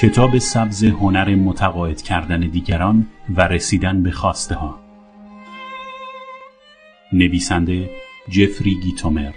[0.00, 3.06] کتاب سبز هنر متقاعد کردن دیگران
[3.36, 4.80] و رسیدن به خواسته ها.
[7.12, 7.90] نویسنده
[8.28, 9.32] جفری گیتومر.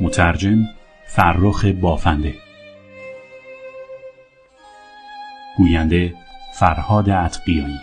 [0.00, 0.68] مترجم
[1.06, 2.34] فرخ بافنده.
[5.56, 6.14] گوینده
[6.54, 7.80] فرهاد اتقیایی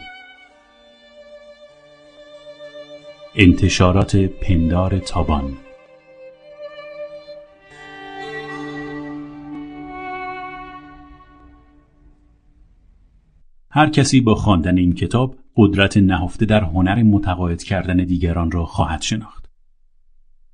[3.36, 5.58] انتشارات پندار تابان.
[13.76, 19.02] هر کسی با خواندن این کتاب قدرت نهفته در هنر متقاعد کردن دیگران را خواهد
[19.02, 19.50] شناخت.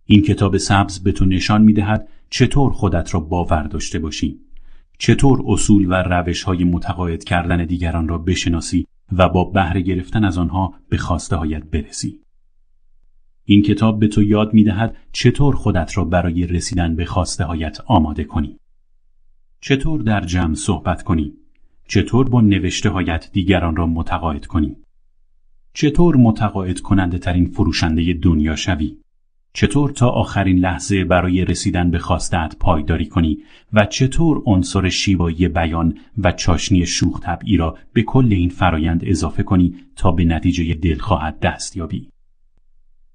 [0.06, 4.40] این کتاب سبز به تو نشان می دهد چطور خودت را باور داشته باشی،
[4.98, 10.38] چطور اصول و روش های متقاعد کردن دیگران را بشناسی و با بهره گرفتن از
[10.38, 12.20] آنها به خواسته هایت برسی.
[13.46, 17.82] این کتاب به تو یاد می دهد چطور خودت را برای رسیدن به خواسته هایت
[17.86, 18.60] آماده کنی.
[19.62, 21.34] چطور در جمع صحبت کنی
[21.92, 24.76] چطور با نوشته هایت دیگران را متقاعد کنی؟
[25.74, 28.98] چطور متقاعد کننده ترین فروشنده دنیا شوی؟
[29.54, 33.38] چطور تا آخرین لحظه برای رسیدن به خواستت پایداری کنی
[33.74, 39.44] و چطور عنصر شیوایی بیان و چاشنی شوخ طبعی را به کل این فرایند اضافه
[39.44, 42.10] کنی تا به نتیجه دلخواهت دست یابی؟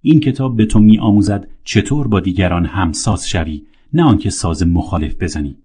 [0.01, 5.15] این کتاب به تو می آموزد چطور با دیگران همساز شوی نه آنکه ساز مخالف
[5.21, 5.57] بزنی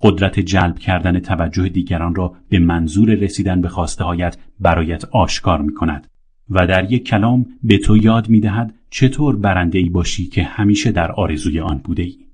[0.00, 5.74] قدرت جلب کردن توجه دیگران را به منظور رسیدن به خواسته هایت برایت آشکار می
[5.74, 6.06] کند
[6.50, 10.92] و در یک کلام به تو یاد می دهد چطور برنده ای باشی که همیشه
[10.92, 12.25] در آرزوی آن بوده ای.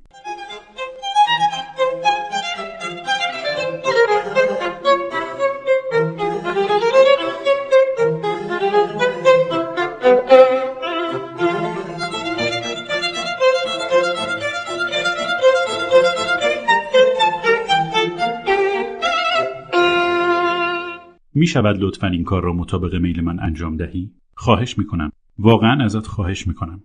[21.52, 25.12] شود لطفا این کار را مطابق میل من انجام دهی؟ خواهش می کنم.
[25.38, 26.82] واقعا ازت خواهش می کنم.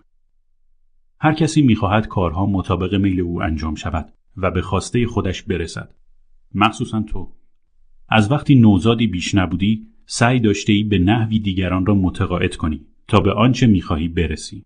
[1.20, 5.96] هر کسی می خواهد کارها مطابق میل او انجام شود و به خواسته خودش برسد.
[6.56, 7.32] مخصوصا تو.
[8.10, 13.20] از وقتی نوزادی بیش نبودی سعی داشته ای به نحوی دیگران را متقاعد کنی تا
[13.20, 14.64] به آنچه می‌خواهی برسی.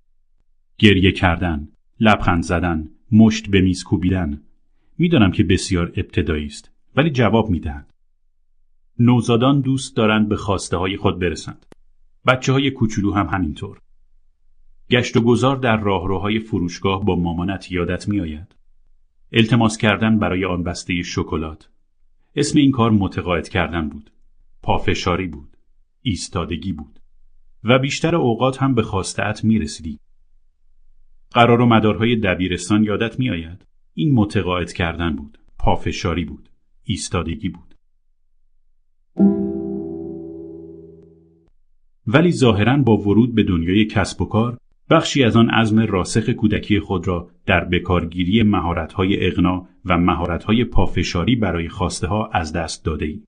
[0.77, 1.67] گریه کردن،
[1.99, 4.41] لبخند زدن، مشت به میز کوبیدن.
[4.97, 7.90] می‌دانم که بسیار ابتدایی است ولی جواب می‌دهد.
[8.99, 11.65] نوزادان دوست دارند به خواسته های خود برسند.
[12.27, 13.79] بچه های کوچولو هم همینطور.
[14.89, 18.55] گشت و گذار در راهروهای فروشگاه با مامانت یادت میآید.
[19.31, 21.69] التماس کردن برای آن بسته شکلات.
[22.35, 24.11] اسم این کار متقاعد کردن بود.
[24.63, 25.57] پافشاری بود.
[26.01, 26.99] ایستادگی بود.
[27.63, 29.99] و بیشتر اوقات هم به خواستهات می رسیدی.
[31.31, 33.65] قرار و مدارهای دبیرستان یادت می آید.
[33.93, 35.37] این متقاعد کردن بود.
[35.59, 36.49] پافشاری بود.
[36.83, 37.70] ایستادگی بود.
[42.07, 44.57] ولی ظاهرا با ورود به دنیای کسب و کار
[44.89, 51.35] بخشی از آن عزم راسخ کودکی خود را در بکارگیری مهارت‌های اغنا و مهارت‌های پافشاری
[51.35, 53.21] برای خواسته ها از دست داده ای.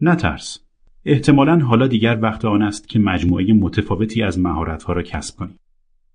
[0.00, 0.58] نترس.
[1.04, 5.54] احتمالا حالا دیگر وقت آن است که مجموعه متفاوتی از مهارت‌ها را کسب کنی.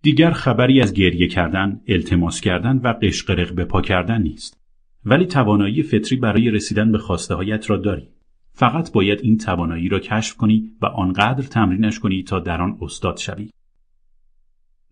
[0.02, 4.62] دیگر خبری از گریه کردن، التماس کردن و قشقرق به پا کردن نیست.
[5.06, 8.10] ولی توانایی فطری برای رسیدن به خواسته هایت را داری.
[8.54, 13.18] فقط باید این توانایی را کشف کنی و آنقدر تمرینش کنی تا در آن استاد
[13.18, 13.50] شوی.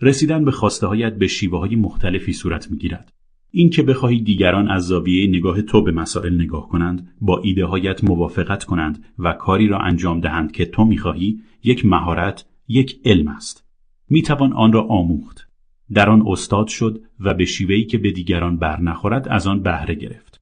[0.02, 3.14] رسیدن به خواسته هایت به شیوه های مختلفی صورت می گیرد.
[3.52, 8.04] این که بخواهی دیگران از زاویه نگاه تو به مسائل نگاه کنند، با ایده هایت
[8.04, 13.66] موافقت کنند و کاری را انجام دهند که تو می‌خواهی، یک مهارت، یک علم است.
[14.10, 15.48] می توان آن را آموخت.
[15.94, 20.39] در آن استاد شد و به شیوهی که به دیگران برنخورد از آن بهره گرفت.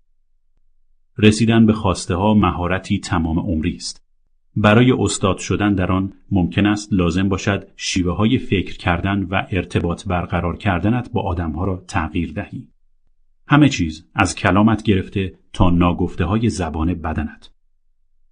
[1.18, 4.08] رسیدن به خواسته ها مهارتی تمام عمری است.
[4.56, 10.08] برای استاد شدن در آن ممکن است لازم باشد شیوه های فکر کردن و ارتباط
[10.08, 12.68] برقرار کردنت با آدمها را تغییر دهی.
[13.48, 17.52] همه چیز از کلامت گرفته تا ناگفته های زبان بدنت.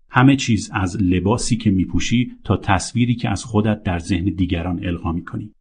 [0.10, 5.12] همه چیز از لباسی که میپوشی تا تصویری که از خودت در ذهن دیگران القا
[5.12, 5.52] می‌کنی.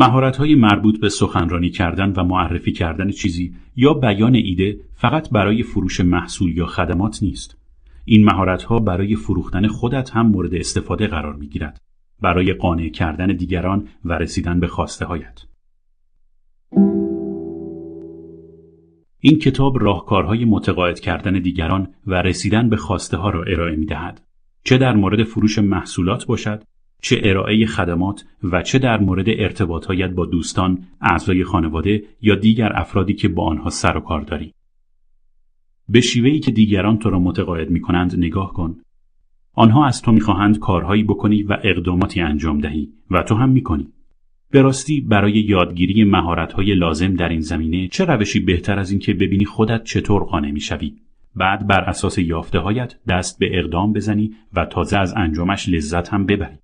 [0.00, 6.00] های مربوط به سخنرانی کردن و معرفی کردن چیزی یا بیان ایده فقط برای فروش
[6.00, 7.56] محصول یا خدمات نیست.
[8.04, 8.28] این
[8.68, 11.80] ها برای فروختن خودت هم مورد استفاده قرار گیرد.
[12.20, 15.44] برای قانع کردن دیگران و رسیدن به خواسته هایت.
[19.20, 24.20] این کتاب راهکارهای متقاعد کردن دیگران و رسیدن به خواسته ها را ارائه می دهد.
[24.64, 26.62] چه در مورد فروش محصولات باشد
[27.02, 33.14] چه ارائه خدمات و چه در مورد ارتباطهایت با دوستان، اعضای خانواده یا دیگر افرادی
[33.14, 34.54] که با آنها سر و کار داری.
[35.88, 38.76] به شیوهی که دیگران تو را متقاعد می کنند نگاه کن.
[39.52, 43.88] آنها از تو می‌خواهند کارهایی بکنی و اقداماتی انجام دهی و تو هم می‌کنی.
[44.50, 49.44] به راستی برای یادگیری مهارت‌های لازم در این زمینه چه روشی بهتر از اینکه ببینی
[49.44, 50.94] خودت چطور قانع می‌شوی
[51.36, 56.26] بعد بر اساس یافته هایت دست به اقدام بزنی و تازه از انجامش لذت هم
[56.26, 56.58] ببری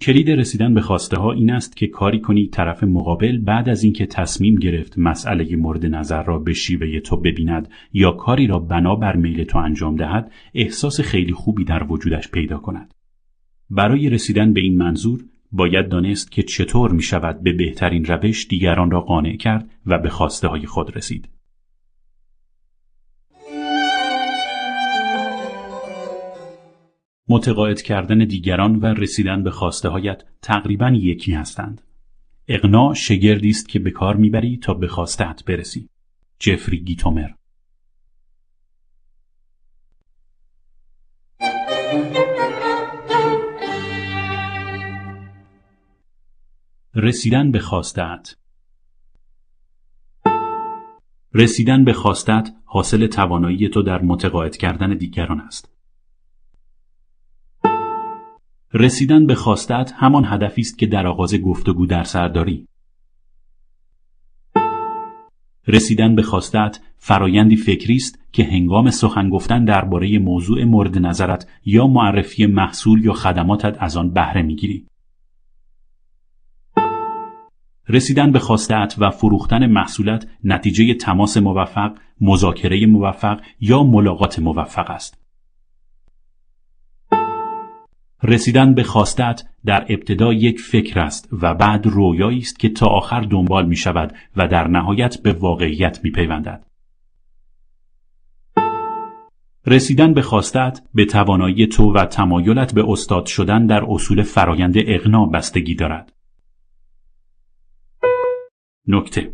[0.00, 4.06] کلید رسیدن به خواسته ها این است که کاری کنی طرف مقابل بعد از اینکه
[4.06, 9.16] تصمیم گرفت مسئله مورد نظر را به شیوه تو ببیند یا کاری را بنا بر
[9.16, 12.94] میل تو انجام دهد احساس خیلی خوبی در وجودش پیدا کند
[13.70, 18.90] برای رسیدن به این منظور باید دانست که چطور می شود به بهترین روش دیگران
[18.90, 21.28] را قانع کرد و به خواسته های خود رسید.
[27.28, 31.82] متقاعد کردن دیگران و رسیدن به خواسته هایت تقریبا یکی هستند.
[32.48, 35.88] اقناع شگردی است که به کار می‌بری تا به خواستهت برسی.
[36.38, 37.28] جفری گیتومر
[46.94, 48.36] رسیدن به خواستت
[51.34, 55.75] رسیدن به خواستت حاصل توانایی تو در متقاعد کردن دیگران است.
[58.78, 62.68] رسیدن به خواستت همان هدفی است که در آغاز گفتگو در سر داری.
[65.66, 71.86] رسیدن به خواستت فرایندی فکری است که هنگام سخن گفتن درباره موضوع مورد نظرت یا
[71.86, 74.86] معرفی محصول یا خدماتت از آن بهره می‌گیری.
[77.88, 85.25] رسیدن به خواستت و فروختن محصولت نتیجه تماس موفق، مذاکره موفق یا ملاقات موفق است.
[88.22, 93.20] رسیدن به خواستت در ابتدا یک فکر است و بعد رویایی است که تا آخر
[93.20, 96.66] دنبال می شود و در نهایت به واقعیت می پیوندد.
[99.66, 105.26] رسیدن به خواستت به توانایی تو و تمایلت به استاد شدن در اصول فرایند اغنا
[105.26, 106.12] بستگی دارد.
[108.88, 109.32] نکته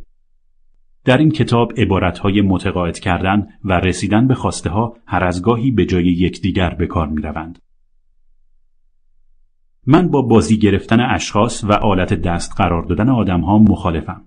[1.04, 5.86] در این کتاب عبارتهای متقاعد کردن و رسیدن به خواسته ها هر از گاهی به
[5.86, 7.58] جای یکدیگر به کار می روند.
[9.86, 14.24] من با بازی گرفتن اشخاص و آلت دست قرار دادن آدم ها مخالفم.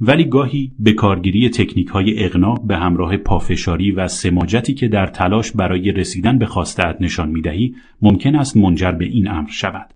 [0.00, 5.52] ولی گاهی به کارگیری تکنیک های اغنا به همراه پافشاری و سماجتی که در تلاش
[5.52, 9.94] برای رسیدن به خواستهات نشان می دهی ممکن است منجر به این امر شود.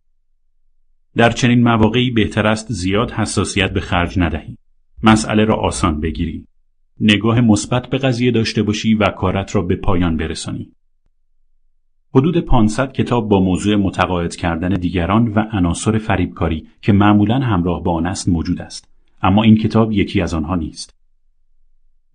[1.17, 4.59] در چنین مواقعی بهتر است زیاد حساسیت به خرج ندهی.
[5.03, 6.47] مسئله را آسان بگیری.
[7.01, 10.73] نگاه مثبت به قضیه داشته باشی و کارت را به پایان برسانی.
[12.17, 17.93] حدود 500 کتاب با موضوع متقاعد کردن دیگران و عناصر فریبکاری که معمولا همراه با
[17.93, 18.89] آن است موجود است.
[19.23, 20.95] اما این کتاب یکی از آنها نیست.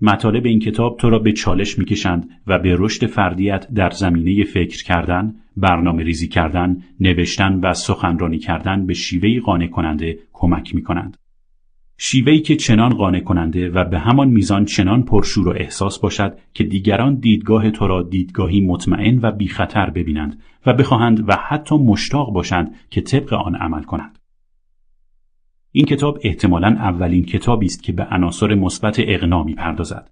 [0.02, 4.84] مطالب این کتاب تو را به چالش می‌کشند و به رشد فردیت در زمینه فکر
[4.84, 11.18] کردن، برنامه ریزی کردن، نوشتن و سخنرانی کردن به شیوهی قانع کننده کمک می کنند.
[12.04, 16.64] شیوهی که چنان قانع کننده و به همان میزان چنان پرشور و احساس باشد که
[16.64, 22.34] دیگران دیدگاه تو را دیدگاهی مطمئن و بی خطر ببینند و بخواهند و حتی مشتاق
[22.34, 24.20] باشند که طبق آن عمل کنند.
[25.72, 30.12] این کتاب احتمالا اولین کتابی است که به عناصر مثبت اقنا می‌پردازد.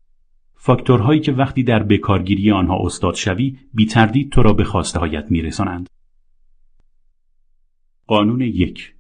[0.56, 5.26] فاکتورهایی که وقتی در بکارگیری آنها استاد شوی بی تردید تو را به خواسته هایت
[5.30, 5.90] میرسانند.
[8.08, 8.99] قانون یک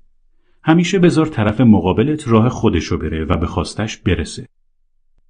[0.64, 4.48] همیشه بذار طرف مقابلت راه خودشو بره و به خواستش برسه.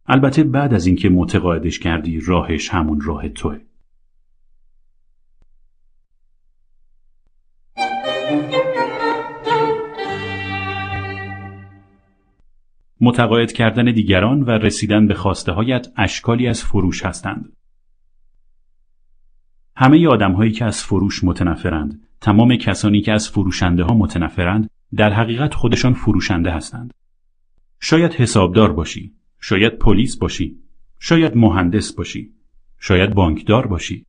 [0.05, 3.59] البته بعد از اینکه متقاعدش کردی راهش همون راه توه.
[13.01, 17.53] متقاعد کردن دیگران و رسیدن به خواسته هایت اشکالی از فروش هستند.
[19.75, 25.13] همه آدم هایی که از فروش متنفرند، تمام کسانی که از فروشنده ها متنفرند، در
[25.13, 26.93] حقیقت خودشان فروشنده هستند.
[27.79, 30.59] شاید حسابدار باشی، شاید پلیس باشی،
[30.99, 32.33] شاید مهندس باشی،
[32.79, 34.05] شاید بانکدار باشی.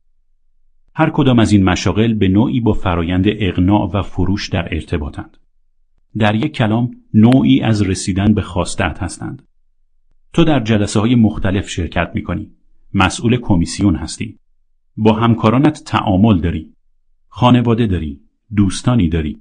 [0.95, 5.37] هر کدام از این مشاغل به نوعی با فرایند اقناع و فروش در ارتباطند.
[6.17, 9.47] در یک کلام نوعی از رسیدن به خواستت هستند.
[10.33, 12.51] تو در جلسه های مختلف شرکت می کنی.
[12.93, 14.39] مسئول کمیسیون هستی.
[14.97, 16.73] با همکارانت تعامل داری.
[17.27, 18.21] خانواده داری.
[18.55, 19.39] دوستانی داری.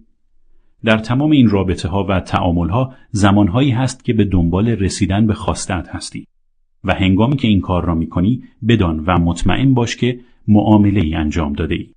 [0.84, 5.34] در تمام این رابطه ها و تعامل ها زمانهایی هست که به دنبال رسیدن به
[5.34, 6.26] خواستت هستی
[6.84, 11.14] و هنگامی که این کار را می کنی بدان و مطمئن باش که معامله ای
[11.14, 11.90] انجام داده ای.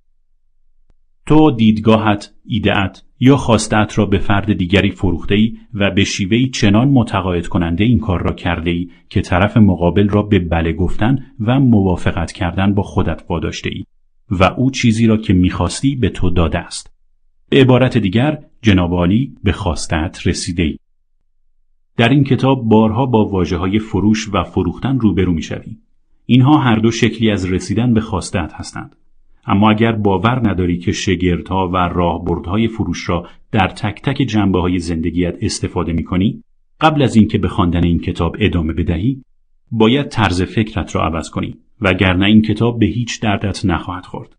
[1.26, 6.88] تو دیدگاهت، ایدهت یا خواستت را به فرد دیگری فروخته ای و به شیوهی چنان
[6.88, 11.60] متقاعد کننده این کار را کرده ای که طرف مقابل را به بله گفتن و
[11.60, 13.84] موافقت کردن با خودت واداشته ای
[14.30, 16.93] و او چیزی را که می‌خواستی به تو داده است.
[17.54, 20.76] به عبارت دیگر جناب عالی به خواستت رسیده ای.
[21.96, 25.76] در این کتاب بارها با واجه های فروش و فروختن روبرو می‌شوی.
[26.26, 28.96] اینها هر دو شکلی از رسیدن به خواستت هستند.
[29.46, 34.78] اما اگر باور نداری که شگردها و راهبردهای فروش را در تک تک جنبه های
[34.78, 36.42] زندگیت استفاده می کنی،
[36.80, 39.22] قبل از اینکه به خواندن این کتاب ادامه بدهی،
[39.70, 44.36] باید طرز فکرت را عوض کنی وگرنه این کتاب به هیچ دردت نخواهد خورد.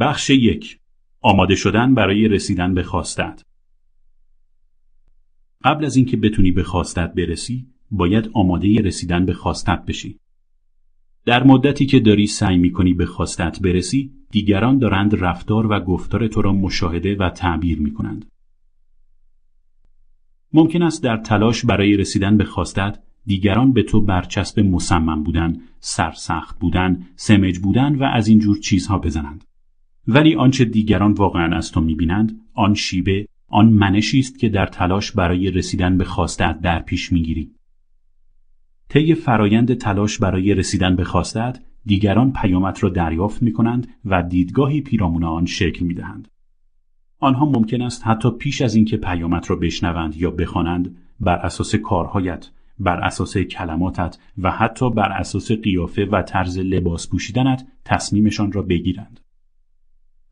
[0.00, 0.78] بخش یک.
[1.20, 3.42] آماده شدن برای رسیدن به خواستت.
[5.64, 10.18] قبل از اینکه بتونی به خواستت برسی باید آماده رسیدن به خواستت بشی.
[11.24, 16.42] در مدتی که داری سعی می‌کنی به خواستت برسی دیگران دارند رفتار و گفتار تو
[16.42, 18.26] را مشاهده و تعبیر می‌کنند.
[20.52, 26.58] ممکن است در تلاش برای رسیدن به خواستت دیگران به تو برچسب مصمم بودن، سرسخت
[26.58, 29.44] بودن، سمج بودن و از این جور چیزها بزنند.
[30.08, 35.12] ولی آنچه دیگران واقعا از تو می‌بینند آن شیبه آن منشی است که در تلاش
[35.12, 37.50] برای رسیدن به خواستت در پیش می‌گیری
[38.88, 44.80] طی فرایند تلاش برای رسیدن به خواستت دیگران پیامت را دریافت می کنند و دیدگاهی
[44.80, 46.28] پیرامون آن شکل می دهند.
[47.18, 52.50] آنها ممکن است حتی پیش از اینکه پیامت را بشنوند یا بخوانند بر اساس کارهایت،
[52.78, 59.19] بر اساس کلماتت و حتی بر اساس قیافه و طرز لباس پوشیدنت تصمیمشان را بگیرند.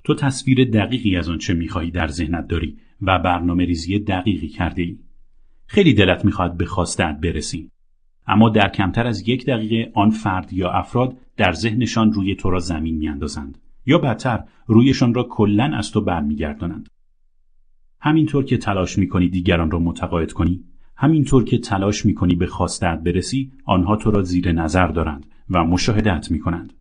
[0.08, 4.98] تو تصویر دقیقی از آنچه می‌خواهی در ذهنت داری و برنامه ریزی دقیقی کرده ای.
[5.66, 7.70] خیلی دلت می‌خواد به خواستت برسی.
[8.26, 12.58] اما در کمتر از یک دقیقه آن فرد یا افراد در ذهنشان روی تو را
[12.58, 16.88] زمین میاندازند یا بدتر رویشان را کلا از تو برمیگردانند.
[18.00, 20.64] همینطور که تلاش می‌کنی دیگران را متقاعد کنی
[20.96, 26.30] همینطور که تلاش می‌کنی به خواستت برسی آنها تو را زیر نظر دارند و مشاهدت
[26.30, 26.72] می‌کنند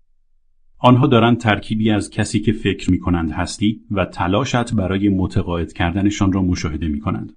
[0.79, 6.31] آنها دارند ترکیبی از کسی که فکر می کنند هستی و تلاشت برای متقاعد کردنشان
[6.31, 7.33] را مشاهده می کنند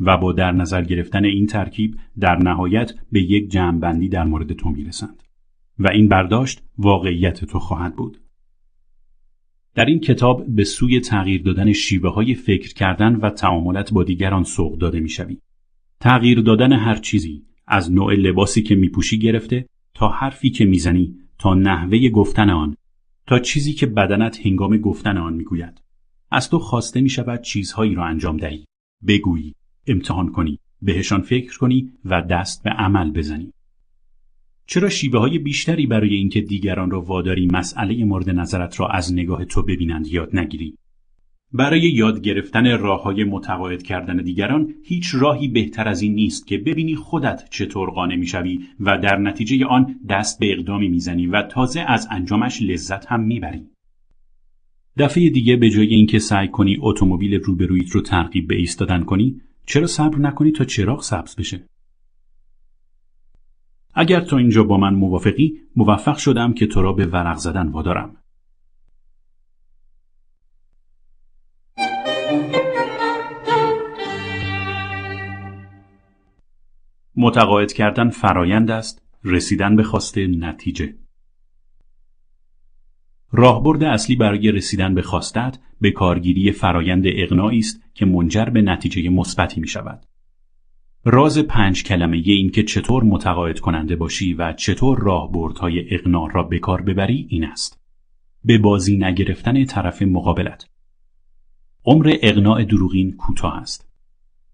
[0.00, 4.70] و با در نظر گرفتن این ترکیب در نهایت به یک جمعبندی در مورد تو
[4.70, 5.22] می رسند
[5.78, 8.20] و این برداشت واقعیت تو خواهد بود.
[9.74, 14.44] در این کتاب به سوی تغییر دادن شیوه های فکر کردن و تعاملات با دیگران
[14.44, 15.38] سوق داده می شوی.
[16.00, 21.54] تغییر دادن هر چیزی از نوع لباسی که میپوشی گرفته تا حرفی که می‌زنی تا
[21.54, 22.76] نحوه گفتن آن
[23.26, 25.82] تا چیزی که بدنت هنگام گفتن آن می‌گوید.
[26.30, 28.64] از تو خواسته می شود چیزهایی را انجام دهی.
[29.06, 29.54] بگویی
[29.86, 33.52] امتحان کنی بهشان فکر کنی و دست به عمل بزنی.
[34.66, 39.44] چرا شیوه های بیشتری برای اینکه دیگران را واداری مسئله مورد نظرت را از نگاه
[39.44, 40.78] تو ببینند یاد نگیری؟
[41.54, 46.58] برای یاد گرفتن راه های متقاعد کردن دیگران هیچ راهی بهتر از این نیست که
[46.58, 51.80] ببینی خودت چطور قانع می‌شوی و در نتیجه آن دست به اقدامی می‌زنی و تازه
[51.80, 53.66] از انجامش لذت هم می‌بری.
[54.98, 59.86] دفعه دیگه به جای اینکه سعی کنی اتومبیل روبرویت رو ترغیب به ایستادن کنی چرا
[59.86, 61.66] صبر نکنی تا چراغ سبز بشه
[63.94, 68.16] اگر تا اینجا با من موافقی موفق شدم که تو را به ورق زدن وادارم
[77.16, 80.94] متقاعد کردن فرایند است رسیدن به خواسته نتیجه
[83.34, 89.08] راهبرد اصلی برای رسیدن به خواستت به کارگیری فرایند اقناعی است که منجر به نتیجه
[89.08, 90.06] مثبتی می شود.
[91.04, 96.58] راز پنج کلمه این که چطور متقاعد کننده باشی و چطور راهبردهای اقناع را به
[96.58, 97.80] کار ببری این است.
[98.44, 100.68] به بازی نگرفتن طرف مقابلت.
[101.84, 103.91] عمر اقناع دروغین کوتاه است.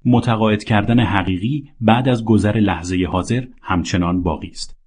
[0.05, 4.79] متقاعد کردن حقیقی بعد از گذر لحظه حاضر همچنان باقی است.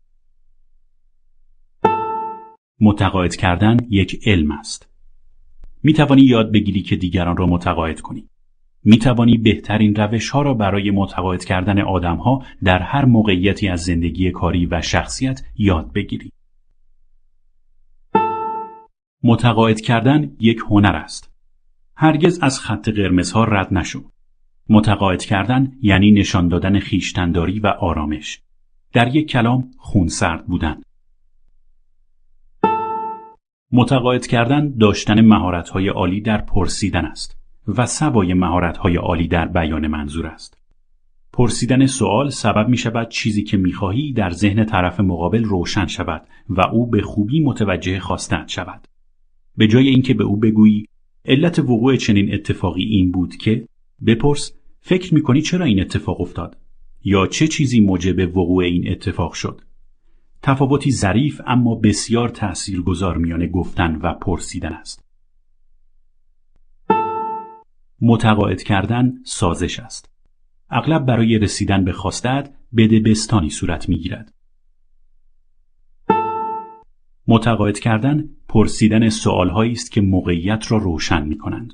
[2.79, 4.89] متقاعد کردن یک علم است.
[5.83, 8.29] می توانی یاد بگیری که دیگران را متقاعد کنی.
[8.83, 13.83] می توانی بهترین روش ها را برای متقاعد کردن آدم ها در هر موقعیتی از
[13.83, 16.31] زندگی کاری و شخصیت یاد بگیری.
[19.23, 21.31] متقاعد کردن یک هنر است.
[21.95, 24.11] هرگز از خط قرمزها رد نشو.
[24.71, 28.41] متقاعد کردن یعنی نشان دادن خیشتنداری و آرامش.
[28.93, 30.81] در یک کلام خونسرد بودن.
[33.71, 37.37] متقاعد کردن داشتن مهارت‌های عالی در پرسیدن است
[37.67, 40.57] و سوای مهارت‌های عالی در بیان منظور است.
[41.33, 46.27] پرسیدن سوال سبب می شود چیزی که می خواهی در ذهن طرف مقابل روشن شود
[46.49, 48.87] و او به خوبی متوجه خواستند شود.
[49.57, 50.85] به جای اینکه به او بگویی
[51.25, 53.65] علت وقوع چنین اتفاقی این بود که
[54.05, 56.57] بپرس فکر می کنی چرا این اتفاق افتاد؟
[57.03, 59.61] یا چه چیزی موجب وقوع این اتفاق شد؟
[60.41, 65.05] تفاوتی ظریف اما بسیار تأثیرگذار میان گفتن و پرسیدن است.
[68.01, 70.09] متقاعد کردن سازش است.
[70.69, 74.33] اغلب برای رسیدن به خواستت بده بستانی صورت می‌گیرد.
[77.27, 81.73] متقاعد کردن پرسیدن سوالهایی است که موقعیت را روشن می کنند.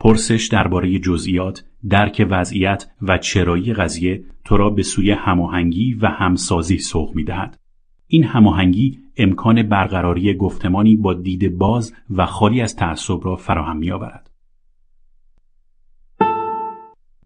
[0.00, 6.78] پرسش درباره جزئیات، درک وضعیت و چرایی قضیه تو را به سوی هماهنگی و همسازی
[6.78, 7.58] سوق می دهد.
[8.06, 13.90] این هماهنگی امکان برقراری گفتمانی با دید باز و خالی از تعصب را فراهم می
[13.90, 14.30] آورد.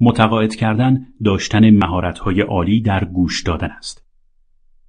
[0.00, 4.04] متقاعد کردن داشتن مهارت‌های عالی در گوش دادن است.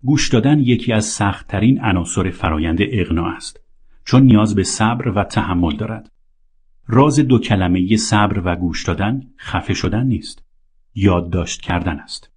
[0.03, 3.59] گوش دادن یکی از سختترین عناصر فرایند اغنا است
[4.05, 6.12] چون نیاز به صبر و تحمل دارد.
[6.91, 10.43] راز دو کلمه صبر و گوش دادن خفه شدن نیست.
[10.96, 12.31] یادداشت کردن است.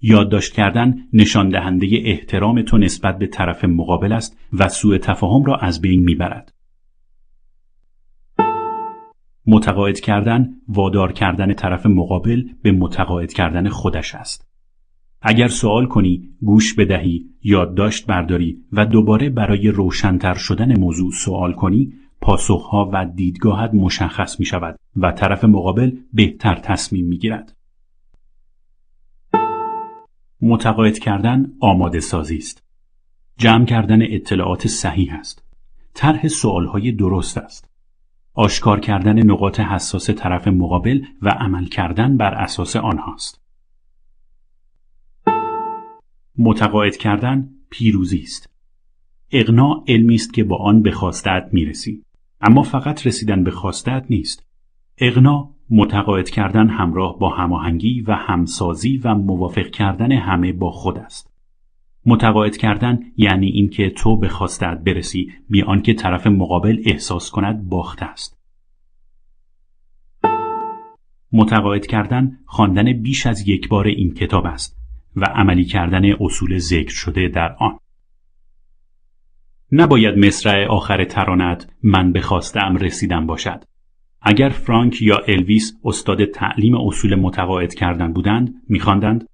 [0.00, 5.56] یادداشت کردن نشان دهنده احترام تو نسبت به طرف مقابل است و سوء تفاهم را
[5.56, 6.54] از بین می‌برد.
[9.46, 14.50] متقاعد کردن وادار کردن طرف مقابل به متقاعد کردن خودش است.
[15.22, 21.92] اگر سوال کنی، گوش بدهی، یادداشت برداری و دوباره برای روشنتر شدن موضوع سوال کنی،
[22.20, 27.56] پاسخها و دیدگاهت مشخص می شود و طرف مقابل بهتر تصمیم می گیرد.
[30.42, 32.62] متقاعد کردن آماده سازی است.
[33.38, 35.44] جمع کردن اطلاعات صحیح است.
[35.94, 37.70] طرح سوالهای درست است.
[38.34, 43.40] آشکار کردن نقاط حساس طرف مقابل و عمل کردن بر اساس آنهاست.
[46.38, 48.50] متقاعد کردن پیروزی است.
[49.30, 52.02] اقناع علمی است که با آن به خواستت می‌رسی.
[52.40, 54.46] اما فقط رسیدن به خواستت نیست.
[54.98, 61.30] اقناع متقاعد کردن همراه با هماهنگی و همسازی و موافق کردن همه با خود است.
[62.06, 68.04] متقاعد کردن یعنی اینکه تو به خواستت برسی بی آنکه طرف مقابل احساس کند باخته
[68.04, 68.40] است.
[71.32, 74.76] متقاعد کردن خواندن بیش از یک بار این کتاب است
[75.16, 77.78] و عملی کردن اصول ذکر شده در آن.
[79.72, 83.64] نباید مصرع آخر ترانت من به خواستم رسیدم باشد.
[84.22, 89.26] اگر فرانک یا الویس استاد تعلیم اصول متقاعد کردن بودند میخواندند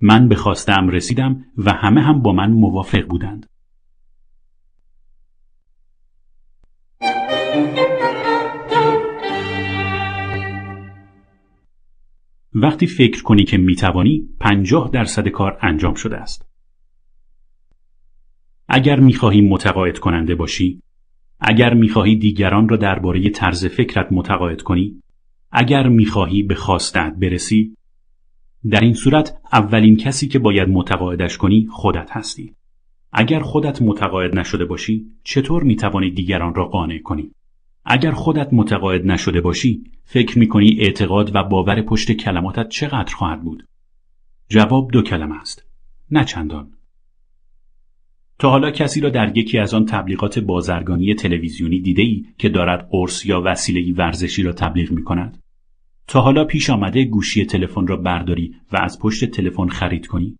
[0.00, 3.46] من به خواستم رسیدم و همه هم با من موافق بودند.
[12.54, 16.47] وقتی فکر کنی که می‌توانی پنجاه درصد کار انجام شده است.
[18.68, 20.82] اگر می‌خواهی متقاعد کننده باشی
[21.40, 25.02] اگر می‌خواهی دیگران را درباره طرز فکرت متقاعد کنی
[25.52, 27.76] اگر می‌خواهی به خواستت برسی
[28.70, 32.54] در این صورت اولین کسی که باید متقاعدش کنی خودت هستی.
[33.12, 37.30] اگر خودت متقاعد نشده باشی چطور می‌توانی دیگران را قانع کنی؟
[37.84, 43.66] اگر خودت متقاعد نشده باشی فکر می‌کنی اعتقاد و باور پشت کلماتت چقدر خواهد بود؟
[44.48, 45.64] جواب دو کلمه است.
[46.10, 46.77] نه چندان.
[48.38, 52.88] تا حالا کسی را در یکی از آن تبلیغات بازرگانی تلویزیونی دیده ای که دارد
[52.90, 55.42] قرص یا وسیله ورزشی را تبلیغ می کند؟
[56.06, 60.38] تا حالا پیش آمده گوشی تلفن را برداری و از پشت تلفن خرید کنی؟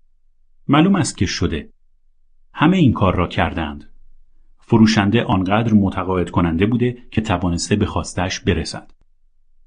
[0.69, 1.69] معلوم است که شده.
[2.55, 3.91] همه این کار را کردند.
[4.59, 8.91] فروشنده آنقدر متقاعد کننده بوده که توانسته به خواستش برسد.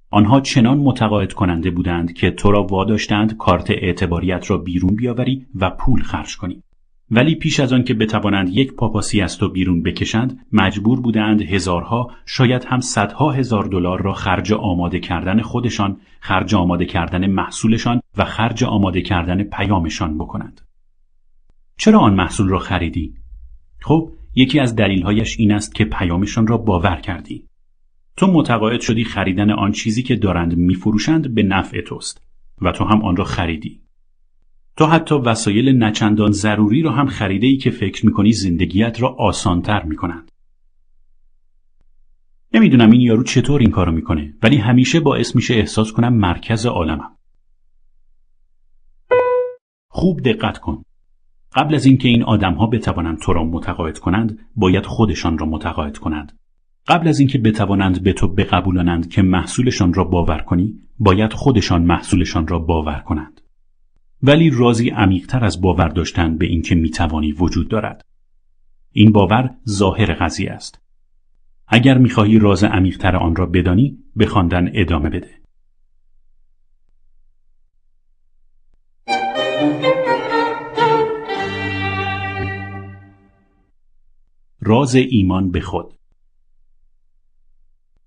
[0.10, 5.70] آنها چنان متقاعد کننده بودند که تو را واداشتند کارت اعتباریت را بیرون بیاوری و
[5.70, 6.64] پول خرج کنی.
[7.12, 12.12] ولی پیش از آن که بتوانند یک پاپاسی از تو بیرون بکشند مجبور بودند هزارها
[12.26, 18.26] شاید هم صدها هزار دلار را خرج آماده کردن خودشان خرج آماده کردن محصولشان و
[18.26, 20.62] خرج آماده کردن پیامشان بکنند.
[21.78, 23.14] چرا آن محصول را خریدی؟
[23.82, 27.48] خب یکی از دلیلهایش این است که پیامشان را باور کردی.
[28.18, 32.22] تو متقاعد شدی خریدن آن چیزی که دارند میفروشند به نفع توست
[32.62, 33.82] و تو هم آن را خریدی.
[34.78, 39.84] تو حتی وسایل نچندان ضروری را هم خریده ای که فکر می‌کنی زندگیت را آسانتر
[39.84, 40.32] می‌کنند.
[42.54, 47.18] نمی‌دونم این یارو چطور این کارو می‌کنه ولی همیشه باعث میشه احساس کنم مرکز عالمم.
[49.90, 50.84] خوب دقت کن.
[51.54, 56.40] قبل از اینکه این آدمها بتوانند تو را متقاعد کنند باید خودشان را متقاعد کنند
[56.88, 62.48] قبل از اینکه بتوانند به تو بقبولانند که محصولشان را باور کنی باید خودشان محصولشان
[62.48, 63.41] را باور کنند
[64.24, 68.06] ولی رازی عمیقتر از باور داشتن به اینکه می‌توانی وجود دارد.
[68.92, 70.82] این باور ظاهر قضیه است.
[71.68, 75.42] اگر می‌خواهی راز عمیقتر آن را بدانی به خواندن ادامه بده.
[84.60, 86.01] راز ایمان به خود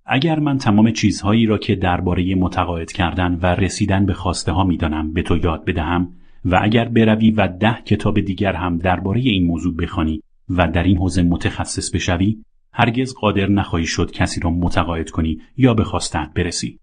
[0.07, 5.13] اگر من تمام چیزهایی را که درباره متقاعد کردن و رسیدن به خواسته ها می‌دانم
[5.13, 6.09] به تو یاد بدهم
[6.45, 10.97] و اگر بروی و ده کتاب دیگر هم درباره این موضوع بخوانی و در این
[10.97, 12.39] حوزه متخصص بشوی
[12.73, 16.79] هرگز قادر نخواهی شد کسی را متقاعد کنی یا به خواستت برسی.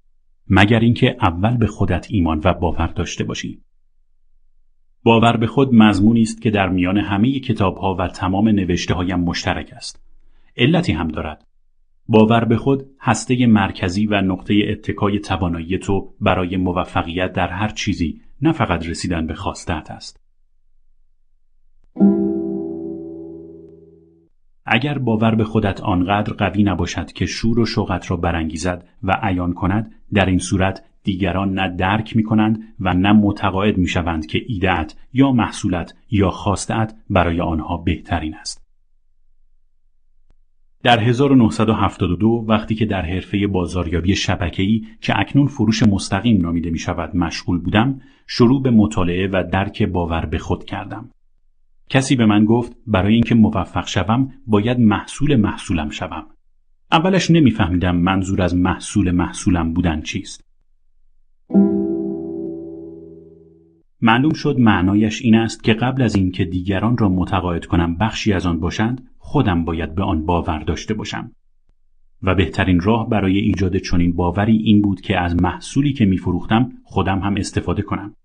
[0.49, 3.61] مگر اینکه اول به خودت ایمان و باور داشته باشی.
[5.03, 9.19] باور به خود مضمونی است که در میان همه کتاب ها و تمام نوشته هایم
[9.19, 10.03] مشترک است.
[10.57, 11.50] علتی هم دارد.
[12.07, 18.21] باور به خود هسته مرکزی و نقطه اتکای توانایی تو برای موفقیت در هر چیزی
[18.41, 20.21] نه فقط رسیدن به خواستت است
[24.65, 29.53] اگر باور به خودت آنقدر قوی نباشد که شور و شوقت را برانگیزد و عیان
[29.53, 34.41] کند در این صورت دیگران نه درک می کنند و نه متقاعد می شوند که
[34.47, 38.60] ایدهت یا محصولت یا خواستت برای آنها بهترین است.
[40.83, 47.15] در 1972 وقتی که در حرفه بازاریابی شبکه‌ای که اکنون فروش مستقیم نامیده می شود
[47.15, 51.09] مشغول بودم شروع به مطالعه و درک باور به خود کردم.
[51.89, 56.25] کسی به من گفت برای اینکه موفق شوم باید محصول محصولم شوم.
[56.91, 60.43] اولش نمیفهمیدم منظور از محصول محصولم بودن چیست.
[64.01, 68.45] معلوم شد معنایش این است که قبل از اینکه دیگران را متقاعد کنم بخشی از
[68.45, 71.31] آن باشند خودم باید به آن باور داشته باشم.
[72.23, 77.19] و بهترین راه برای ایجاد چنین باوری این بود که از محصولی که میفروختم خودم
[77.19, 78.15] هم استفاده کنم.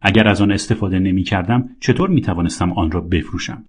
[0.00, 3.64] اگر از آن استفاده نمی کردم چطور می توانستم آن را بفروشم؟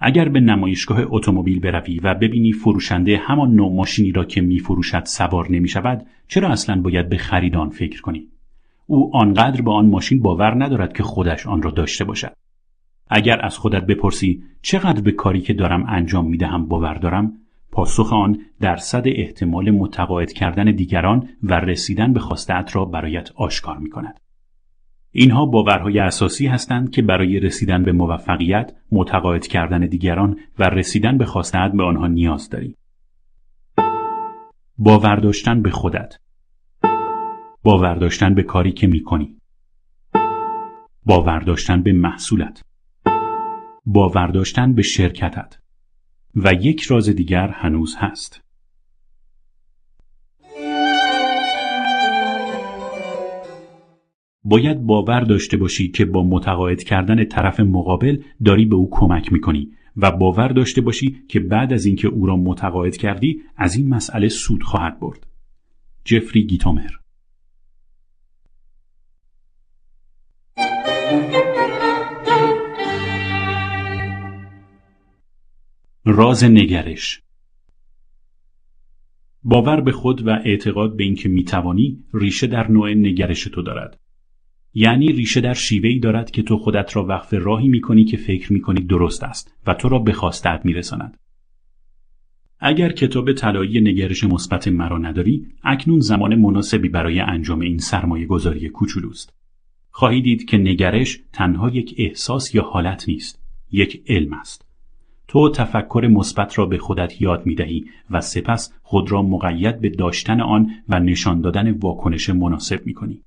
[0.00, 5.04] اگر به نمایشگاه اتومبیل بروی و ببینی فروشنده همان نوع ماشینی را که می فروشد
[5.04, 8.28] سوار نمی شود چرا اصلا باید به خرید آن فکر کنی؟
[8.86, 12.43] او آنقدر به آن ماشین باور ندارد که خودش آن را داشته باشد.
[13.08, 17.32] اگر از خودت بپرسی چقدر به کاری که دارم انجام می دهم باور دارم
[17.72, 23.90] پاسخ آن درصد احتمال متقاعد کردن دیگران و رسیدن به خواستت را برایت آشکار می
[23.90, 24.20] کند.
[25.10, 31.24] اینها باورهای اساسی هستند که برای رسیدن به موفقیت، متقاعد کردن دیگران و رسیدن به
[31.24, 32.76] خواستت به آنها نیاز داری.
[34.78, 36.18] باور داشتن به خودت
[37.62, 39.36] باور داشتن به کاری که می کنی.
[41.06, 42.62] باور داشتن به محصولت
[43.86, 45.58] باور داشتن به شرکتت
[46.36, 48.40] و یک راز دیگر هنوز هست
[54.44, 59.70] باید باور داشته باشی که با متقاعد کردن طرف مقابل داری به او کمک می‌کنی
[59.96, 64.28] و باور داشته باشی که بعد از اینکه او را متقاعد کردی از این مسئله
[64.28, 65.26] سود خواهد برد.
[66.04, 66.90] جفری گیتومر
[76.06, 77.22] راز نگرش.
[79.42, 84.00] باور به خود و اعتقاد به اینکه می‌توانی ریشه در نوع نگرش تو دارد.
[84.74, 88.80] یعنی ریشه در شیوهی دارد که تو خودت را وقف راهی می‌کنی که فکر می‌کنی
[88.80, 91.16] درست است و تو را به خواستت میرساند.
[92.60, 98.68] اگر کتاب طلایی نگرش مثبت مرا نداری اکنون زمان مناسبی برای انجام این سرمایه گذاری
[98.68, 99.34] کوچولوست
[99.90, 104.73] خواهی دید که نگرش تنها یک احساس یا حالت نیست یک علم است.
[105.28, 109.88] تو تفکر مثبت را به خودت یاد می دهی و سپس خود را مقید به
[109.88, 113.22] داشتن آن و نشان دادن واکنش مناسب می کنی.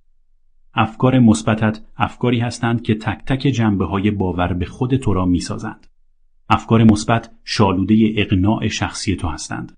[0.73, 5.39] افکار مثبتت افکاری هستند که تک تک جنبه های باور به خود تو را می
[5.39, 5.88] سازند.
[6.49, 9.71] افکار مثبت شالوده اقناع شخصی تو هستند.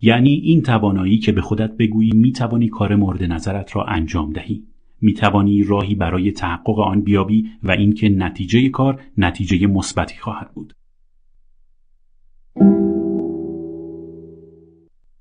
[0.00, 4.62] یعنی این توانایی که به خودت بگویی می توانی کار مورد نظرت را انجام دهی.
[5.00, 10.72] می توانی راهی برای تحقق آن بیابی و اینکه نتیجه کار نتیجه مثبتی خواهد بود.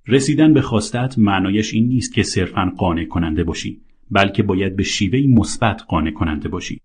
[0.07, 5.27] رسیدن به خواستت معنایش این نیست که صرفا قانع کننده باشی بلکه باید به شیوهی
[5.27, 6.81] مثبت قانع کننده باشی.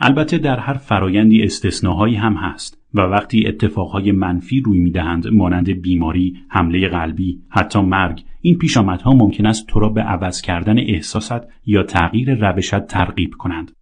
[0.00, 6.36] البته در هر فرایندی استثناهایی هم هست و وقتی اتفاقهای منفی روی می‌دهند مانند بیماری،
[6.48, 11.82] حمله قلبی، حتی مرگ این پیشامدها ممکن است تو را به عوض کردن احساست یا
[11.82, 13.72] تغییر روشت ترغیب کنند.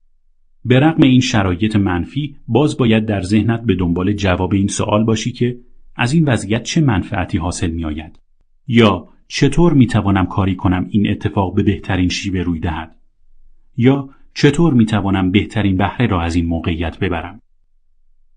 [0.65, 5.33] به رغم این شرایط منفی باز باید در ذهنت به دنبال جواب این سوال باشی
[5.33, 5.59] که
[5.97, 8.19] از این وضعیت چه منفعتی حاصل می آید؟
[8.67, 12.97] یا چطور می توانم کاری کنم این اتفاق به بهترین شیوه روی دهد؟
[13.77, 17.41] یا چطور می توانم بهترین بهره را از این موقعیت ببرم؟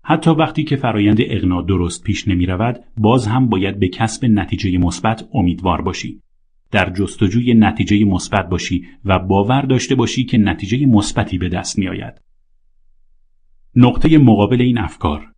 [0.02, 4.78] حتی وقتی که فرایند اغنا درست پیش نمی رود باز هم باید به کسب نتیجه
[4.78, 6.22] مثبت امیدوار باشی.
[6.70, 11.88] در جستجوی نتیجه مثبت باشی و باور داشته باشی که نتیجه مثبتی به دست می
[11.88, 12.14] آید.
[13.76, 15.32] نقطه مقابل این افکار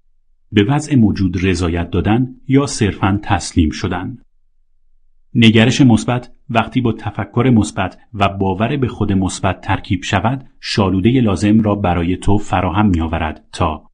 [0.53, 4.19] به وضع موجود رضایت دادن یا صرفا تسلیم شدن
[5.35, 11.61] نگرش مثبت وقتی با تفکر مثبت و باور به خود مثبت ترکیب شود شالوده لازم
[11.61, 13.91] را برای تو فراهم می آورد تا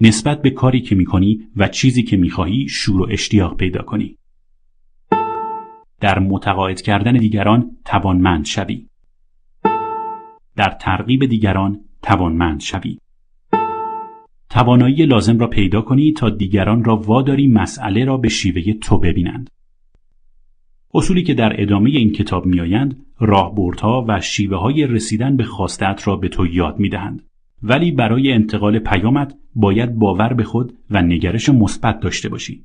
[0.00, 3.82] نسبت به کاری که می کنی و چیزی که می خواهی شور و اشتیاق پیدا
[3.82, 4.18] کنی
[6.02, 8.86] در متقاعد کردن دیگران توانمند شوی.
[10.56, 12.98] در ترغیب دیگران توانمند شوی.
[14.50, 19.50] توانایی لازم را پیدا کنی تا دیگران را واداری مسئله را به شیوه تو ببینند.
[20.94, 26.16] اصولی که در ادامه این کتاب میآیند راهبردها و شیوه های رسیدن به خواستت را
[26.16, 27.22] به تو یاد می‌دهند.
[27.62, 32.64] ولی برای انتقال پیامت باید باور به خود و نگرش مثبت داشته باشی.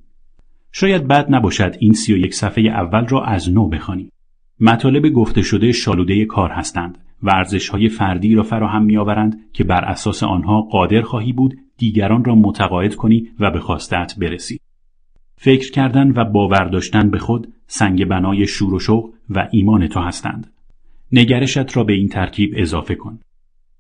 [0.72, 4.10] شاید بد نباشد این سی و یک صفحه اول را از نو بخوانی
[4.60, 9.64] مطالب گفته شده شالوده کار هستند و ارزش های فردی را فراهم می آورند که
[9.64, 14.60] بر اساس آنها قادر خواهی بود دیگران را متقاعد کنی و به خواستت برسی.
[15.36, 20.00] فکر کردن و باور داشتن به خود سنگ بنای شور و شوق و ایمان تو
[20.00, 20.54] هستند.
[21.12, 23.20] نگرشت را به این ترکیب اضافه کن.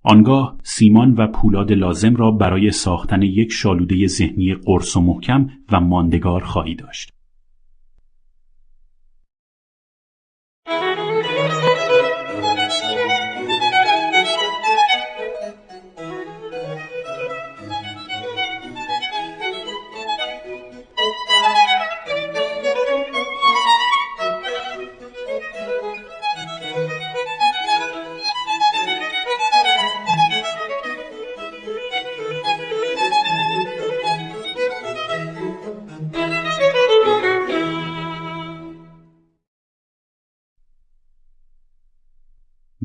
[0.03, 5.79] آنگاه سیمان و پولاد لازم را برای ساختن یک شالوده ذهنی قرص و محکم و
[5.79, 7.16] ماندگار خواهی داشت.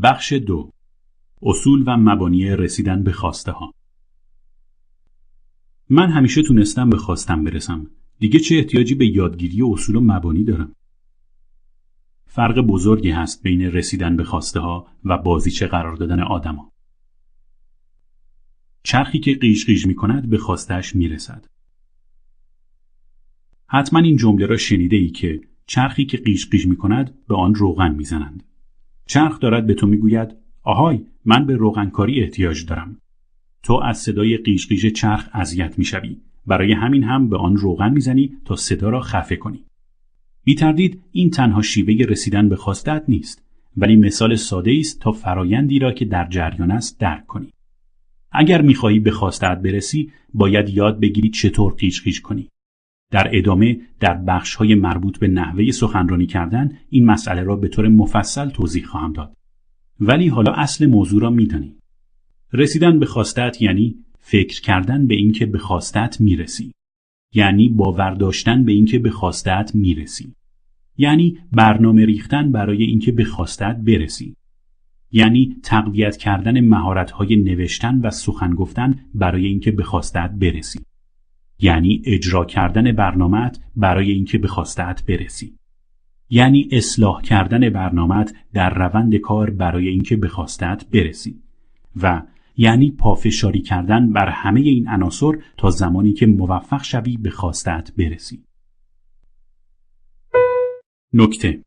[0.03, 0.71] بخش دو.
[1.43, 3.75] اصول و مبانی رسیدن به خواسته ها
[5.91, 7.87] من همیشه تونستم به خواستم برسم.
[8.19, 10.75] دیگه چه احتیاجی به یادگیری اصول و مبانی دارم؟
[12.27, 16.73] فرق بزرگی هست بین رسیدن به خواسته ها و بازیچه قرار دادن آدما.
[18.83, 21.47] چرخی که قیش قیش می کند به خواستش می رسد.
[23.67, 27.55] حتما این جمله را شنیده ای که چرخی که قیش قیش می کند به آن
[27.55, 28.52] روغن می زنند.
[29.13, 32.97] چرخ دارد به تو می‌گوید آهای من به روغنکاری احتیاج دارم.
[33.63, 36.17] تو از صدای قیش چرخ اذیت می‌شوی.
[36.47, 39.65] برای همین هم به آن روغن می‌زنی تا صدا را خفه کنی.
[40.45, 43.45] بی تردید این تنها شیوه رسیدن به خواستت نیست
[43.77, 47.53] ولی مثال ساده است تا فرایندی را که در جریان است درک کنی.
[48.31, 52.49] اگر می‌خواهی به خواستت برسی باید یاد بگیری چطور قیش کنی.
[53.13, 57.89] در ادامه در بخش های مربوط به نحوه سخنرانی کردن این مسئله را به طور
[57.89, 59.37] مفصل توضیح خواهم داد.
[60.01, 61.77] ولی حالا اصل موضوع را میدانی.
[62.53, 66.73] رسیدن به خواستت یعنی فکر کردن به اینکه به خواستت می‌رسی.
[67.35, 70.35] یعنی باور داشتن به اینکه به خواستت می‌رسی.
[70.97, 74.37] یعنی برنامه ریختن برای اینکه به خواستت برسی.
[75.11, 80.81] یعنی تقویت کردن مهارت‌های نوشتن و سخن گفتن برای اینکه به خواستت برسی.
[81.63, 85.55] یعنی اجرا کردن برنامت برای اینکه به خواستت برسی.
[86.31, 91.43] یعنی اصلاح کردن برنامت در روند کار برای اینکه به خواستت برسی.
[92.03, 92.23] و
[92.57, 98.45] یعنی پافشاری کردن بر همه این عناصر تا زمانی که موفق شوی به خواستت برسی.
[101.13, 101.63] نکته.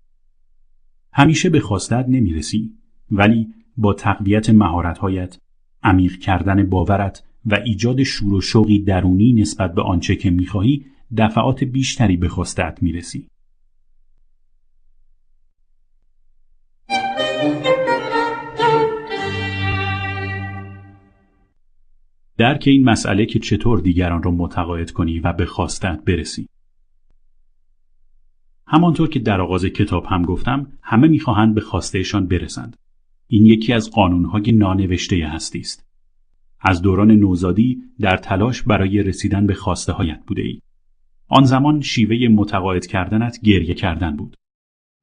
[1.13, 2.71] همیشه به خواستت نمی‌رسی
[3.11, 5.37] ولی با تقویت مهارت‌هایت
[5.83, 10.85] عمیق کردن باورت و ایجاد شور و شوقی درونی نسبت به آنچه که می‌خواهی
[11.17, 13.27] دفعات بیشتری به خواستت می‌رسی.
[22.37, 26.47] درک این مسئله که چطور دیگران را متقاعد کنی و به خواستت برسی.
[28.67, 32.77] همانطور که در آغاز کتاب هم گفتم همه می‌خواهند به خواستهشان برسند.
[33.27, 35.84] این یکی از قانونهای نانوشته هستی است.
[36.67, 40.59] از دوران نوزادی در تلاش برای رسیدن به خواسته هایت بوده ای.
[41.27, 44.35] آن زمان شیوه متقاعد کردنت گریه کردن بود.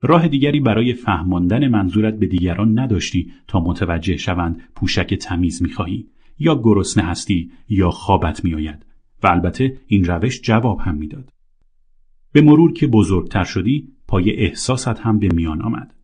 [0.03, 6.07] راه دیگری برای فهماندن منظورت به دیگران نداشتی تا متوجه شوند پوشک تمیز می‌خواهی
[6.39, 8.87] یا گرسنه هستی یا خوابت میآید
[9.23, 11.33] و البته این روش جواب هم می‌داد.
[12.33, 15.95] به مرور که بزرگتر شدی پای احساست هم به میان آمد.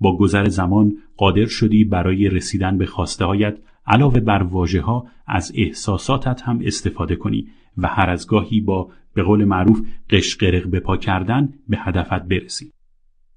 [0.00, 5.52] با گذر زمان قادر شدی برای رسیدن به خواسته هایت علاوه بر واژه ها از
[5.54, 10.96] احساساتت هم استفاده کنی و هر از گاهی با به قول معروف قشقرق به پا
[10.96, 12.72] کردن به هدفت برسی.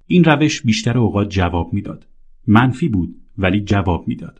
[0.07, 2.07] این روش بیشتر اوقات جواب می‌داد.
[2.47, 4.39] منفی بود ولی جواب می‌داد.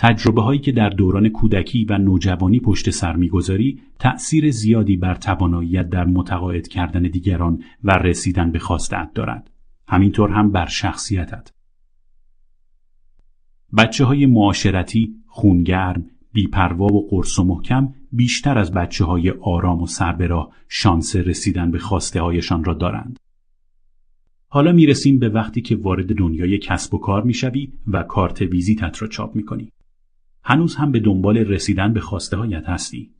[0.00, 5.88] تجربه هایی که در دوران کودکی و نوجوانی پشت سر می‌گذاری تأثیر زیادی بر تواناییت
[5.88, 9.50] در متقاعد کردن دیگران و رسیدن به خواستت دارد.
[9.88, 11.52] همینطور هم بر شخصیتت.
[13.76, 19.86] بچه های معاشرتی، خونگرم، بیپروا و قرص و محکم بیشتر از بچه های آرام و
[19.86, 23.18] سربراه شانس رسیدن به خواسته هایشان را دارند.
[24.48, 29.08] حالا می‌رسیم به وقتی که وارد دنیای کسب و کار می‌شوی و کارت ویزیتت را
[29.08, 29.72] چاپ می‌کنی.
[30.44, 33.10] هنوز هم به دنبال رسیدن به خواسته هایت هستی.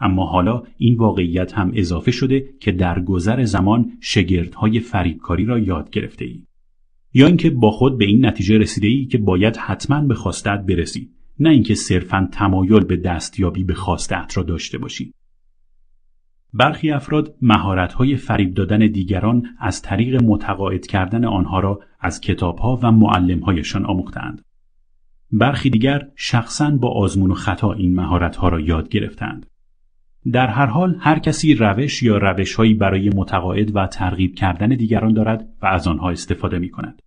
[0.00, 5.90] اما حالا این واقعیت هم اضافه شده که در گذر زمان شگردهای فریبکاری را یاد
[5.90, 6.42] گرفته ای.
[7.14, 11.10] یا اینکه با خود به این نتیجه رسیده ای که باید حتما به خواستت برسی
[11.40, 15.12] نه اینکه صرفا تمایل به دستیابی به خواستت را داشته باشی.
[16.54, 22.92] برخی افراد مهارت‌های فریب دادن دیگران از طریق متقاعد کردن آنها را از کتابها و
[22.92, 24.42] معلمهایشان آموختند.
[25.32, 29.46] برخی دیگر شخصا با آزمون و خطا این مهارت‌ها را یاد گرفتند.
[30.32, 35.48] در هر حال هر کسی روش یا روشهایی برای متقاعد و ترغیب کردن دیگران دارد
[35.62, 37.02] و از آنها استفاده می کند.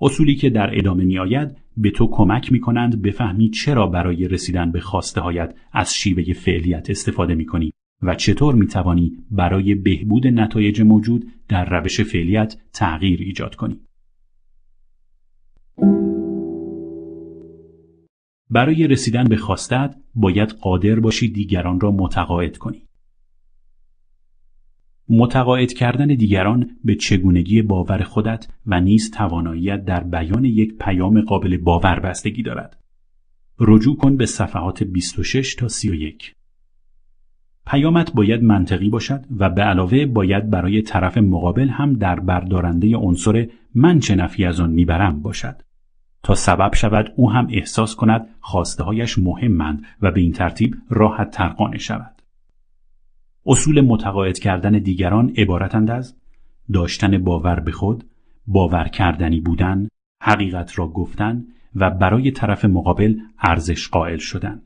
[0.00, 4.72] اصولی که در ادامه می آید به تو کمک می کنند بفهمی چرا برای رسیدن
[4.72, 7.72] به خواسته هایت از شیوه فعلیت استفاده می کنی
[8.02, 13.80] و چطور می توانی برای بهبود نتایج موجود در روش فعلیت تغییر ایجاد کنی.
[18.50, 22.82] برای رسیدن به خواستت باید قادر باشی دیگران را متقاعد کنی.
[25.08, 31.56] متقاعد کردن دیگران به چگونگی باور خودت و نیز تواناییت در بیان یک پیام قابل
[31.56, 32.76] باور بستگی دارد.
[33.58, 36.34] رجوع کن به صفحات 26 تا 31.
[37.66, 43.48] پیامت باید منطقی باشد و به علاوه باید برای طرف مقابل هم در بردارنده عنصر
[43.74, 45.62] من چه نفی از آن می‌برم باشد.
[46.22, 51.30] تا سبب شود او هم احساس کند خواسته هایش مهمند و به این ترتیب راحت
[51.30, 52.22] تر قانع شود.
[53.46, 56.16] اصول متقاعد کردن دیگران عبارتند از
[56.72, 58.04] داشتن باور به خود،
[58.46, 59.88] باور کردنی بودن،
[60.22, 64.62] حقیقت را گفتن و برای طرف مقابل ارزش قائل شدن.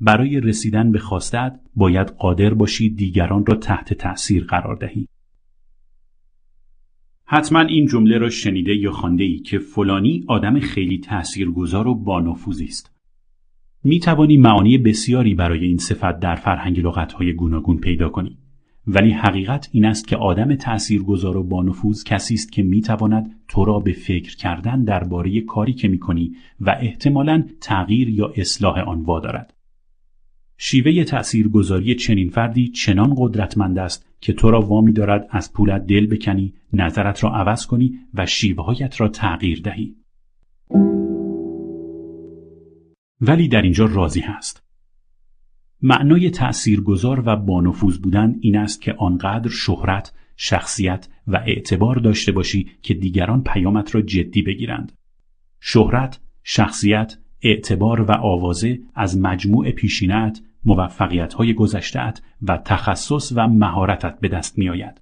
[0.00, 5.08] برای رسیدن به خواستت باید قادر باشی دیگران را تحت تأثیر قرار دهی.
[7.32, 12.64] حتما این جمله را شنیده یا خانده ای که فلانی آدم خیلی تاثیرگذار و بانفوذی
[12.64, 12.90] است.
[13.84, 18.38] می توانی معانی بسیاری برای این صفت در فرهنگ لغتهای گوناگون پیدا کنی.
[18.86, 23.64] ولی حقیقت این است که آدم تاثیرگذار و بانفوذ کسی است که می تواند تو
[23.64, 29.02] را به فکر کردن درباره کاری که می کنی و احتمالا تغییر یا اصلاح آن
[29.02, 29.54] وادارد.
[30.56, 36.06] شیوه تأثیرگذاری چنین فردی چنان قدرتمند است که تو را وامی دارد از پولت دل
[36.06, 39.96] بکنی، نظرت را عوض کنی و شیوهایت را تغییر دهی.
[43.20, 44.62] ولی در اینجا راضی هست.
[45.82, 52.70] معنای تأثیرگذار و بانفوذ بودن این است که آنقدر شهرت، شخصیت و اعتبار داشته باشی
[52.82, 54.92] که دیگران پیامت را جدی بگیرند.
[55.60, 64.20] شهرت، شخصیت، اعتبار و آوازه از مجموع پیشینت موفقیت های گذشتهت و تخصص و مهارتت
[64.20, 65.00] به دست می آید.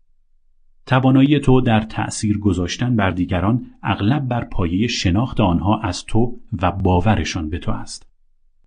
[0.87, 6.73] توانایی تو در تأثیر گذاشتن بر دیگران اغلب بر پایه شناخت آنها از تو و
[6.73, 8.09] باورشان به تو است.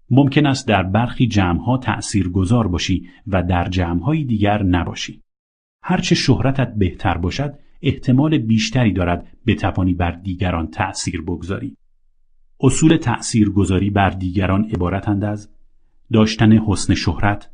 [0.10, 5.22] ممکن است در برخی جمعها تأثیر گذار باشی و در جمعهای دیگر نباشی.
[5.84, 11.78] هرچه شهرتت بهتر باشد احتمال بیشتری دارد بتوانی بر دیگران تأثیر بگذاری.
[12.60, 15.50] اصول تأثیر گذاری بر دیگران عبارتند از
[16.14, 17.50] داشتن حسن شهرت،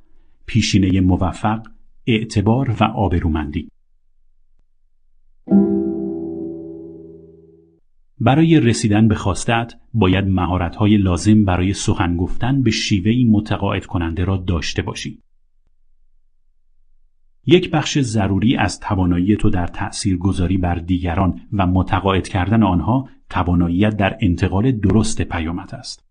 [0.46, 1.68] پیشینه موفق،
[2.08, 3.70] اعتبار و آبرومندی.
[8.20, 14.38] برای رسیدن به خواستت باید مهارت‌های لازم برای سخن گفتن به شیوهی متقاعد کننده را
[14.38, 15.20] داشته باشی.
[17.46, 23.10] یک بخش ضروری از توانایی تو در تأثیر گذاری بر دیگران و متقاعد کردن آنها
[23.30, 26.07] توانایی در انتقال درست پیامت است.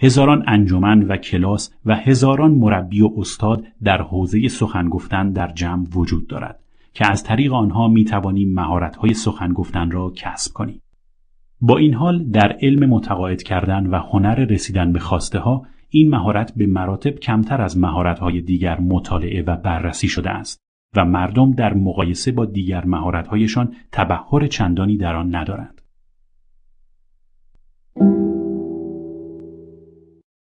[0.00, 5.86] هزاران انجمن و کلاس و هزاران مربی و استاد در حوزه سخن گفتن در جمع
[5.94, 6.60] وجود دارد
[6.94, 10.82] که از طریق آنها می توانیم مهارت‌های سخن گفتن را کسب کنیم.
[11.60, 16.52] با این حال در علم متقاعد کردن و هنر رسیدن به خواسته ها این مهارت
[16.56, 20.58] به مراتب کمتر از مهارت‌های دیگر مطالعه و بررسی شده است
[20.96, 25.80] و مردم در مقایسه با دیگر مهارت‌هایشان تبهر چندانی در آن ندارند.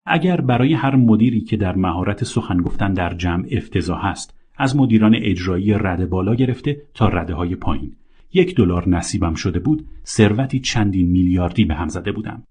[0.06, 5.16] اگر برای هر مدیری که در مهارت سخن گفتن در جمع افتضاح است از مدیران
[5.16, 7.96] اجرایی رده بالا گرفته تا رده های پایین.
[8.34, 12.44] یک دلار نصیبم شده بود ثروتی چندین میلیاردی به هم زده بودم.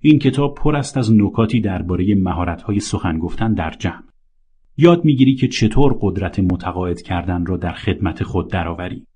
[0.00, 4.02] این کتاب پر است از نکاتی درباره مهارت‌های سخن گفتن در جمع.
[4.76, 9.06] یاد می‌گیری که چطور قدرت متقاعد کردن را در خدمت خود درآوری.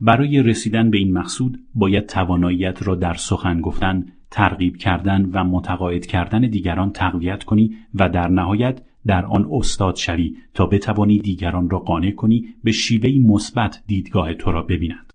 [0.00, 6.06] برای رسیدن به این مقصود باید تواناییت را در سخن گفتن ترغیب کردن و متقاعد
[6.06, 11.78] کردن دیگران تقویت کنی و در نهایت در آن استاد شوی تا بتوانی دیگران را
[11.78, 15.12] قانع کنی به شیوهی مثبت دیدگاه تو را ببینند.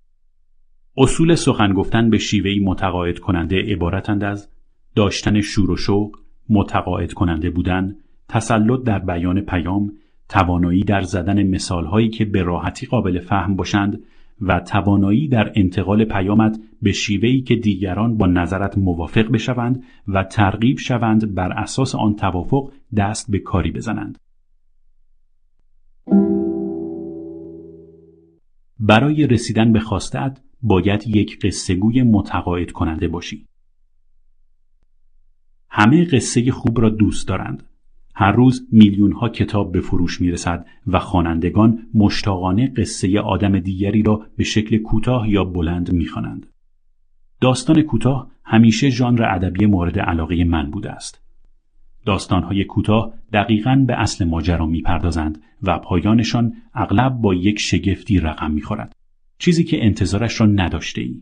[0.98, 4.50] اصول سخن گفتن به شیوهی متقاعد کننده عبارتند از
[4.96, 6.18] داشتن شور و شوق،
[6.50, 7.96] متقاعد کننده بودن،
[8.30, 9.92] تسلط در بیان پیام،
[10.30, 14.04] توانایی در زدن مثالهایی که به راحتی قابل فهم باشند
[14.42, 20.78] و توانایی در انتقال پیامت به شیوهی که دیگران با نظرت موافق بشوند و ترغیب
[20.78, 24.18] شوند بر اساس آن توافق دست به کاری بزنند.
[28.80, 33.46] برای رسیدن به خواستت باید یک قصه گوی متقاعد کننده باشی.
[35.70, 37.64] همه قصه خوب را دوست دارند
[38.22, 44.04] هر روز میلیون ها کتاب به فروش می رسد و خوانندگان مشتاقانه قصه آدم دیگری
[44.04, 46.48] را به شکل کوتاه یا بلند می خوانند.
[47.42, 51.22] داستان کوتاه همیشه ژانر ادبی مورد علاقه من بوده است.
[52.06, 58.96] داستانهای کوتاه دقیقا به اصل ماجرا می‌پردازند و پایانشان اغلب با یک شگفتی رقم می‌خورد.
[59.40, 61.22] چیزی که انتظارش را نداشته ای.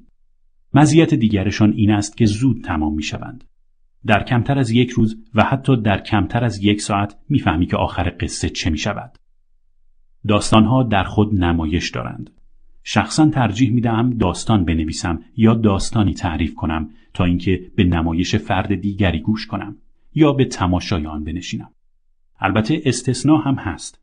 [0.73, 3.43] مزیت دیگرشان این است که زود تمام می‌شوند.
[4.05, 8.13] در کمتر از یک روز و حتی در کمتر از یک ساعت می‌فهمی که آخر
[8.19, 9.17] قصه چه می شود.
[10.27, 12.29] داستانها در خود نمایش دارند.
[12.83, 18.75] شخصا ترجیح می دهم داستان بنویسم یا داستانی تعریف کنم تا اینکه به نمایش فرد
[18.75, 19.75] دیگری گوش کنم
[20.15, 21.69] یا به تماشای آن بنشینم.
[22.39, 24.01] البته استثنا هم هست.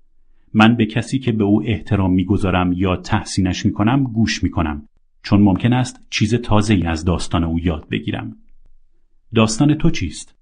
[0.54, 4.88] من به کسی که به او احترام می‌گذارم یا تحسینش می کنم گوش می کنم
[5.22, 8.36] چون ممکن است چیز تازه ای از داستان او یاد بگیرم.
[9.34, 10.34] داستان تو چیست؟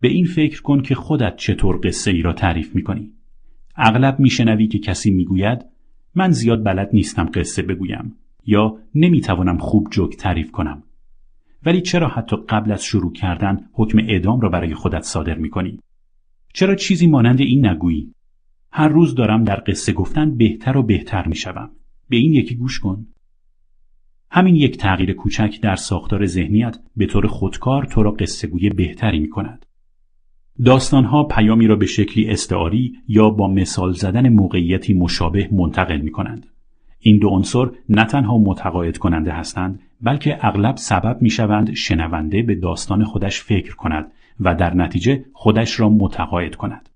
[0.00, 3.12] به این فکر کن که خودت چطور قصه ای را تعریف می کنی.
[3.76, 5.64] اغلب میشنوی که کسی می‌گوید
[6.14, 8.14] من زیاد بلد نیستم قصه بگویم
[8.46, 10.82] یا نمی‌توانم خوب جوک تعریف کنم.
[11.66, 15.78] ولی چرا حتی قبل از شروع کردن حکم اعدام را برای خودت صادر می کنی؟
[16.54, 18.14] چرا چیزی مانند این نگویی؟
[18.72, 21.70] هر روز دارم در قصه گفتن بهتر و بهتر می شوم.
[22.08, 23.06] به این یکی گوش کن.
[24.34, 29.28] همین یک تغییر کوچک در ساختار ذهنیت به طور خودکار تو را قصهگوی بهتری می
[29.28, 29.66] کند.
[30.64, 36.46] داستانها پیامی را به شکلی استعاری یا با مثال زدن موقعیتی مشابه منتقل می کنند.
[36.98, 42.54] این دو عنصر نه تنها متقاعد کننده هستند بلکه اغلب سبب می شوند شنونده به
[42.54, 46.88] داستان خودش فکر کند و در نتیجه خودش را متقاعد کند.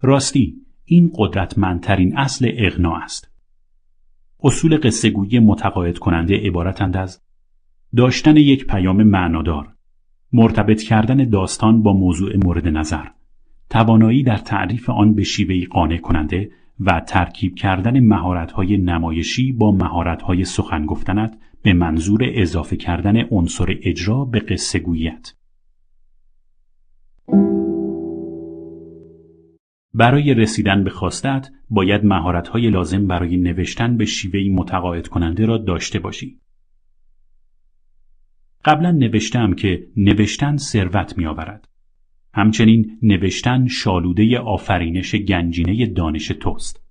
[0.00, 0.54] راستی
[0.84, 3.33] این قدرتمندترین اصل اغنا است.
[4.42, 7.22] اصول قصهگویی متقاعد کننده عبارتند از
[7.96, 9.68] داشتن یک پیام معنادار
[10.32, 13.04] مرتبط کردن داستان با موضوع مورد نظر
[13.70, 20.44] توانایی در تعریف آن به شیوهی قانع کننده و ترکیب کردن مهارت‌های نمایشی با مهارت‌های
[20.44, 24.78] سخن گفتنت به منظور اضافه کردن عنصر اجرا به قصه
[29.94, 35.98] برای رسیدن به خواستت باید مهارت‌های لازم برای نوشتن به شیوهی متقاعد کننده را داشته
[35.98, 36.38] باشی.
[38.64, 41.68] قبلا نوشتم که نوشتن ثروت می‌آورد.
[42.34, 46.84] همچنین نوشتن شالوده آفرینش گنجینه دانش توست.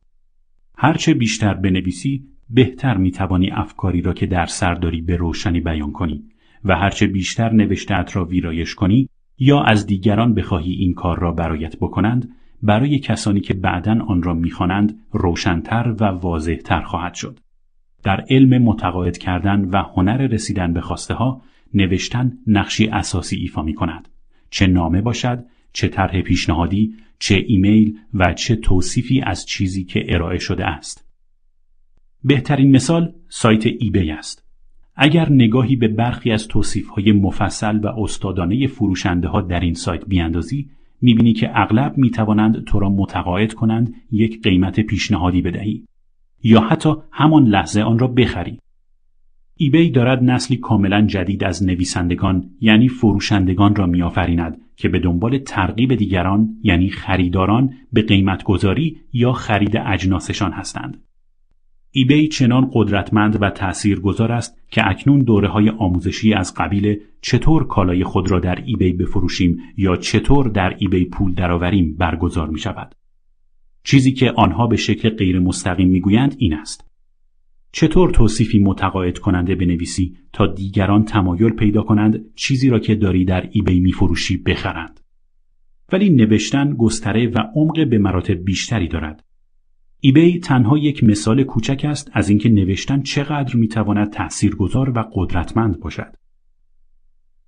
[0.78, 6.24] هرچه بیشتر بنویسی بهتر می‌توانی افکاری را که در سر داری به روشنی بیان کنی
[6.64, 11.78] و هرچه بیشتر نوشتت را ویرایش کنی یا از دیگران بخواهی این کار را برایت
[11.78, 12.30] بکنند
[12.64, 17.40] برای کسانی که بعدا آن را می‌خوانند روشنتر و واضحتر خواهد شد.
[18.04, 21.42] در علم متقاعد کردن و هنر رسیدن به خواسته ها
[21.74, 24.10] نوشتن نقشی اساسی ایفا می کند.
[24.50, 30.38] چه نامه باشد، چه طرح پیشنهادی، چه ایمیل و چه توصیفی از چیزی که ارائه
[30.38, 31.08] شده است.
[32.24, 34.44] بهترین مثال سایت ایبی است.
[34.96, 36.48] اگر نگاهی به برخی از
[36.96, 40.70] های مفصل و استادانه فروشنده ها در این سایت بیاندازی
[41.04, 45.86] می‌بینی که اغلب می‌توانند تو را متقاعد کنند یک قیمت پیشنهادی بدهی
[46.44, 48.60] یا حتی همان لحظه آن را بخری.
[49.58, 55.96] ایبی دارد نسلی کاملا جدید از نویسندگان یعنی فروشندگان را میآفریند که به دنبال ترغیب
[55.96, 61.04] دیگران یعنی خریداران به قیمت گذاری یا خرید اجناسشان هستند.
[61.96, 68.04] ایبی چنان قدرتمند و تأثیرگذار است که اکنون دوره های آموزشی از قبیل چطور کالای
[68.04, 72.96] خود را در ایبی بفروشیم یا چطور در ایبی پول درآوریم برگزار می شود.
[73.84, 76.86] چیزی که آنها به شکل غیر مستقیم می‌گویند این است.
[77.72, 83.50] چطور توصیفی متقاعد کننده بنویسی تا دیگران تمایل پیدا کنند چیزی را که داری در
[83.52, 85.00] ایبی میفروشی بخرند.
[85.92, 89.24] ولی نوشتن گستره و عمق به مراتب بیشتری دارد.
[90.06, 96.16] ایبی تنها یک مثال کوچک است از اینکه نوشتن چقدر می‌تواند تاثیرگذار و قدرتمند باشد.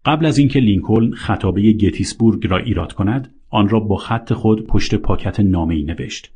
[0.06, 4.96] قبل از اینکه لینکلن خطابه گتیسبورگ را ایراد کند، آن را با خط خود پشت
[4.96, 6.32] پاکت نامه ای نوشت.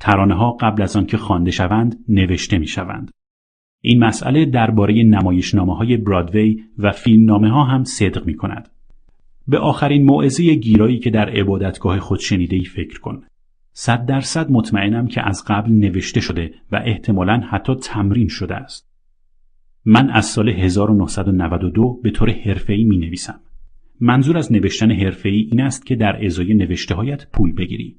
[0.00, 3.10] ترانه ها قبل از آنکه خوانده شوند نوشته می شوند.
[3.80, 8.68] این مسئله درباره نمایشنامه های برادوی و فیلمنامه ها هم صدق می کند.
[9.48, 13.22] به آخرین موعظه گیرایی که در عبادتگاه خود شنیده ای فکر کن.
[13.72, 18.92] صد درصد مطمئنم که از قبل نوشته شده و احتمالا حتی تمرین شده است.
[19.84, 23.40] من از سال 1992 به طور حرفه‌ای می نویسم.
[24.00, 27.98] منظور از نوشتن حرفه‌ای این است که در ازای نوشته هایت پول بگیری.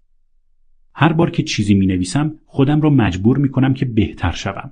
[0.95, 4.71] هر بار که چیزی می نویسم خودم را مجبور می کنم که بهتر شوم.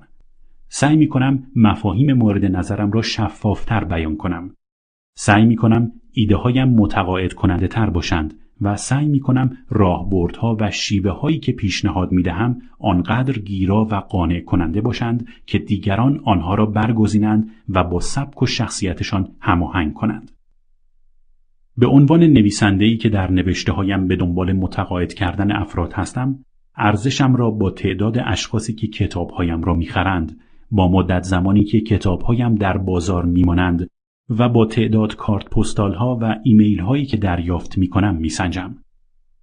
[0.68, 4.54] سعی می کنم مفاهیم مورد نظرم را شفافتر بیان کنم.
[5.14, 10.70] سعی می کنم ایده هایم متقاعد کننده تر باشند و سعی می کنم راهبردها و
[10.70, 16.54] شیوه هایی که پیشنهاد می دهم آنقدر گیرا و قانع کننده باشند که دیگران آنها
[16.54, 20.30] را برگزینند و با سبک و شخصیتشان هماهنگ کنند.
[21.76, 26.38] به عنوان نویسنده‌ای که در نوشته هایم به دنبال متقاعد کردن افراد هستم،
[26.76, 30.40] ارزشم را با تعداد اشخاصی که کتابهایم را می‌خرند،
[30.70, 33.88] با مدت زمانی که کتابهایم در بازار میمانند
[34.28, 38.74] و با تعداد کارت پستال ها و ایمیل هایی که دریافت می کنم می سنجم.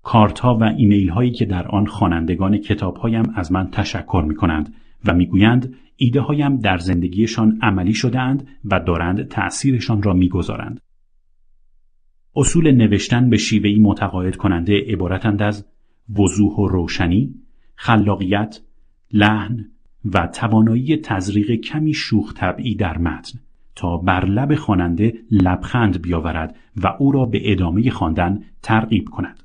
[0.03, 4.35] کارت ها و ایمیل هایی که در آن خوانندگان کتاب هایم از من تشکر می
[4.35, 4.73] کنند
[5.05, 10.81] و می گویند ایده هایم در زندگیشان عملی شدهاند و دارند تأثیرشان را می گذارند.
[12.35, 15.65] اصول نوشتن به شیوهی متقاعد کننده عبارتند از
[16.19, 17.35] وضوح و روشنی،
[17.75, 18.61] خلاقیت،
[19.11, 19.65] لحن
[20.05, 23.39] و توانایی تزریق کمی شوخ طبعی در متن
[23.79, 29.43] تا بر لب خواننده لبخند بیاورد و او را به ادامه خواندن ترغیب کند.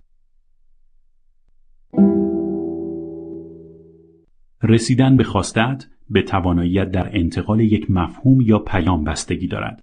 [4.63, 9.81] رسیدن به خواستت به تواناییت در انتقال یک مفهوم یا پیام بستگی دارد.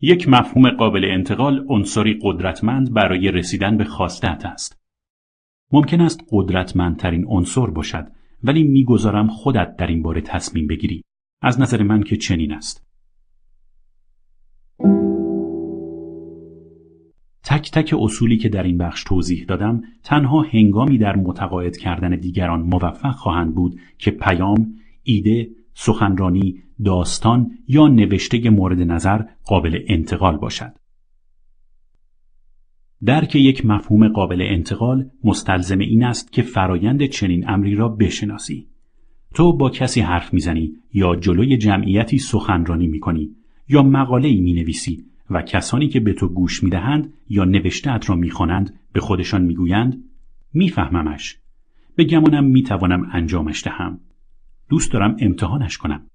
[0.00, 4.82] یک مفهوم قابل انتقال عنصری قدرتمند برای رسیدن به خواستت است.
[5.72, 8.06] ممکن است قدرتمندترین عنصر باشد
[8.44, 11.04] ولی می‌گذارم خودت در این باره تصمیم بگیری.
[11.44, 12.86] از نظر من که چنین است.
[17.44, 22.62] تک تک اصولی که در این بخش توضیح دادم تنها هنگامی در متقاعد کردن دیگران
[22.62, 30.72] موفق خواهند بود که پیام، ایده، سخنرانی، داستان یا نوشته مورد نظر قابل انتقال باشد.
[33.04, 38.73] درک یک مفهوم قابل انتقال مستلزم این است که فرایند چنین امری را بشناسی.
[39.34, 43.30] تو با کسی حرف می‌زنی یا جلوی جمعیتی سخنرانی می‌کنی
[43.68, 48.10] یا مقاله ای می نویسی و کسانی که به تو گوش می‌دهند یا نوشته ات
[48.10, 50.04] را می‌خوانند به خودشان می‌گویند
[50.54, 51.38] میفهممش.
[51.96, 54.00] به گمانم می‌توانم انجامش دهم.
[54.68, 56.06] دوست دارم امتحانش کنم.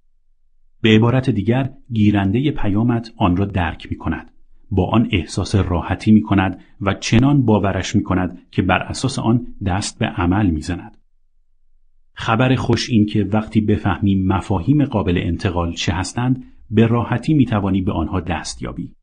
[0.82, 4.32] به عبارت دیگر گیرنده پیامت آن را درک می کند
[4.72, 9.48] با آن احساس راحتی می کند و چنان باورش می کند که بر اساس آن
[9.66, 10.99] دست به عمل می زند.
[12.20, 17.82] خبر خوش این که وقتی بفهمی مفاهیم قابل انتقال چه هستند به راحتی می توانی
[17.82, 18.94] به آنها دست یابی.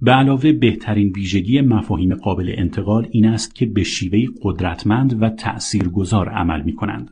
[0.00, 6.28] به علاوه بهترین ویژگی مفاهیم قابل انتقال این است که به شیوه قدرتمند و تأثیرگذار
[6.28, 7.10] عمل می کنند.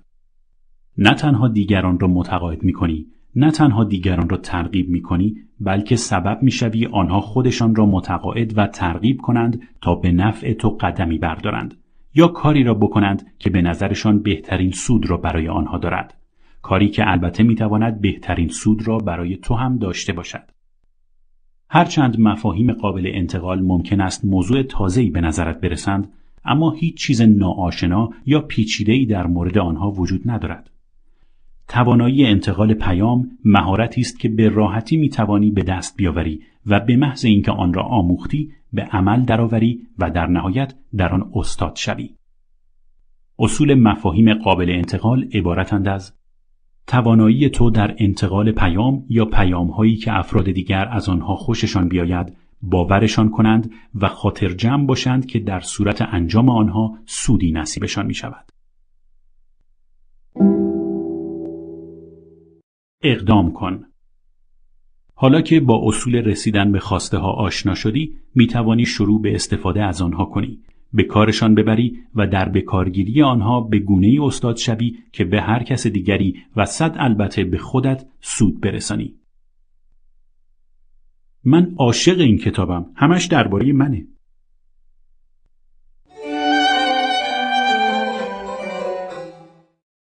[0.98, 3.06] نه تنها دیگران را متقاعد می کنی،
[3.36, 8.58] نه تنها دیگران را ترغیب می کنی، بلکه سبب می شوی آنها خودشان را متقاعد
[8.58, 11.81] و ترغیب کنند تا به نفع تو قدمی بردارند.
[12.14, 16.14] یا کاری را بکنند که به نظرشان بهترین سود را برای آنها دارد.
[16.62, 20.42] کاری که البته می‌تواند بهترین سود را برای تو هم داشته باشد.
[21.68, 26.12] هرچند مفاهیم قابل انتقال ممکن است موضوع تازه‌ای به نظرت برسند
[26.44, 30.70] اما هیچ چیز ناآشنا یا پیچیده‌ای در مورد آنها وجود ندارد.
[31.68, 37.24] توانایی انتقال پیام مهارتی است که به راحتی می‌توانی به دست بیاوری و به محض
[37.24, 42.14] اینکه آن را آموختی به عمل درآوری و در نهایت در آن استاد شوی.
[43.38, 46.12] اصول مفاهیم قابل انتقال عبارتند از
[46.86, 52.36] توانایی تو در انتقال پیام یا پیام هایی که افراد دیگر از آنها خوششان بیاید
[52.62, 58.52] باورشان کنند و خاطر جمع باشند که در صورت انجام آنها سودی نصیبشان می شود.
[63.02, 63.84] اقدام کن
[65.22, 69.82] حالا که با اصول رسیدن به خواسته ها آشنا شدی می توانی شروع به استفاده
[69.82, 70.58] از آنها کنی.
[70.92, 75.62] به کارشان ببری و در بکارگیری آنها به گونه ای استاد شوی که به هر
[75.62, 79.14] کس دیگری و صد البته به خودت سود برسانی.
[81.44, 82.86] من عاشق این کتابم.
[82.96, 84.06] همش درباره منه.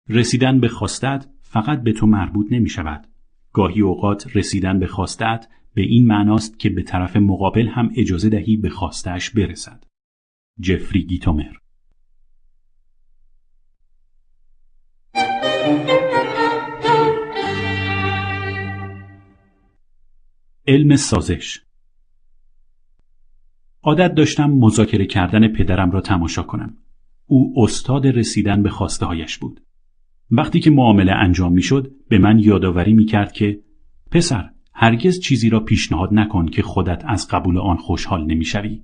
[0.08, 3.15] رسیدن به خواستت فقط به تو مربوط نمی شود.
[3.56, 8.56] گاهی اوقات رسیدن به خواستت به این معناست که به طرف مقابل هم اجازه دهی
[8.56, 9.84] به خواستش برسد.
[10.60, 11.52] جفری گیتومر
[20.66, 21.60] علم سازش
[23.82, 26.76] عادت داشتم مذاکره کردن پدرم را تماشا کنم.
[27.26, 29.65] او استاد رسیدن به خواسته هایش بود.
[30.30, 33.60] وقتی که معامله انجام می‌شد به من یادآوری می کرد که
[34.10, 38.82] پسر هرگز چیزی را پیشنهاد نکن که خودت از قبول آن خوشحال نمی‌شوی.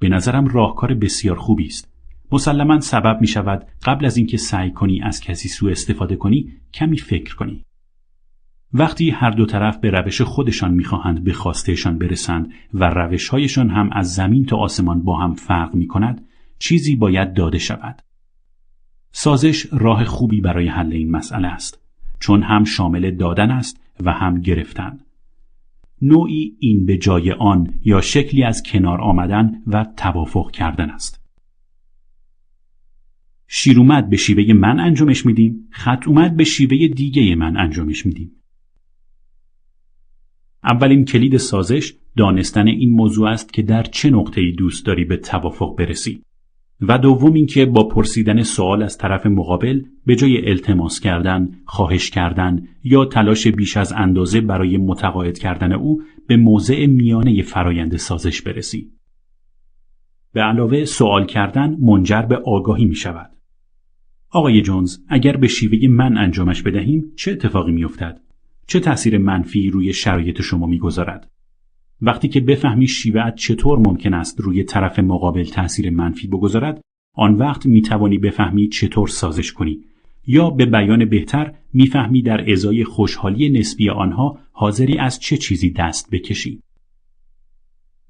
[0.00, 1.94] به نظرم راهکار بسیار خوبی است.
[2.32, 6.98] مسلما سبب می شود قبل از اینکه سعی کنی از کسی سوء استفاده کنی کمی
[6.98, 7.64] فکر کنی.
[8.72, 14.14] وقتی هر دو طرف به روش خودشان می‌خواهند به خواستهشان برسند و روشهایشان هم از
[14.14, 16.26] زمین تا آسمان با هم فرق می کند
[16.58, 18.02] چیزی باید داده شود.
[19.16, 21.80] سازش راه خوبی برای حل این مسئله است
[22.20, 24.98] چون هم شامل دادن است و هم گرفتن.
[26.02, 31.20] نوعی این به جای آن یا شکلی از کنار آمدن و توافق کردن است.
[33.46, 38.32] شیر اومد به شیوه من انجامش میدیم خط اومد به شیوه دیگه من انجامش میدیم
[40.64, 45.76] اولین کلید سازش دانستن این موضوع است که در چه نقطه‌ای دوست داری به توافق
[45.76, 46.22] برسی
[46.80, 52.62] و دوم اینکه با پرسیدن سوال از طرف مقابل به جای التماس کردن، خواهش کردن
[52.84, 58.90] یا تلاش بیش از اندازه برای متقاعد کردن او به موضع میانه فرایند سازش برسی.
[60.32, 63.30] به علاوه سوال کردن منجر به آگاهی می شود.
[64.30, 68.20] آقای جونز اگر به شیوه من انجامش بدهیم چه اتفاقی می افتد؟
[68.66, 71.30] چه تأثیر منفی روی شرایط شما می‌گذارد؟
[72.06, 76.80] وقتی که بفهمی شیوهت چطور ممکن است روی طرف مقابل تأثیر منفی بگذارد
[77.14, 79.84] آن وقت می توانی بفهمی چطور سازش کنی
[80.26, 86.10] یا به بیان بهتر می‌فهمی در ازای خوشحالی نسبی آنها حاضری از چه چیزی دست
[86.10, 86.60] بکشی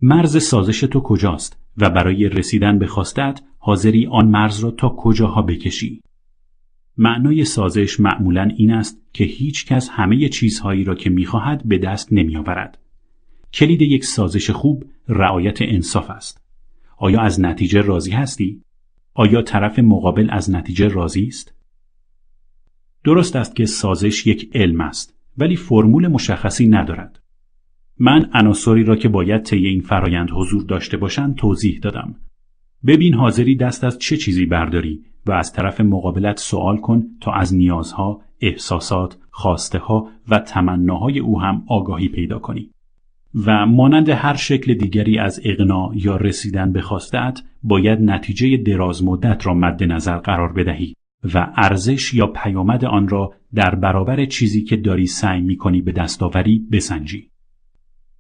[0.03, 5.43] مرز سازش تو کجاست و برای رسیدن به خواستت حاضری آن مرز را تا کجاها
[5.43, 6.01] بکشی
[6.97, 12.13] معنای سازش معمولا این است که هیچ کس همه چیزهایی را که می‌خواهد به دست
[12.13, 12.79] نمیآورد.
[13.55, 16.45] کلید یک سازش خوب رعایت انصاف است.
[16.99, 18.63] آیا از نتیجه راضی هستی؟
[19.15, 21.55] آیا طرف مقابل از نتیجه راضی است؟
[23.05, 27.21] درست است که سازش یک علم است ولی فرمول مشخصی ندارد.
[27.99, 32.15] من عناصری را که باید طی این فرایند حضور داشته باشند توضیح دادم.
[32.87, 37.55] ببین حاضری دست از چه چیزی برداری و از طرف مقابلت سوال کن تا از
[37.55, 42.74] نیازها، احساسات، خواسته ها و تمناهای او هم آگاهی پیدا کنی.
[43.35, 49.47] و مانند هر شکل دیگری از اقنا یا رسیدن به خواستت باید نتیجه دراز مدت
[49.47, 50.95] را مد نظر قرار بدهی
[51.35, 55.93] و ارزش یا پیامد آن را در برابر چیزی که داری سعی می کنی به
[55.93, 57.29] دستاوری بسنجی.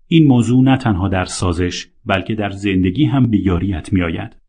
[0.08, 4.43] این موضوع نه تنها در سازش بلکه در زندگی هم بیاریت می آید.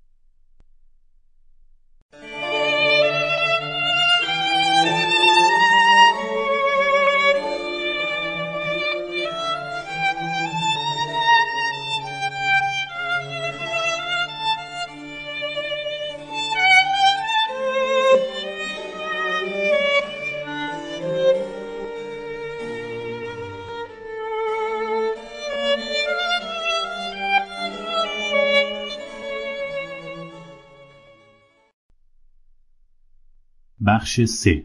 [34.06, 34.64] بخش 3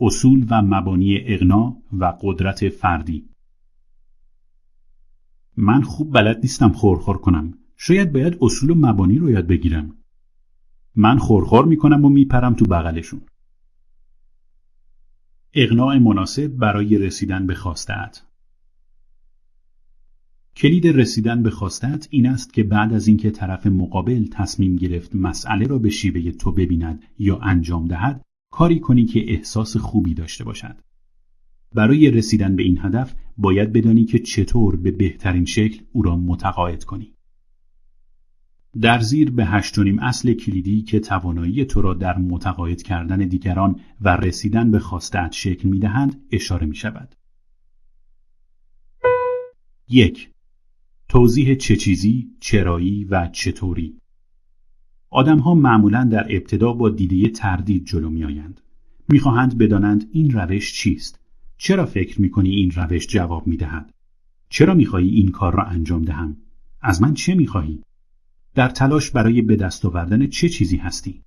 [0.00, 3.28] اصول و مبانی اغنا و قدرت فردی.
[5.56, 7.54] من خوب بلد نیستم خورخور کنم.
[7.76, 9.94] شاید باید اصول و مبانی رو یاد بگیرم.
[10.94, 13.20] من خورخور می‌کنم و میپرم تو بغلشون.
[15.54, 18.22] اقناع مناسب برای رسیدن به خواستت
[20.56, 25.66] کلید رسیدن به خواستت این است که بعد از اینکه طرف مقابل تصمیم گرفت مسئله
[25.66, 30.76] را به شیوه تو ببیند یا انجام دهد کاری کنی که احساس خوبی داشته باشد.
[31.74, 36.84] برای رسیدن به این هدف باید بدانی که چطور به بهترین شکل او را متقاعد
[36.84, 37.14] کنی.
[38.80, 44.16] در زیر به هشتونیم اصل کلیدی که توانایی تو را در متقاعد کردن دیگران و
[44.16, 47.14] رسیدن به خواستت شکل می دهند اشاره می شود.
[49.88, 50.30] یک.
[51.08, 54.00] توضیح چه چیزی، چرایی و چطوری؟
[55.10, 58.60] آدمها معمولا در ابتدا با دیده تردید جلو می آیند.
[59.08, 61.20] می خواهند بدانند این روش چیست؟
[61.58, 63.94] چرا فکر می کنی این روش جواب می دهد؟
[64.48, 66.36] چرا می خواهی این کار را انجام دهم؟
[66.80, 67.82] از من چه می خواهی؟
[68.54, 71.22] در تلاش برای به دست آوردن چه چیزی هستی؟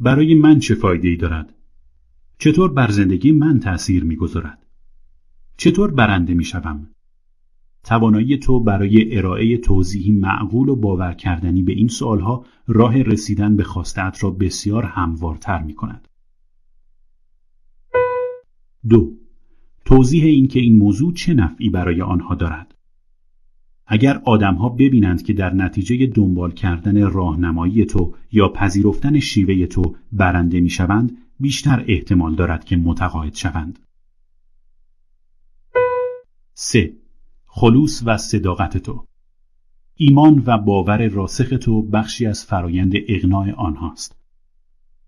[0.00, 1.54] برای من چه فایده ای دارد؟
[2.38, 4.66] چطور بر زندگی من تأثیر می‌گذارد؟
[5.56, 6.90] چطور برنده می شوم؟
[7.84, 13.64] توانایی تو برای ارائه توضیحی معقول و باور کردنی به این سوالها راه رسیدن به
[13.64, 16.08] خواستت را بسیار هموارتر می کند.
[18.88, 19.12] دو
[19.84, 22.74] توضیح اینکه این موضوع چه نفعی برای آنها دارد.
[23.86, 30.60] اگر آدمها ببینند که در نتیجه دنبال کردن راهنمایی تو یا پذیرفتن شیوه تو برنده
[30.60, 33.78] می شوند، بیشتر احتمال دارد که متقاعد شوند.
[36.54, 36.92] 3.
[37.60, 39.06] خلوص و صداقت تو
[39.94, 44.16] ایمان و باور راسخ تو بخشی از فرایند اقناع آنهاست.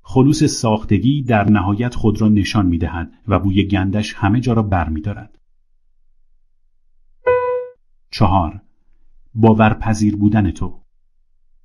[0.02, 4.62] خلوص ساختگی در نهایت خود را نشان می دهد و بوی گندش همه جا را
[4.62, 5.38] بر می دارد.
[8.10, 8.60] چهار
[9.34, 10.80] باورپذیر بودن تو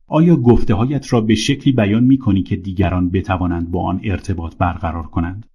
[0.08, 4.58] آیا گفته هایت را به شکلی بیان می کنی که دیگران بتوانند با آن ارتباط
[4.58, 5.46] برقرار کنند؟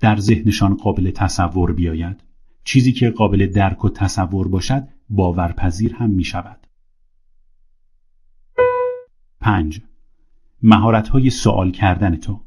[0.00, 2.27] در ذهنشان قابل تصور بیاید؟
[2.68, 6.66] چیزی که قابل درک و تصور باشد باورپذیر هم می شود.
[9.40, 9.80] 5.
[10.62, 12.40] مهارت های سوال کردن تو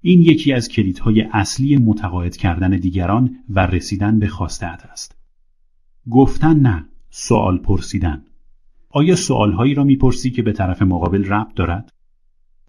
[0.00, 5.16] این یکی از کلیدهای اصلی متقاعد کردن دیگران و رسیدن به خواستت است.
[6.10, 8.24] گفتن نه سوال پرسیدن
[8.88, 11.92] آیا سوالهایی را می‌پرسی که به طرف مقابل ربط دارد؟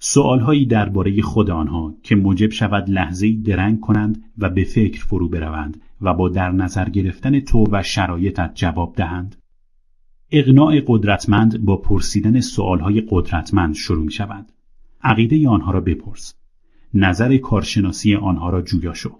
[0.03, 5.81] سوالهایی درباره خود آنها که موجب شود لحظه درنگ کنند و به فکر فرو بروند
[6.01, 9.35] و با در نظر گرفتن تو و شرایطت جواب دهند.
[10.31, 14.51] اقناع قدرتمند با پرسیدن سوالهای قدرتمند شروع می شود.
[15.03, 16.33] عقیده آنها را بپرس.
[16.93, 19.19] نظر کارشناسی آنها را جویا شو.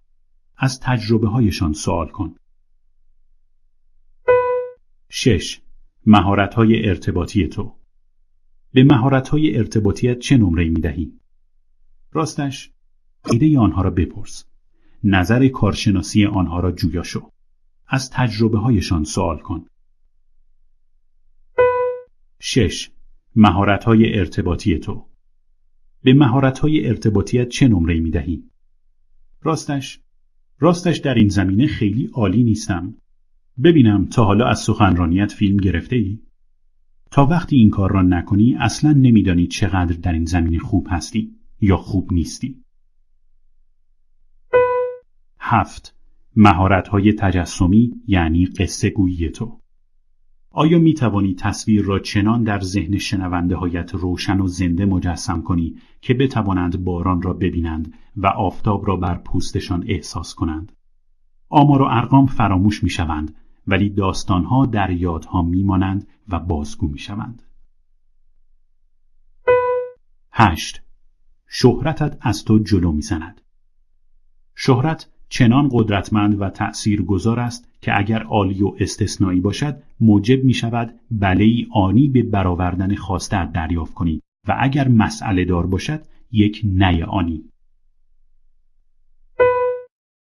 [0.57, 2.36] از تجربه هایشان سوال کن.
[5.09, 5.61] 6.
[6.55, 7.80] های ارتباطی تو
[8.74, 8.95] به
[9.32, 11.13] های ارتباطیت چه نمره می دهی؟
[12.11, 12.72] راستش
[13.32, 14.45] ایده آنها را بپرس.
[15.03, 17.32] نظر کارشناسی آنها را جویا شو.
[17.88, 19.65] از تجربه هایشان سوال کن.
[22.39, 22.91] 6.
[23.86, 25.05] های ارتباطی تو
[26.03, 26.13] به
[26.61, 28.43] های ارتباطیت چه نمره می دهی؟
[29.41, 29.99] راستش
[30.59, 32.97] راستش در این زمینه خیلی عالی نیستم
[33.63, 36.19] ببینم تا حالا از سخنرانیت فیلم گرفته ای؟
[37.12, 41.78] تا وقتی این کار را نکنی اصلا نمیدانی چقدر در این زمینه خوب هستی یا
[41.78, 42.64] خوب نیستی.
[45.39, 45.95] هفت
[46.36, 49.59] مهارت های تجسمی یعنی قصه گویی تو
[50.51, 55.76] آیا می توانی تصویر را چنان در ذهن شنونده هایت روشن و زنده مجسم کنی
[56.01, 60.72] که بتوانند باران را ببینند و آفتاب را بر پوستشان احساس کنند؟
[61.49, 63.36] آمار و ارقام فراموش می شوند
[63.68, 67.43] ولی داستانها در یادها میمانند و بازگو می‌شوند.
[70.32, 70.82] هشت
[71.47, 73.41] شهرتت از تو جلو می‌زند.
[74.55, 80.53] شهرت چنان قدرتمند و تأثیر گذار است که اگر عالی و استثنایی باشد موجب می
[80.53, 80.99] شود
[81.74, 86.01] آنی به برآوردن خواسته دریافت کنی و اگر مسئله دار باشد
[86.32, 87.43] یک نه آنی.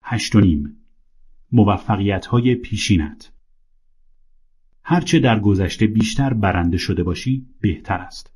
[0.02, 0.76] هشتونیم
[1.52, 3.32] موفقیت های پیشینت
[4.82, 8.32] هرچه در گذشته بیشتر برنده شده باشی بهتر است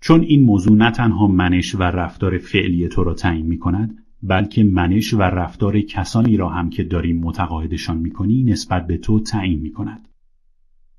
[0.00, 4.64] چون این موضوع نه تنها منش و رفتار فعلی تو را تعیین می کند بلکه
[4.64, 9.60] منش و رفتار کسانی را هم که داری متقاعدشان می کنی نسبت به تو تعیین
[9.60, 10.08] می کند.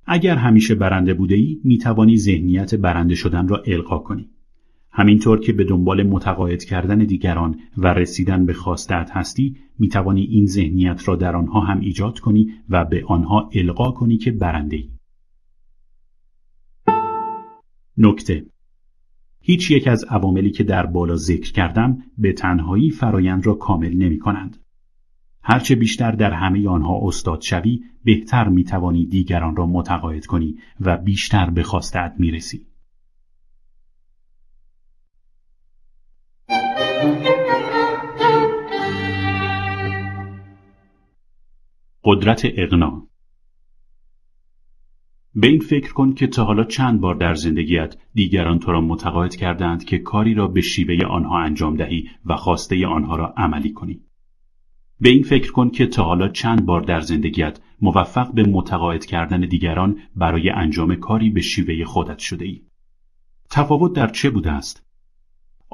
[0.05, 4.29] اگر همیشه برنده بوده ای می توانی ذهنیت برنده شدن را القا کنی.
[4.97, 10.45] همینطور که به دنبال متقاعد کردن دیگران و رسیدن به خواستت هستی می توانی این
[10.45, 14.89] ذهنیت را در آنها هم ایجاد کنی و به آنها القا کنی که برنده ای.
[17.97, 18.45] نکته
[19.41, 24.19] هیچ یک از عواملی که در بالا ذکر کردم به تنهایی فرایند را کامل نمی
[24.19, 24.57] کنند.
[25.43, 31.49] هرچه بیشتر در همه آنها استاد شوی بهتر می‌توانی دیگران را متقاعد کنی و بیشتر
[31.49, 32.74] به خواستت می‌رسی.
[42.03, 43.07] قدرت اقنا
[45.35, 49.35] به این فکر کن که تا حالا چند بار در زندگیت دیگران تو را متقاعد
[49.35, 54.01] کردند که کاری را به شیوه آنها انجام دهی و خواسته آنها را عملی کنی.
[55.01, 59.41] به این فکر کن که تا حالا چند بار در زندگیت موفق به متقاعد کردن
[59.41, 62.61] دیگران برای انجام کاری به شیوه خودت شده ای.
[63.49, 64.84] تفاوت در چه بوده است؟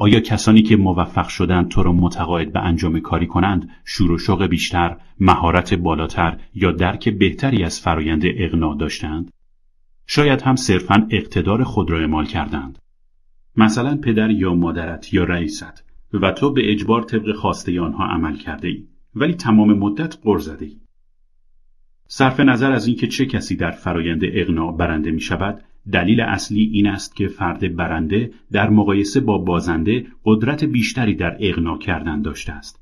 [0.01, 4.43] آیا کسانی که موفق شدند تو را متقاعد به انجام کاری کنند شور و شوق
[4.43, 9.31] بیشتر، مهارت بالاتر یا درک بهتری از فرایند اغنا داشتند؟
[10.07, 12.79] شاید هم صرفا اقتدار خود را اعمال کردند.
[13.55, 15.83] مثلا پدر یا مادرت یا رئیست
[16.13, 18.83] و تو به اجبار طبق خواسته آنها عمل کرده ای
[19.15, 20.71] ولی تمام مدت قر زده.
[22.07, 26.87] صرف نظر از اینکه چه کسی در فرایند اغنا برنده می شود دلیل اصلی این
[26.87, 32.81] است که فرد برنده در مقایسه با بازنده قدرت بیشتری در اغنا کردن داشته است.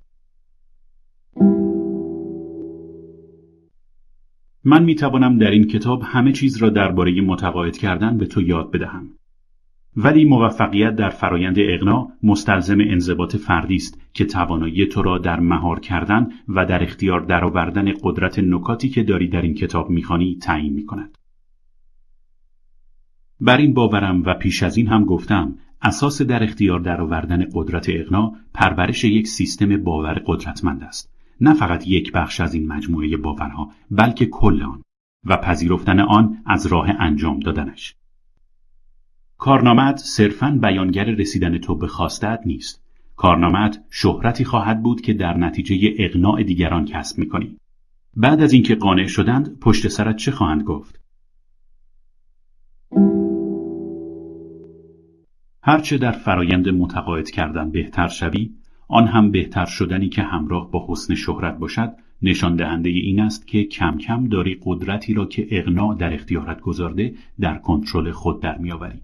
[4.63, 8.71] من می توانم در این کتاب همه چیز را درباره متقاعد کردن به تو یاد
[8.71, 9.09] بدهم.
[9.97, 15.79] ولی موفقیت در فرایند اغنا مستلزم انضباط فردی است که توانایی تو را در مهار
[15.79, 21.17] کردن و در اختیار درآوردن قدرت نکاتی که داری در این کتاب می‌خوانی تعیین می‌کند.
[23.41, 28.33] بر این باورم و پیش از این هم گفتم اساس در اختیار درآوردن قدرت اغنا
[28.53, 31.11] پرورش یک سیستم باور قدرتمند است.
[31.41, 34.81] نه فقط یک بخش از این مجموعه باورها بلکه کل آن
[35.25, 37.95] و پذیرفتن آن از راه انجام دادنش.
[39.37, 42.83] کارنامت صرفاً بیانگر رسیدن تو به خواستت نیست.
[43.15, 47.57] کارنامت شهرتی خواهد بود که در نتیجه اقناع دیگران کسب می‌کنی.
[48.15, 50.99] بعد از اینکه قانع شدند پشت سرت چه خواهند گفت؟
[55.61, 58.49] هرچه در فرایند متقاعد کردن بهتر شوی
[58.87, 63.63] آن هم بهتر شدنی که همراه با حسن شهرت باشد نشان دهنده این است که
[63.63, 69.01] کم کم داری قدرتی را که اغنا در اختیارت گذارده در کنترل خود در میآوری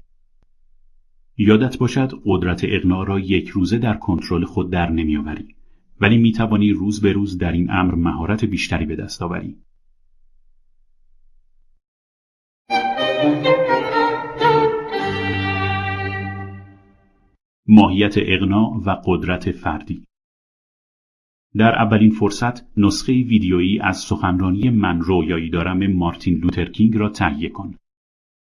[1.38, 5.56] یادت باشد قدرت اغنا را یک روزه در کنترل خود در نمیآوری
[6.02, 9.56] ولی می توانی روز به روز در این امر مهارت بیشتری به دست آوری.
[17.68, 20.06] ماهیت اقناع و قدرت فردی
[21.58, 27.76] در اولین فرصت نسخه ویدیویی از سخنرانی من رویایی دارم مارتین لوترکینگ را تهیه کن.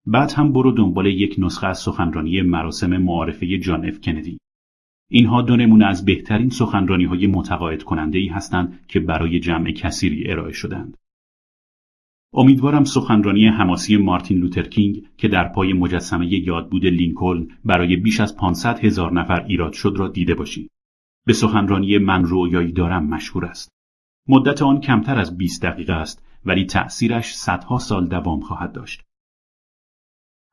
[0.06, 4.38] بعد هم برو دنبال یک نسخه از سخنرانی مراسم معارفه جان اف کندی.
[5.10, 10.32] اینها دو نمونه از بهترین سخنرانی های متقاعد کننده ای هستند که برای جمع کثیری
[10.32, 10.98] ارائه شدند.
[12.34, 18.86] امیدوارم سخنرانی حماسی مارتین لوترکینگ که در پای مجسمه یادبود لینکلن برای بیش از 500
[18.86, 20.72] هزار نفر ایراد شد را دیده باشید.
[21.26, 23.72] به سخنرانی من رویایی دارم مشهور است.
[24.28, 29.02] مدت آن کمتر از 20 دقیقه است ولی تأثیرش صدها سال دوام خواهد داشت.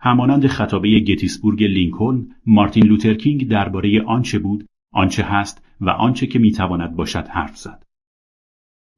[0.00, 6.96] همانند خطابه گتیسبورگ لینکلن، مارتین لوترکینگ درباره آنچه بود، آنچه هست و آنچه که می‌تواند
[6.96, 7.87] باشد حرف زد.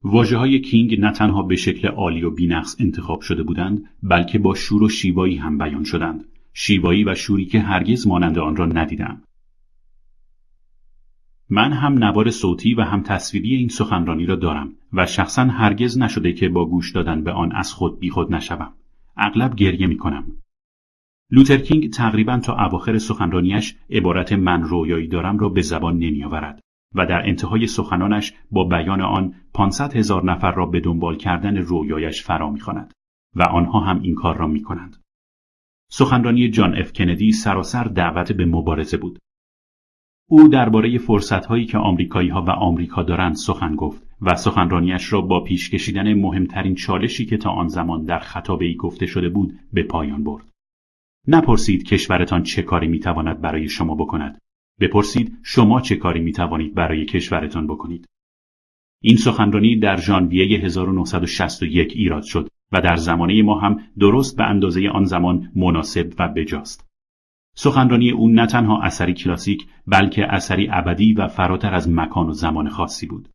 [0.03, 4.55] واژه های کینگ نه تنها به شکل عالی و بینقص انتخاب شده بودند بلکه با
[4.55, 6.25] شور و شیوایی هم بیان شدند.
[6.53, 9.21] شیوایی و شوری که هرگز مانند آن را ندیدم.
[11.49, 16.33] من هم نوار صوتی و هم تصویری این سخنرانی را دارم و شخصا هرگز نشده
[16.33, 18.73] که با گوش دادن به آن از خود بیخود نشوم.
[19.17, 20.31] اغلب گریه می کنم.
[21.31, 26.59] لوترکینگ تقریبا تا اواخر سخنرانیش عبارت من رویایی دارم را به زبان نمیآورد.
[26.95, 32.23] و در انتهای سخنانش با بیان آن 500 هزار نفر را به دنبال کردن رویایش
[32.23, 32.93] فرا می‌خواند
[33.35, 34.97] و آنها هم این کار را می کنند.
[35.91, 39.19] سخنرانی جان اف کندی سراسر دعوت به مبارزه بود.
[40.29, 45.43] او درباره فرصتهایی که آمریکایی ها و آمریکا دارند سخن گفت و سخنرانیش را با
[45.43, 49.83] پیش کشیدن مهمترین چالشی که تا آن زمان در خطابه ای گفته شده بود به
[49.83, 50.49] پایان برد.
[51.27, 54.41] نپرسید کشورتان چه کاری می‌تواند برای شما بکند
[54.81, 58.05] بپرسید شما چه کاری می توانید برای کشورتان بکنید.
[59.03, 64.89] این سخنرانی در ژانویه 1961 ایراد شد و در زمانه ما هم درست به اندازه
[64.89, 66.87] آن زمان مناسب و بجاست.
[67.55, 72.69] سخنرانی او نه تنها اثری کلاسیک بلکه اثری ابدی و فراتر از مکان و زمان
[72.69, 73.29] خاصی بود.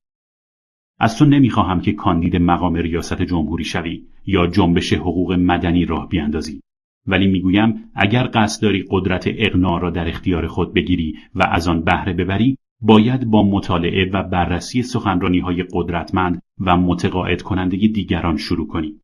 [0.99, 6.61] از تو نمی‌خواهم که کاندید مقام ریاست جمهوری شوی یا جنبش حقوق مدنی راه بیاندازی.
[7.07, 11.83] ولی می‌گویم اگر قصد داری قدرت اقناع را در اختیار خود بگیری و از آن
[11.83, 18.67] بهره ببری باید با مطالعه و بررسی سخنرانی های قدرتمند و متقاعد کننده دیگران شروع
[18.67, 19.01] کنی.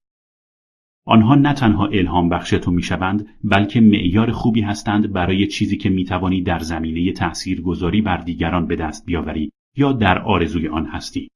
[1.06, 6.42] آنها نه تنها الهام بخش تو می‌شوند بلکه معیار خوبی هستند برای چیزی که می‌توانی
[6.42, 11.28] در زمینه تأثیرگذاری بر دیگران به دست بیاوری یا در آرزوی آن هستی.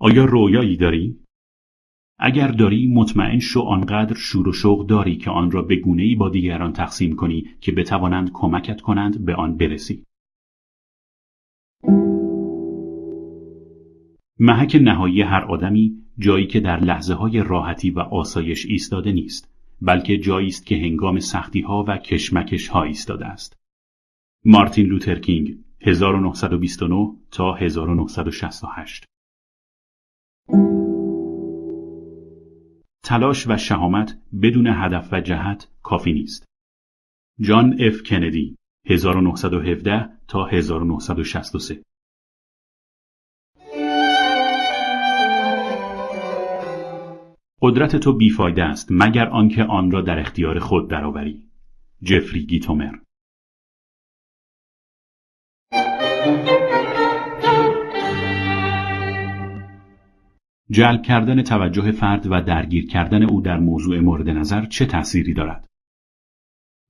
[0.00, 1.18] آیا رویایی داری؟
[2.18, 6.28] اگر داری مطمئن شو آنقدر شور و شوق داری که آن را به گونه‌ای با
[6.28, 10.04] دیگران تقسیم کنی که بتوانند کمکت کنند به آن برسی.
[14.40, 20.18] محک نهایی هر آدمی جایی که در لحظه های راحتی و آسایش ایستاده نیست بلکه
[20.18, 23.56] جایی است که هنگام سختی ها و کشمکش ها ایستاده است.
[24.44, 29.04] مارتین لوتر کینگ 1929 تا 1968
[33.08, 36.44] تلاش و شهامت بدون هدف و جهت کافی نیست.
[37.40, 38.56] جان اف کندی
[38.86, 41.82] 1917 تا 1963
[47.62, 51.42] قدرت تو بیفایده است مگر آنکه آن را در اختیار خود درآوری.
[52.02, 52.92] جفری گیتومر
[60.70, 65.68] جلب کردن توجه فرد و درگیر کردن او در موضوع مورد نظر چه تأثیری دارد؟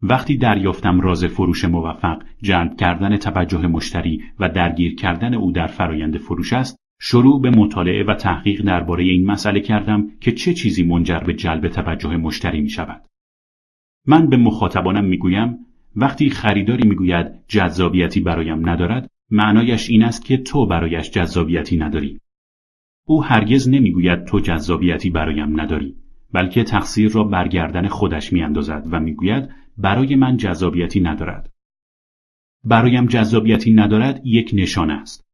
[0.03, 6.19] وقتی دریافتم راز فروش موفق جلب کردن توجه مشتری و درگیر کردن او در فرایند
[6.19, 11.19] فروش است شروع به مطالعه و تحقیق درباره این مسئله کردم که چه چیزی منجر
[11.19, 13.05] به جلب توجه مشتری می شود.
[14.07, 15.59] من به مخاطبانم می گویم
[15.97, 22.21] وقتی خریداری می گوید جذابیتی برایم ندارد معنایش این است که تو برایش جذابیتی نداری.
[23.11, 25.97] او هرگز نمی‌گوید تو جذابیتی برایم نداری
[26.33, 29.49] بلکه تقصیر را برگردن خودش میاندازد و می‌گوید
[29.79, 31.53] برای من جذابیتی ندارد.
[32.65, 35.29] برایم جذابیتی ندارد یک نشانه است.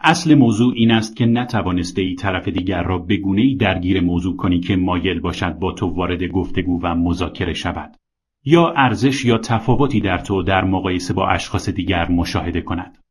[0.00, 4.60] اصل موضوع این است که نتوانسته ای طرف دیگر را به ای درگیر موضوع کنی
[4.60, 7.96] که مایل باشد با تو وارد گفتگو و مذاکره شود
[8.44, 13.03] یا ارزش یا تفاوتی در تو در مقایسه با اشخاص دیگر مشاهده کند.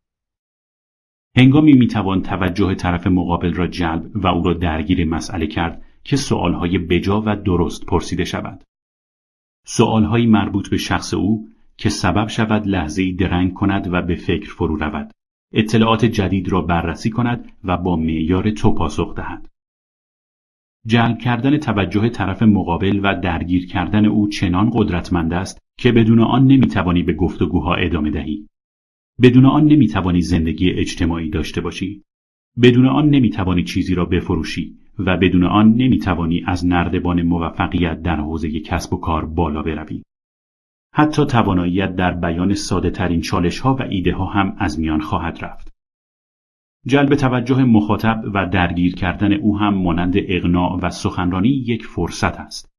[1.37, 6.77] هنگامی می‌توان توجه طرف مقابل را جلب و او را درگیر مسئله کرد که سؤالهای
[6.77, 8.63] بجا و درست پرسیده شود.
[9.65, 14.75] سؤالهایی مربوط به شخص او که سبب شود لحظه‌ای درنگ کند و به فکر فرو
[14.75, 15.11] رود.
[15.53, 19.49] اطلاعات جدید را بررسی کند و با معیار تو پاسخ دهد.
[20.87, 26.47] جلب کردن توجه طرف مقابل و درگیر کردن او چنان قدرتمند است که بدون آن
[26.47, 28.47] نمی‌توانی به گفتگوها ادامه دهی.
[29.21, 32.03] بدون آن نمی‌توانی زندگی اجتماعی داشته باشی.
[32.61, 38.59] بدون آن نمی‌توانی چیزی را بفروشی و بدون آن نمی‌توانی از نردبان موفقیت در حوزه
[38.59, 40.03] کسب و کار بالا بروی.
[40.93, 45.37] حتی تواناییت در بیان ساده ترین چالش ها و ایده ها هم از میان خواهد
[45.41, 45.73] رفت.
[46.87, 52.69] جلب توجه مخاطب و درگیر کردن او هم مانند اغناع و سخنرانی یک فرصت است.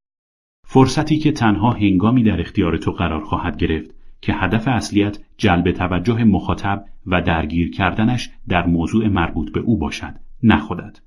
[0.66, 6.24] فرصتی که تنها هنگامی در اختیار تو قرار خواهد گرفت که هدف اصلیت جلب توجه
[6.24, 11.00] مخاطب و درگیر کردنش در موضوع مربوط به او باشد نه خودت.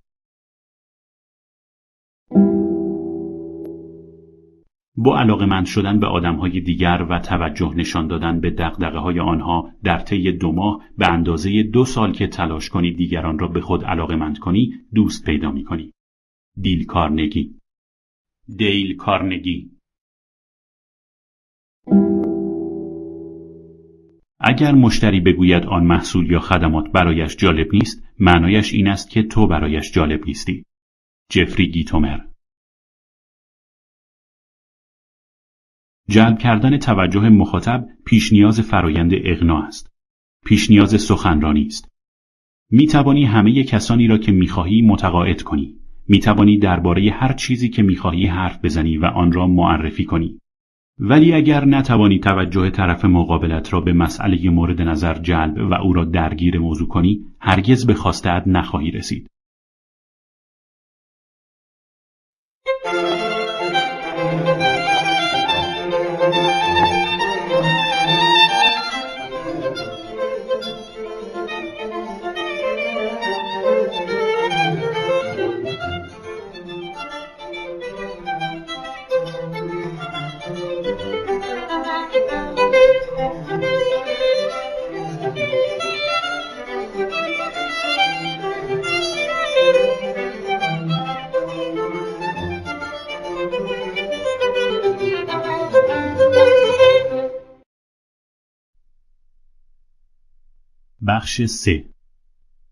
[4.95, 9.99] با علاقه شدن به آدمهای دیگر و توجه نشان دادن به دقدقه های آنها در
[9.99, 14.39] طی دو ماه به اندازه دو سال که تلاش کنی دیگران را به خود علاقه
[14.39, 15.93] کنی دوست پیدا می کنی.
[16.61, 17.55] دیل کارنگی
[18.57, 19.77] دیل کارنگی
[24.39, 29.47] اگر مشتری بگوید آن محصول یا خدمات برایش جالب نیست معنایش این است که تو
[29.47, 30.65] برایش جالب نیستی
[31.31, 32.19] جفری گیتومر
[36.09, 39.91] جلب کردن توجه مخاطب پیش نیاز فرایند اغنا است.
[40.45, 41.91] پیش نیاز سخنرانی است.
[42.71, 45.75] می توانی همه کسانی را که می خواهی متقاعد کنی.
[46.07, 50.39] می توانی درباره هر چیزی که می خواهی حرف بزنی و آن را معرفی کنی.
[50.99, 56.05] ولی اگر نتوانی توجه طرف مقابلت را به مسئله مورد نظر جلب و او را
[56.05, 59.27] درگیر موضوع کنی هرگز به خواستت نخواهی رسید.
[101.27, 101.85] بخش سه.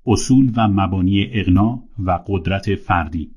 [0.06, 3.36] اصول و مبانی اغنا و قدرت فردی.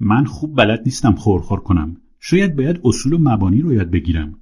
[0.00, 1.96] من خوب بلد نیستم خورخور کنم.
[2.20, 4.40] شاید باید اصول و مبانی رو یاد بگیرم.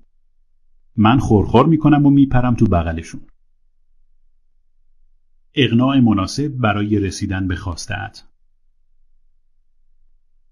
[0.97, 3.21] من خورخور می‌کنم و میپرم تو بغلشون.
[5.55, 8.23] اغناء مناسب برای رسیدن به خواستت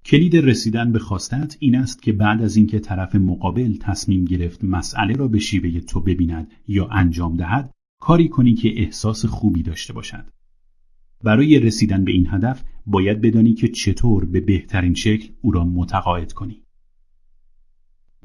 [0.04, 5.14] کلید رسیدن به خواستت این است که بعد از اینکه طرف مقابل تصمیم گرفت مسئله
[5.14, 10.24] را به شیوه تو ببیند یا انجام دهد کاری کنی که احساس خوبی داشته باشد.
[11.24, 16.32] برای رسیدن به این هدف باید بدانی که چطور به بهترین شکل او را متقاعد
[16.32, 16.62] کنی.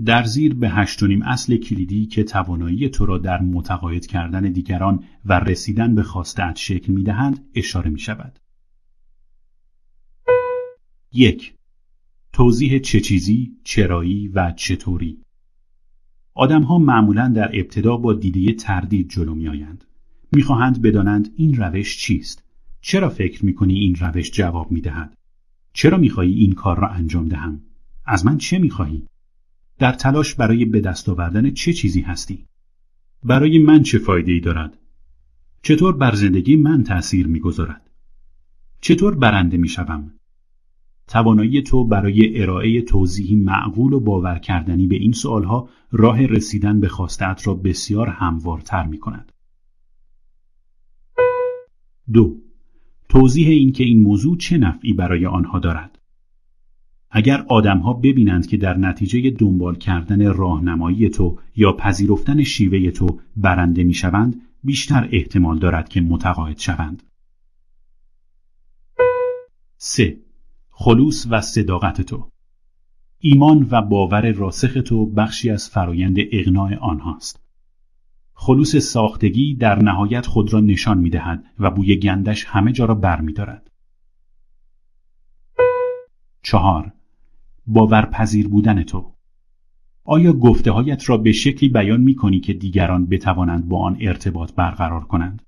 [0.05, 5.39] در زیر به هشتونیم اصل کلیدی که توانایی تو را در متقاعد کردن دیگران و
[5.39, 8.39] رسیدن به خواستت شکل می دهند اشاره می شود.
[11.11, 11.53] یک.
[12.33, 15.22] توضیح چه چیزی، چرایی و چطوری؟
[16.35, 19.85] آدمها معمولا در ابتدا با دیده تردید جلو می آیند.
[20.31, 22.43] می خواهند بدانند این روش چیست؟
[22.81, 25.17] چرا فکر می کنی این روش جواب می دهد؟
[25.73, 27.61] چرا می خواهی این کار را انجام دهم؟
[28.05, 29.07] از من چه می خواهی؟
[29.79, 32.45] در تلاش برای به دست آوردن چه چیزی هستی؟
[33.23, 34.77] برای من چه فایده ای دارد؟
[35.61, 37.89] چطور بر زندگی من تأثیر می‌گذارد؟
[38.81, 40.11] چطور برنده می شوم؟
[41.07, 46.87] توانایی تو برای ارائه توضیحی معقول و باور کردنی به این سوالها راه رسیدن به
[46.87, 49.31] خواستت را بسیار هموارتر می کند.
[52.13, 52.37] دو
[53.09, 55.99] توضیح این که این موضوع چه نفعی برای آنها دارد.
[57.11, 63.83] اگر آدمها ببینند که در نتیجه دنبال کردن راهنمایی تو یا پذیرفتن شیوه تو برنده
[63.83, 67.03] می شوند، بیشتر احتمال دارد که متقاعد شوند.
[69.77, 70.22] 3.
[70.75, 72.29] خلوص و صداقت تو
[73.19, 77.43] ایمان و باور راسخ تو بخشی از فرایند اغناع آنهاست.
[78.33, 82.95] خلوص ساختگی در نهایت خود را نشان می دهد و بوی گندش همه جا را
[82.95, 83.71] بر می دارد.
[86.41, 86.91] چهار
[87.67, 89.13] باورپذیر بودن تو
[90.03, 94.53] آیا گفته هایت را به شکلی بیان می کنی که دیگران بتوانند با آن ارتباط
[94.53, 95.41] برقرار کنند؟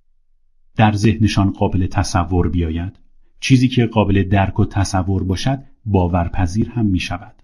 [0.75, 3.04] در ذهنشان قابل تصور بیاید؟
[3.45, 7.43] چیزی که قابل درک و تصور باشد باورپذیر هم می شود.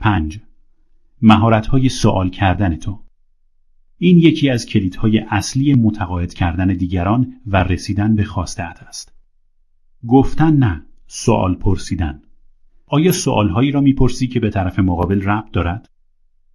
[0.00, 0.40] 5.
[1.70, 3.00] های سوال کردن تو
[3.98, 9.12] این یکی از کلیدهای اصلی متقاعد کردن دیگران و رسیدن به خواسته است.
[10.06, 12.22] گفتن نه سوال پرسیدن
[12.86, 15.90] آیا سوالهایی را می‌پرسی که به طرف مقابل ربط دارد؟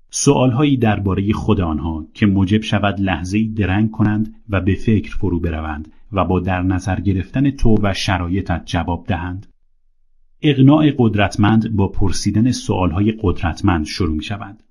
[0.09, 5.91] سوالهایی درباره خود آنها که موجب شود لحظه درنگ کنند و به فکر فرو بروند
[6.14, 9.47] و با در نظر گرفتن تو و شرایطت جواب دهند.
[10.41, 14.64] اقناع قدرتمند با پرسیدن سوالهای قدرتمند شروع می شود.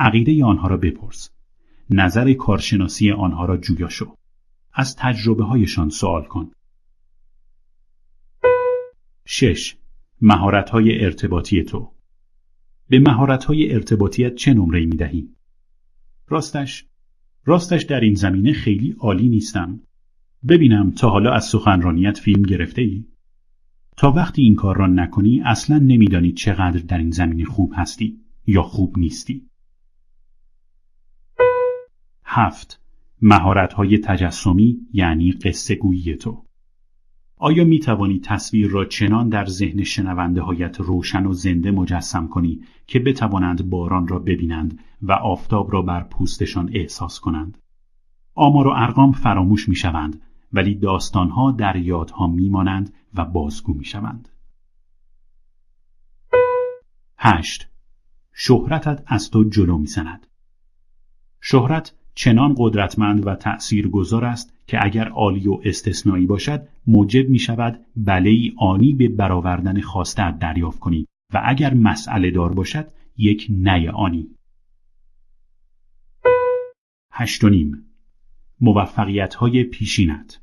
[0.00, 1.30] عقیده آنها را بپرس.
[1.90, 4.14] نظر کارشناسی آنها را جویا شو.
[4.72, 6.50] از تجربه هایشان سوال کن.
[9.24, 9.76] 6.
[10.70, 11.92] های ارتباطی تو
[12.88, 13.12] به
[13.46, 15.28] های ارتباطیت چه نمره می دهی؟
[16.28, 16.86] راستش
[17.44, 19.80] راستش در این زمینه خیلی عالی نیستم.
[20.48, 23.04] ببینم تا حالا از سخنرانیت فیلم گرفته ای؟
[23.96, 28.62] تا وقتی این کار را نکنی اصلا نمیدانی چقدر در این زمینه خوب هستی یا
[28.62, 29.48] خوب نیستی.
[32.24, 32.80] هفت
[33.76, 36.44] های تجسمی یعنی قصه گویی تو
[37.36, 42.60] آیا می توانی تصویر را چنان در ذهن شنونده هایت روشن و زنده مجسم کنی
[42.86, 47.58] که بتوانند باران را ببینند و آفتاب را بر پوستشان احساس کنند؟
[48.34, 50.22] آمار و ارقام فراموش می شوند
[50.52, 54.28] ولی داستانها در یادها می مانند و بازگو می شوند.
[57.18, 57.68] هشت
[58.32, 60.26] شهرتت از تو جلو می زند.
[61.40, 67.38] شهرت چنان قدرتمند و تأثیر گذار است که اگر عالی و استثنایی باشد موجب می
[67.38, 67.84] شود
[68.58, 74.28] آنی به برآوردن خواسته دریافت کنی و اگر مسئله دار باشد یک نه آنی
[77.12, 77.87] هشتونیم
[78.60, 80.40] موفقیت های پیشینت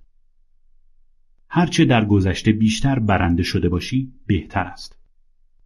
[1.50, 5.00] هرچه در گذشته بیشتر برنده شده باشی بهتر است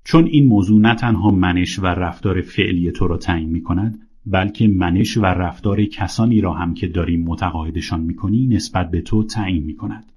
[0.03, 4.67] چون این موضوع نه تنها منش و رفتار فعلی تو را تعیین می کند بلکه
[4.67, 10.11] منش و رفتار کسانی را هم که داری متقاعدشان می‌کنی نسبت به تو تعیین می‌کند.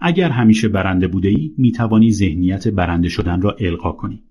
[0.00, 4.22] اگر همیشه برنده بوده ای می توانی ذهنیت برنده شدن را القا کنی.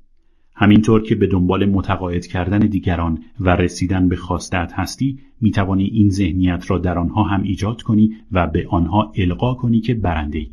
[0.62, 6.10] همینطور که به دنبال متقاعد کردن دیگران و رسیدن به خواستت هستی می توانی این
[6.10, 10.52] ذهنیت را در آنها هم ایجاد کنی و به آنها القا کنی که برنده ای.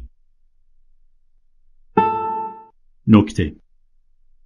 [3.07, 3.57] نکته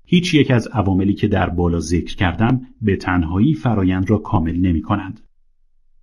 [0.07, 4.82] هیچ یک از عواملی که در بالا ذکر کردم به تنهایی فرایند را کامل نمی
[4.82, 5.20] کنند.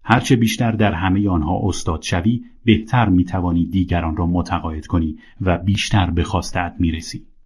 [0.04, 6.10] هرچه بیشتر در همه آنها استاد شوی بهتر می‌توانی دیگران را متقاعد کنی و بیشتر
[6.10, 7.37] به خواستت می‌رسی.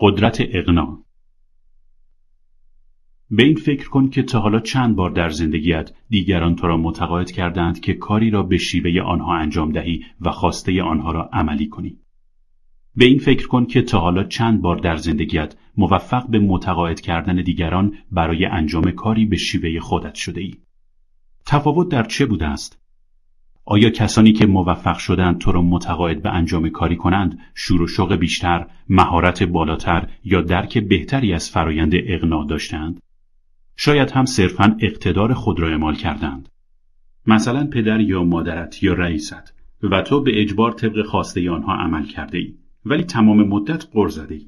[0.00, 1.04] قدرت اقنا
[3.30, 7.30] به این فکر کن که تا حالا چند بار در زندگیت دیگران تو را متقاعد
[7.30, 11.98] کردند که کاری را به شیوه آنها انجام دهی و خواسته آنها را عملی کنی.
[12.96, 17.42] به این فکر کن که تا حالا چند بار در زندگیت موفق به متقاعد کردن
[17.42, 20.54] دیگران برای انجام کاری به شیوه خودت شده ای.
[21.46, 22.81] تفاوت در چه بوده است؟
[23.64, 28.14] آیا کسانی که موفق شدند تو را متقاعد به انجام کاری کنند شور و شوق
[28.14, 33.00] بیشتر، مهارت بالاتر یا درک بهتری از فرایند اقنا داشتند؟
[33.76, 36.48] شاید هم صرفا اقتدار خود را اعمال کردند.
[37.26, 42.38] مثلا پدر یا مادرت یا رئیست و تو به اجبار طبق خواسته آنها عمل کرده
[42.38, 44.46] ای ولی تمام مدت قر زده ای.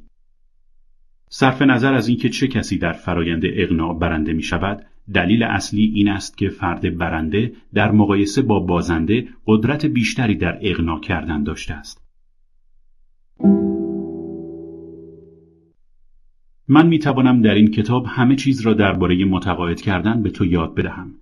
[1.28, 6.08] صرف نظر از اینکه چه کسی در فرایند اقناع برنده می شود دلیل اصلی این
[6.08, 12.04] است که فرد برنده در مقایسه با بازنده قدرت بیشتری در اقناع کردن داشته است.
[16.68, 20.74] من می توانم در این کتاب همه چیز را درباره متقاعد کردن به تو یاد
[20.74, 21.14] بدهم.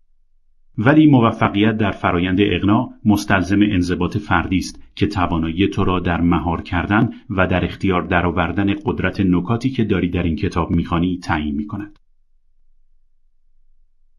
[0.78, 6.62] ولی موفقیت در فرایند اقناع مستلزم انضباط فردی است که توانایی تو را در مهار
[6.62, 11.98] کردن و در اختیار درآوردن قدرت نکاتی که داری در این کتاب می‌خوانی تعیین می‌کند.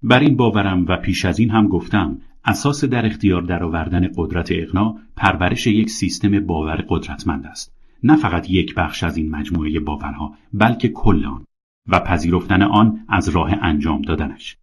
[0.04, 4.98] بر این باورم و پیش از این هم گفتم اساس در اختیار درآوردن قدرت اقناع
[5.16, 7.74] پرورش یک سیستم باور قدرتمند است.
[8.04, 11.46] نه فقط یک بخش از این مجموعه باورها بلکه کل آن
[11.88, 14.58] و پذیرفتن آن از راه انجام دادنش.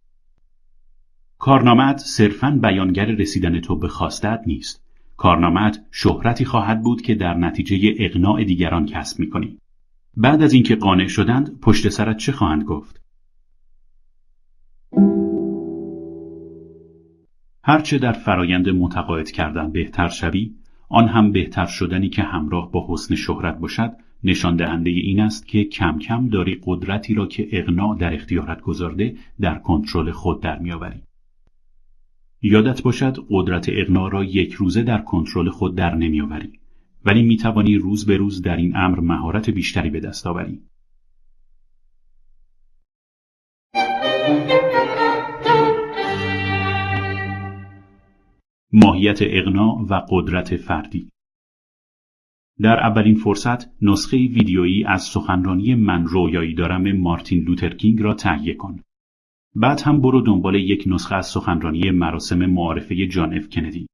[1.37, 4.83] کارنامت صرفاً بیانگر رسیدن تو به خواستت نیست.
[5.17, 9.57] کارنامت شهرتی خواهد بود که در نتیجه اقناع دیگران کسب می‌کنی.
[10.17, 13.00] بعد از اینکه قانع شدند پشت سرت چه خواهند گفت؟
[17.63, 20.51] هرچه در فرایند متقاعد کردن بهتر شوی
[20.89, 23.91] آن هم بهتر شدنی که همراه با حسن شهرت باشد
[24.23, 29.15] نشان دهنده این است که کم کم داری قدرتی را که اقناع در اختیارت گذارده
[29.41, 31.01] در کنترل خود در میآوری.
[32.41, 36.53] یادت باشد قدرت اقناع را یک روزه در کنترل خود در نمیآوری
[37.05, 40.61] ولی می توانی روز به روز در این امر مهارت بیشتری به دست آوری.
[48.73, 51.11] ماهیت اقناع و قدرت فردی
[52.61, 58.79] در اولین فرصت نسخه ویدیویی از سخنرانی من رویایی دارم مارتین لوترکینگ را تهیه کن.
[59.55, 63.87] بعد هم برو دنبال یک نسخه از سخنرانی مراسم معارفه جان اف کندی.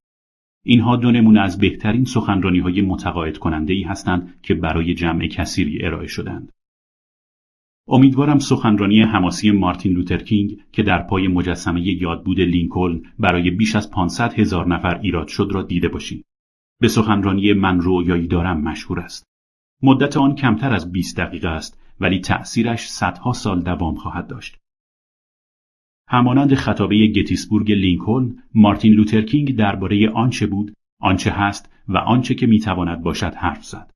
[0.66, 5.86] اینها دو نمونه از بهترین سخنرانی های متقاعد کننده ای هستند که برای جمع کثیری
[5.86, 6.52] ارائه شدند.
[7.90, 14.40] امیدوارم سخنرانی حماسی مارتین لوترکینگ که در پای مجسمه یادبود لینکلن برای بیش از 500
[14.40, 16.26] هزار نفر ایراد شد را دیده باشید.
[16.82, 19.24] به سخنرانی من رویایی دارم مشهور است.
[19.84, 24.58] مدت آن کمتر از 20 دقیقه است ولی تأثیرش صدها سال دوام خواهد داشت.
[26.10, 33.02] همانند خطابه گتیسبورگ لینکلن، مارتین لوترکینگ درباره آنچه بود، آنچه هست و آنچه که می‌تواند
[33.02, 33.92] باشد حرف زد.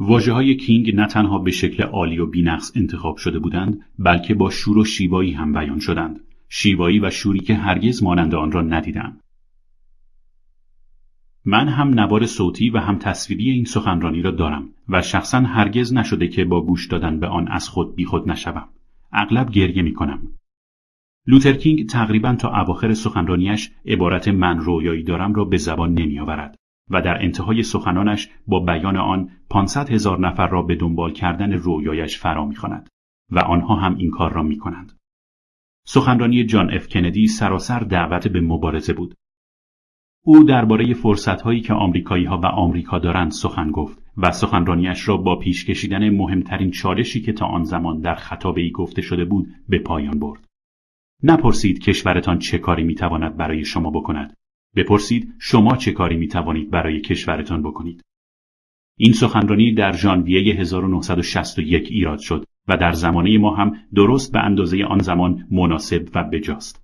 [0.00, 4.50] واژه های کینگ نه تنها به شکل عالی و بینقص انتخاب شده بودند بلکه با
[4.50, 6.20] شور و شیوایی هم بیان شدند.
[6.48, 9.20] شیوایی و شوری که هرگز مانند آن را ندیدم.
[11.44, 16.28] من هم نوار صوتی و هم تصویری این سخنرانی را دارم و شخصا هرگز نشده
[16.28, 18.68] که با گوش دادن به آن از خود بیخود نشوم.
[19.12, 20.28] اغلب گریه می کنم
[21.26, 26.57] لوترکینگ تقریبا تا اواخر سخنرانیش عبارت من رویایی دارم را به زبان نمیآورد.
[26.90, 32.18] و در انتهای سخنانش با بیان آن 500 هزار نفر را به دنبال کردن رویایش
[32.18, 32.88] فرا می‌خواند
[33.30, 34.92] و آنها هم این کار را می کنند.
[35.86, 39.14] سخنرانی جان اف کندی سراسر دعوت به مبارزه بود.
[40.24, 45.36] او درباره فرصتهایی که آمریکایی ها و آمریکا دارند سخن گفت و سخنرانیش را با
[45.36, 49.78] پیش کشیدن مهمترین چالشی که تا آن زمان در خطابه ای گفته شده بود به
[49.78, 50.44] پایان برد.
[51.22, 54.34] نپرسید کشورتان چه کاری می‌تواند برای شما بکند
[54.76, 58.02] بپرسید شما چه کاری می توانید برای کشورتان بکنید.
[58.98, 64.84] این سخنرانی در ژانویه 1961 ایراد شد و در زمانه ما هم درست به اندازه
[64.84, 66.82] آن زمان مناسب و بجاست.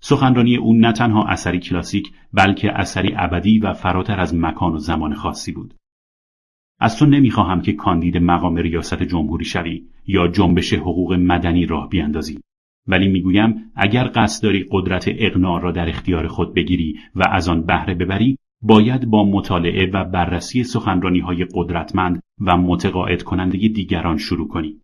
[0.00, 5.14] سخنرانی او نه تنها اثری کلاسیک بلکه اثری ابدی و فراتر از مکان و زمان
[5.14, 5.74] خاصی بود.
[6.80, 12.40] از تو نمی‌خواهم که کاندید مقام ریاست جمهوری شوی یا جنبش حقوق مدنی راه بیاندازی.
[12.88, 17.62] ولی می‌گویم اگر قصد داری قدرت اقناع را در اختیار خود بگیری و از آن
[17.62, 24.48] بهره ببری باید با مطالعه و بررسی سخنرانی های قدرتمند و متقاعد کننده دیگران شروع
[24.48, 24.80] کنی.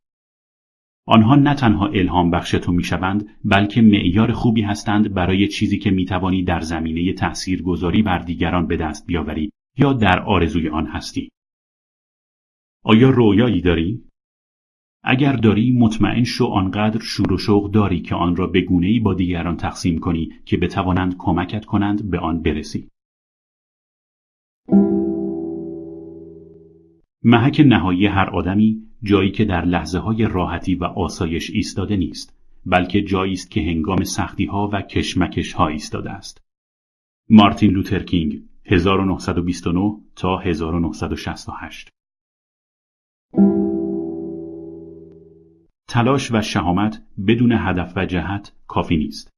[1.07, 6.43] آنها نه تنها الهام بخش تو می‌شوند بلکه معیار خوبی هستند برای چیزی که می‌توانی
[6.43, 11.31] در زمینه تأثیر گذاری بر دیگران به دست بیاوری یا در آرزوی آن هستی.
[12.85, 14.05] آیا رویایی داری؟
[15.07, 19.15] اگر داری مطمئن شو آنقدر شور و شوق داری که آن را به گونه‌ای با
[19.15, 22.89] دیگران تقسیم کنی که بتوانند کمکت کنند به آن برسی.
[27.23, 32.37] محک نهایی هر آدمی جایی که در لحظه های راحتی و آسایش ایستاده نیست
[32.67, 36.39] بلکه جایی است که هنگام سختی ها و کشمکش ها ایستاده است.
[37.31, 41.89] مارتین لوتر کینگ 1929 تا 1968
[45.89, 49.31] تلاش و شهامت بدون هدف و جهت کافی نیست.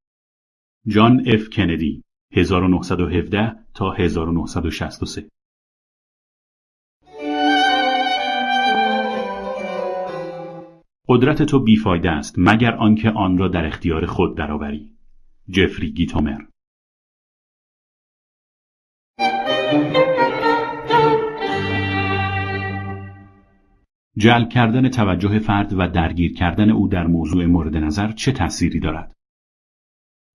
[0.87, 2.03] جان اف کندی
[2.33, 5.29] 1917 تا 1963
[11.09, 14.91] قدرت تو بیفایده است مگر آنکه آن را در اختیار خود درآوری.
[15.51, 16.41] جفری گیتومر
[24.19, 29.13] جلب کردن توجه فرد و درگیر کردن او در موضوع مورد نظر چه تأثیری دارد؟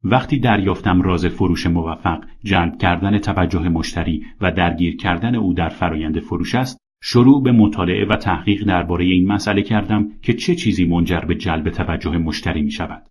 [0.04, 6.20] وقتی دریافتم راز فروش موفق جلب کردن توجه مشتری و درگیر کردن او در فرایند
[6.20, 11.20] فروش است شروع به مطالعه و تحقیق درباره این مسئله کردم که چه چیزی منجر
[11.20, 13.08] به جلب توجه مشتری می شود.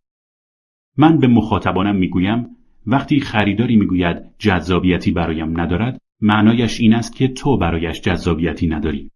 [0.96, 2.56] من به مخاطبانم می گویم
[2.86, 9.10] وقتی خریداری می گوید جذابیتی برایم ندارد معنایش این است که تو برایش جذابیتی نداری.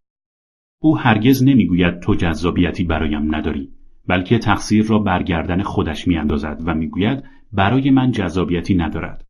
[0.84, 3.72] او هرگز نمی‌گوید تو جذابیتی برایم نداری
[4.08, 9.24] بلکه تقصیر را برگردن خودش میاندازد و می‌گوید برای من جذابیتی ندارد.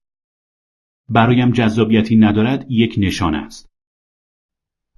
[1.09, 3.72] برایم جذابیتی ندارد یک نشان است.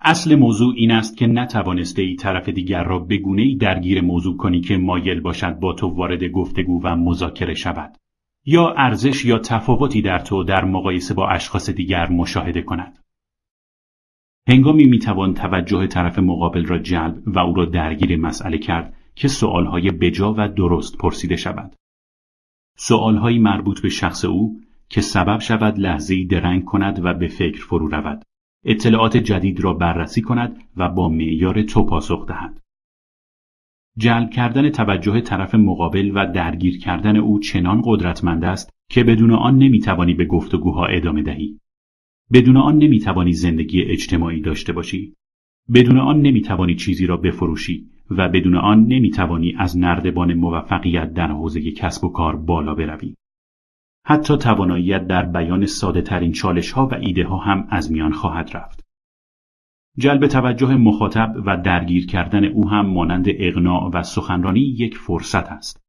[0.01, 4.61] اصل موضوع این است که نتوانسته ای طرف دیگر را به ای درگیر موضوع کنی
[4.61, 7.97] که مایل باشد با تو وارد گفتگو و مذاکره شود
[8.45, 13.06] یا ارزش یا تفاوتی در تو در مقایسه با اشخاص دیگر مشاهده کند.
[14.49, 19.91] هنگامی می‌توان توجه طرف مقابل را جلب و او را درگیر مسئله کرد که سؤالهای
[19.91, 21.77] بجا و درست پرسیده شود.
[22.77, 27.89] سؤالهایی مربوط به شخص او که سبب شود لحظه‌ای درنگ کند و به فکر فرو
[27.89, 28.23] رود.
[28.65, 32.61] اطلاعات جدید را بررسی کند و با معیار تو پاسخ دهد.
[33.99, 39.59] جلب کردن توجه طرف مقابل و درگیر کردن او چنان قدرتمند است که بدون آن
[39.59, 41.61] نمی‌توانی به گفتگوها ادامه دهی.
[42.33, 45.15] بدون آن نمی‌توانی زندگی اجتماعی داشته باشی.
[45.75, 51.71] بدون آن نمی‌توانی چیزی را بفروشی و بدون آن نمی‌توانی از نردبان موفقیت در حوزه
[51.71, 53.15] کسب و کار بالا بروی.
[54.05, 58.51] حتی تواناییت در بیان ساده ترین چالش ها و ایده ها هم از میان خواهد
[58.55, 58.85] رفت.
[59.99, 65.81] جلب توجه مخاطب و درگیر کردن او هم مانند اغناع و سخنرانی یک فرصت است.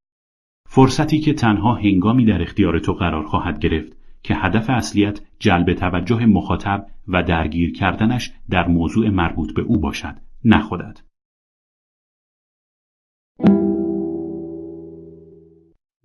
[0.69, 6.25] فرصتی که تنها هنگامی در اختیار تو قرار خواهد گرفت که هدف اصلیت جلب توجه
[6.25, 11.03] مخاطب و درگیر کردنش در موضوع مربوط به او باشد نه خودت.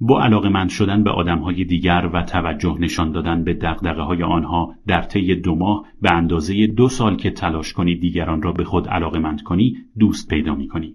[0.01, 5.03] با علاقه شدن به آدمهای دیگر و توجه نشان دادن به دقدقه های آنها در
[5.03, 9.37] طی دو ماه به اندازه دو سال که تلاش کنی دیگران را به خود علاقه
[9.45, 10.95] کنی دوست پیدا می کنی.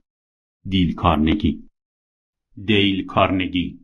[0.69, 1.64] دیل کارنگی
[2.65, 3.80] دیل کارنگی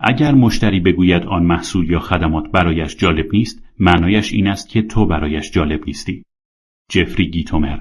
[0.00, 5.06] اگر مشتری بگوید آن محصول یا خدمات برایش جالب نیست معنایش این است که تو
[5.06, 6.24] برایش جالب نیستی
[6.90, 7.78] جفری گیتومر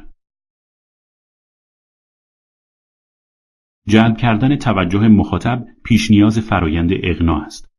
[3.87, 7.71] جلب کردن توجه مخاطب پیش نیاز فرایند اغنا است.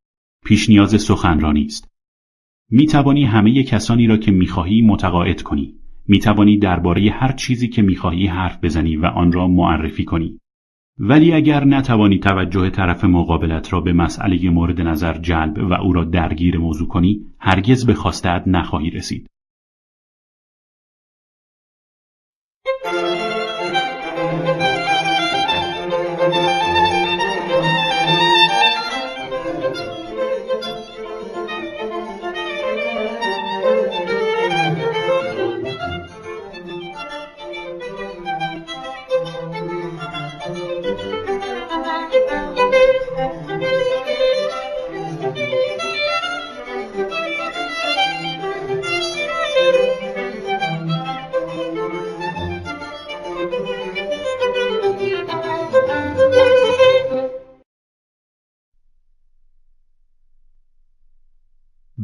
[0.44, 1.88] پیش نیاز سخنرانی است.
[2.70, 5.74] می توانی همه کسانی را که می خواهی متقاعد کنی.
[6.06, 10.38] می توانی درباره هر چیزی که می خواهی حرف بزنی و آن را معرفی کنی.
[11.00, 16.04] ولی اگر نتوانی توجه طرف مقابلت را به مسئله مورد نظر جلب و او را
[16.04, 19.26] درگیر موضوع کنی هرگز به خواستت نخواهی رسید.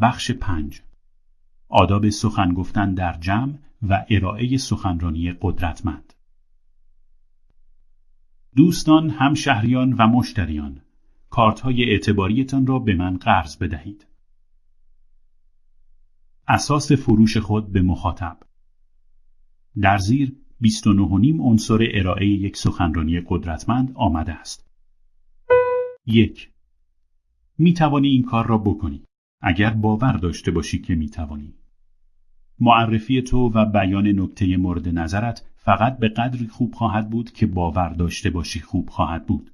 [0.01, 0.83] بخش پنج.
[1.69, 6.13] آداب سخن گفتن در جمع و ارائه سخنرانی قدرتمند.
[8.57, 10.81] دوستان، همشهریان و مشتریان
[11.31, 14.07] کارت های اعتباریتان را به من قرض بدهید.
[16.49, 18.39] اساس فروش خود به مخاطب.
[19.81, 24.67] در زیر 29 عنصر ارائه یک سخنرانی قدرتمند آمده است.
[26.07, 26.51] یک.
[27.59, 29.05] می توانی این کار را بکنی.
[29.41, 31.55] اگر باور داشته باشی که می توانی.
[32.61, 37.89] معرفی تو و بیان نکته مورد نظرت فقط به قدری خوب خواهد بود که باور
[37.89, 39.51] داشته باشی خوب خواهد بود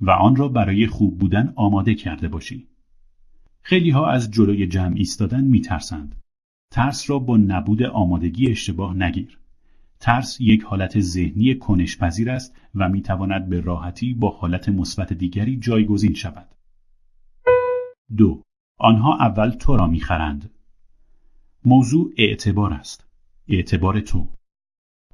[0.00, 2.68] و آن را برای خوب بودن آماده کرده باشی.
[3.62, 6.16] خیلی ها از جلوی جمع ایستادن می ترسند.
[6.70, 9.38] ترس را با نبود آمادگی اشتباه نگیر.
[10.00, 15.56] ترس یک حالت ذهنی کنشپذیر است و می تواند به راحتی با حالت مثبت دیگری
[15.56, 16.48] جایگزین شود.
[18.16, 18.42] دو
[18.82, 20.50] آنها اول تو را می‌خرند.
[21.64, 23.06] موضوع اعتبار است.
[23.48, 24.28] اعتبار تو.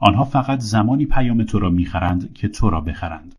[0.00, 3.34] آنها فقط زمانی پیام تو را می‌خرند که تو را بخرند.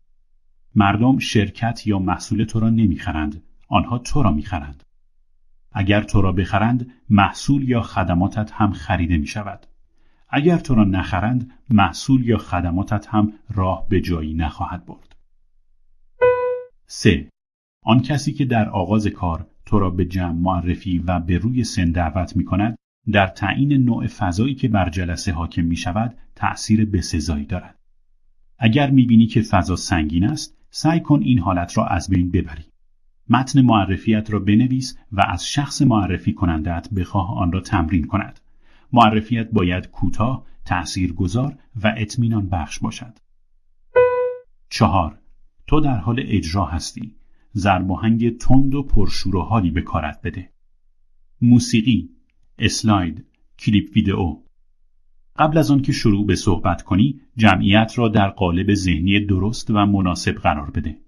[0.74, 3.42] مردم شرکت یا محصول تو را نمی‌خرند.
[3.68, 4.82] آنها تو را می‌خرند.
[5.72, 9.66] اگر تو را بخرند محصول یا خدماتت هم خریده می شود.
[10.28, 15.16] اگر تو را نخرند محصول یا خدماتت هم راه به جایی نخواهد برد.
[16.86, 17.28] 3.
[17.84, 21.90] آن کسی که در آغاز کار تو را به جمع معرفی و به روی سن
[21.90, 22.76] دعوت می کند
[23.12, 27.78] در تعیین نوع فضایی که بر جلسه حاکم می شود تأثیر بسزایی دارد.
[28.58, 32.64] اگر می بینی که فضا سنگین است سعی کن این حالت را از بین ببری.
[33.28, 38.40] متن معرفیت را بنویس و از شخص معرفی کنندت بخواه آن را تمرین کند.
[38.92, 43.18] معرفیت باید کوتاه، تأثیرگذار و اطمینان بخش باشد.
[44.70, 45.18] چهار
[45.66, 47.17] تو در حال اجرا هستی.
[47.52, 50.50] زرباهنگ تند و پرشور و حالی به کارت بده.
[51.40, 52.10] موسیقی،
[52.58, 53.26] اسلاید،
[53.58, 54.42] کلیپ ویدئو
[55.38, 60.32] قبل از آنکه شروع به صحبت کنی جمعیت را در قالب ذهنی درست و مناسب
[60.32, 60.98] قرار بده.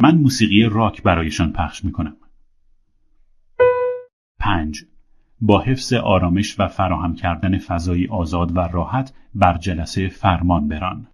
[0.00, 2.16] من موسیقی راک برایشان پخش می کنم.
[4.38, 4.84] 5.
[5.40, 11.06] با حفظ آرامش و فراهم کردن فضایی آزاد و راحت بر جلسه فرمان بران.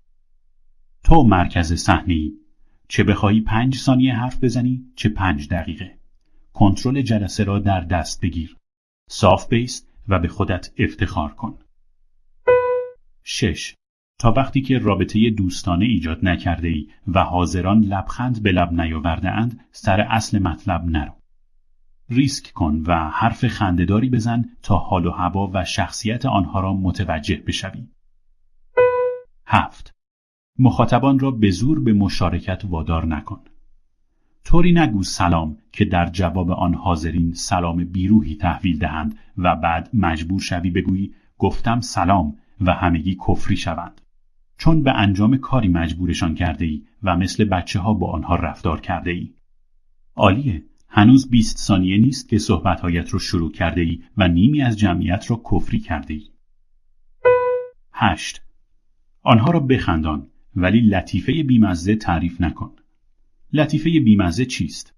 [1.05, 2.31] تو مرکز صحنه
[2.89, 5.99] چه بخواهی پنج ثانیه حرف بزنی چه پنج دقیقه.
[6.53, 8.57] کنترل جلسه را در دست بگیر.
[9.11, 11.59] صاف بیست و به خودت افتخار کن.
[13.25, 13.75] 6.
[14.19, 19.61] تا وقتی که رابطه دوستانه ایجاد نکرده ای و حاضران لبخند به لب نیاورده اند
[19.73, 21.13] سر اصل مطلب نرو.
[22.11, 27.37] ریسک کن و حرف خندهداری بزن تا حال و هوا و شخصیت آنها را متوجه
[27.37, 27.89] بشوی.
[29.47, 29.96] هفت
[30.59, 33.41] مخاطبان را به زور به مشارکت وادار نکن.
[34.45, 40.41] طوری نگو سلام که در جواب آن حاضرین سلام بیروهی تحویل دهند و بعد مجبور
[40.41, 44.01] شوی بگویی گفتم سلام و همگی کفری شوند.
[44.59, 49.11] چون به انجام کاری مجبورشان کرده ای و مثل بچه ها با آنها رفتار کرده
[49.11, 49.35] ای.
[50.17, 55.31] عالیه هنوز 20 ثانیه نیست که صحبتهایت رو شروع کرده ای و نیمی از جمعیت
[55.31, 56.25] را کفری کرده ای.
[57.93, 58.43] 8.
[59.23, 60.27] آنها را بخندان
[60.57, 62.73] ولی لطیفه بیمزه تعریف نکن.
[63.53, 64.95] لطیفه بیمزه چیست؟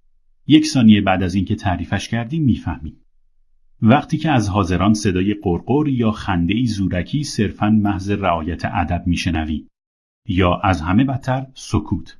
[0.46, 2.96] یک ثانیه بعد از اینکه تعریفش کردی می‌فهمی.
[3.82, 9.66] وقتی که از حاضران صدای قرقر یا خنده ای زورکی صرفا محض رعایت ادب میشنوی
[10.26, 12.18] یا از همه بدتر سکوت.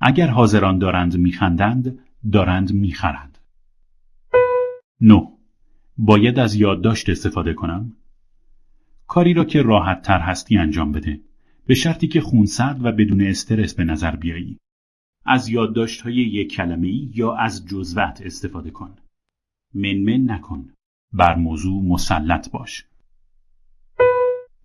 [0.00, 1.98] اگر حاضران دارند میخندند
[2.32, 3.38] دارند می‌خرند.
[5.00, 5.30] نو
[5.98, 7.92] باید از یادداشت استفاده کنم؟
[9.06, 11.20] کاری را که راحت تر هستی انجام بده.
[11.66, 14.58] به شرطی که خونسرد و بدون استرس به نظر بیایی.
[15.24, 18.96] از یادداشت های یک کلمه یا از جزوت استفاده کن.
[19.74, 20.70] منمن نکن.
[21.12, 22.84] بر موضوع مسلط باش.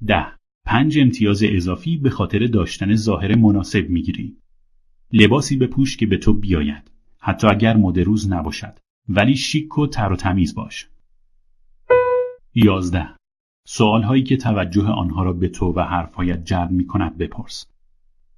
[0.08, 0.26] ده.
[0.66, 4.38] پنج امتیاز اضافی به خاطر داشتن ظاهر مناسب می‌گیری.
[5.14, 6.92] لباسی بپوش که به تو بیاید.
[7.20, 8.80] حتی اگر مد روز نباشد.
[9.10, 10.88] ولی شیک و تر و تمیز باش.
[12.56, 13.17] یازده.
[13.70, 17.66] سوال هایی که توجه آنها را به تو و حرفهایت جلب می کند بپرس.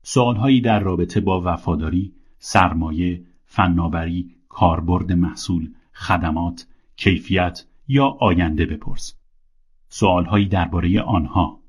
[0.01, 9.15] سوال هایی در رابطه با وفاداری، سرمایه، فناوری، کاربرد محصول، خدمات، کیفیت یا آینده بپرس.
[9.89, 11.59] سوال هایی درباره آنها.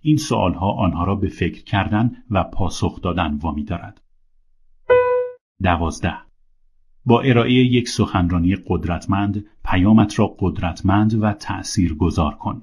[0.00, 4.00] این سوال ها آنها را به فکر کردن و پاسخ دادن وامی دارد.
[5.62, 6.18] دوازده
[7.04, 12.62] با ارائه یک سخنرانی قدرتمند پیامت را قدرتمند و تأثیر گذار کن.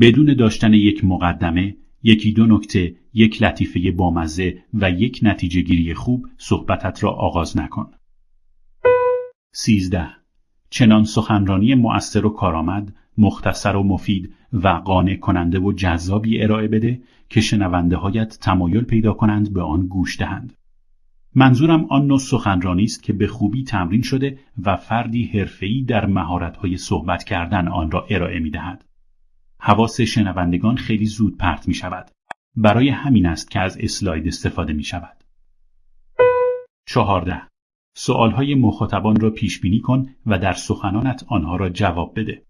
[0.00, 6.26] بدون داشتن یک مقدمه، یکی دو نکته، یک لطیفه بامزه و یک نتیجه گیری خوب
[6.38, 7.90] صحبتت را آغاز نکن.
[9.52, 10.08] سیزده
[10.70, 17.02] چنان سخنرانی مؤثر و کارآمد مختصر و مفید و قانع کننده و جذابی ارائه بده
[17.28, 20.52] که شنونده هایت تمایل پیدا کنند به آن گوش دهند.
[21.34, 26.76] منظورم آن نوع سخنرانی است که به خوبی تمرین شده و فردی حرفه‌ای در مهارت‌های
[26.76, 28.84] صحبت کردن آن را ارائه می‌دهد.
[29.62, 32.10] حواس شنوندگان خیلی زود پرت می شود.
[32.56, 35.24] برای همین است که از اسلاید استفاده می شود.
[36.86, 37.42] چهارده
[37.94, 42.42] سوالهای مخاطبان را پیش بینی کن و در سخنانت آنها را جواب بده.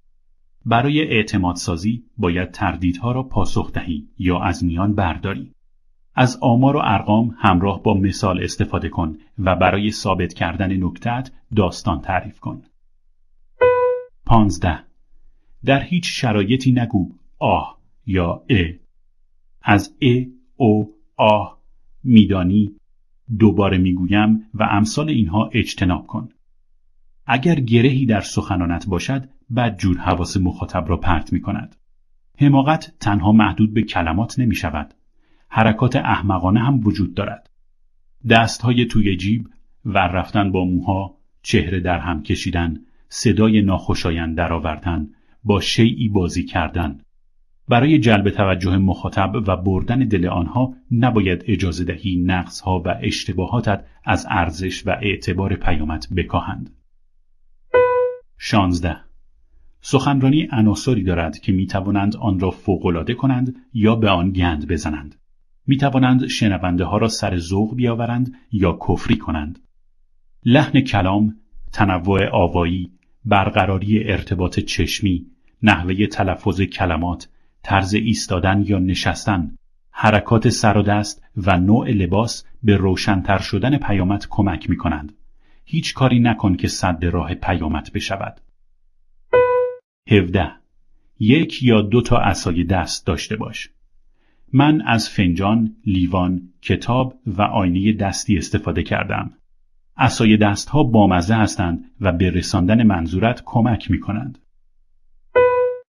[0.66, 5.52] برای اعتماد سازی باید تردیدها را پاسخ دهی یا از میان برداری.
[6.14, 12.00] از آمار و ارقام همراه با مثال استفاده کن و برای ثابت کردن نکتت داستان
[12.00, 12.62] تعریف کن.
[14.26, 14.89] پانزده
[15.64, 18.64] در هیچ شرایطی نگو آه یا ا
[19.62, 20.24] از ا
[20.56, 21.60] او آه
[22.04, 22.76] میدانی
[23.38, 26.28] دوباره می‌گویم و امثال اینها اجتناب کن
[27.26, 31.76] اگر گرهی در سخنانت باشد بد جور حواس مخاطب را پرت می کند.
[32.38, 34.94] حماقت تنها محدود به کلمات نمی شود.
[35.48, 37.50] حرکات احمقانه هم وجود دارد.
[38.30, 39.48] دستهای توی جیب،
[39.84, 42.76] ور رفتن با موها، چهره در هم کشیدن،
[43.08, 45.10] صدای ناخوشایند درآوردن،
[45.44, 47.00] با شیعی بازی کردن.
[47.68, 54.26] برای جلب توجه مخاطب و بردن دل آنها نباید اجازه دهی نقصها و اشتباهاتت از
[54.28, 56.70] ارزش و اعتبار پیامت بکاهند.
[58.38, 58.96] شانزده
[59.80, 65.14] سخنرانی عناصری دارد که می توانند آن را فوقالعاده کنند یا به آن گند بزنند.
[65.66, 69.58] می توانند شنونده ها را سر ذوق بیاورند یا کفری کنند.
[70.44, 71.36] لحن کلام،
[71.72, 72.90] تنوع آوایی،
[73.24, 75.26] برقراری ارتباط چشمی،
[75.62, 77.28] نحوه تلفظ کلمات،
[77.62, 79.56] طرز ایستادن یا نشستن،
[79.90, 85.12] حرکات سر و دست و نوع لباس به روشنتر شدن پیامت کمک می کنند.
[85.64, 88.40] هیچ کاری نکن که صد راه پیامت بشود.
[90.10, 90.50] 17.
[91.18, 93.70] یک یا دو تا اسای دست داشته باش.
[94.52, 99.32] من از فنجان، لیوان، کتاب و آینه دستی استفاده کردم.
[99.96, 104.38] اسای دست ها بامزه هستند و به رساندن منظورت کمک می کنند.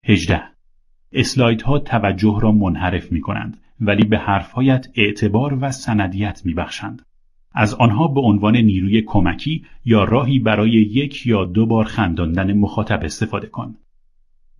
[0.03, 0.41] 18.
[1.11, 7.01] اسلاید ها توجه را منحرف می کنند ولی به حرفهایت اعتبار و سندیت می بخشند.
[7.51, 12.99] از آنها به عنوان نیروی کمکی یا راهی برای یک یا دو بار خنداندن مخاطب
[13.03, 13.75] استفاده کن.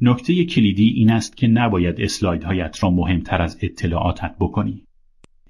[0.02, 4.84] نکته کلیدی این است که نباید اسلایدهایت را مهمتر از اطلاعاتت بکنی.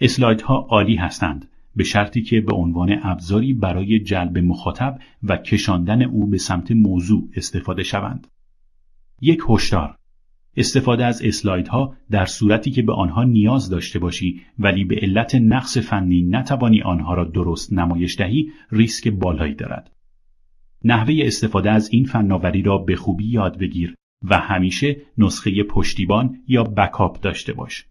[0.01, 6.27] اسلایدها عالی هستند به شرطی که به عنوان ابزاری برای جلب مخاطب و کشاندن او
[6.27, 8.27] به سمت موضوع استفاده شوند.
[9.21, 9.95] یک هشدار
[10.57, 15.77] استفاده از اسلایدها در صورتی که به آنها نیاز داشته باشی ولی به علت نقص
[15.77, 19.91] فنی نتوانی آنها را درست نمایش دهی ریسک بالایی دارد.
[20.83, 23.95] نحوه استفاده از این فناوری را به خوبی یاد بگیر
[24.29, 27.85] و همیشه نسخه پشتیبان یا بکاپ داشته باش.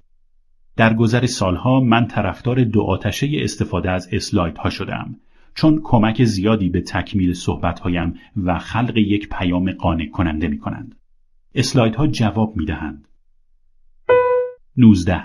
[0.77, 5.16] در گذر سالها من طرفدار دو آتشه استفاده از اسلایدها شدم
[5.55, 11.00] چون کمک زیادی به تکمیل صحبتهایم و خلق یک پیام قانع کننده می کنند.
[11.55, 13.09] اسلایدها جواب می دهند.
[14.77, 15.23] 19.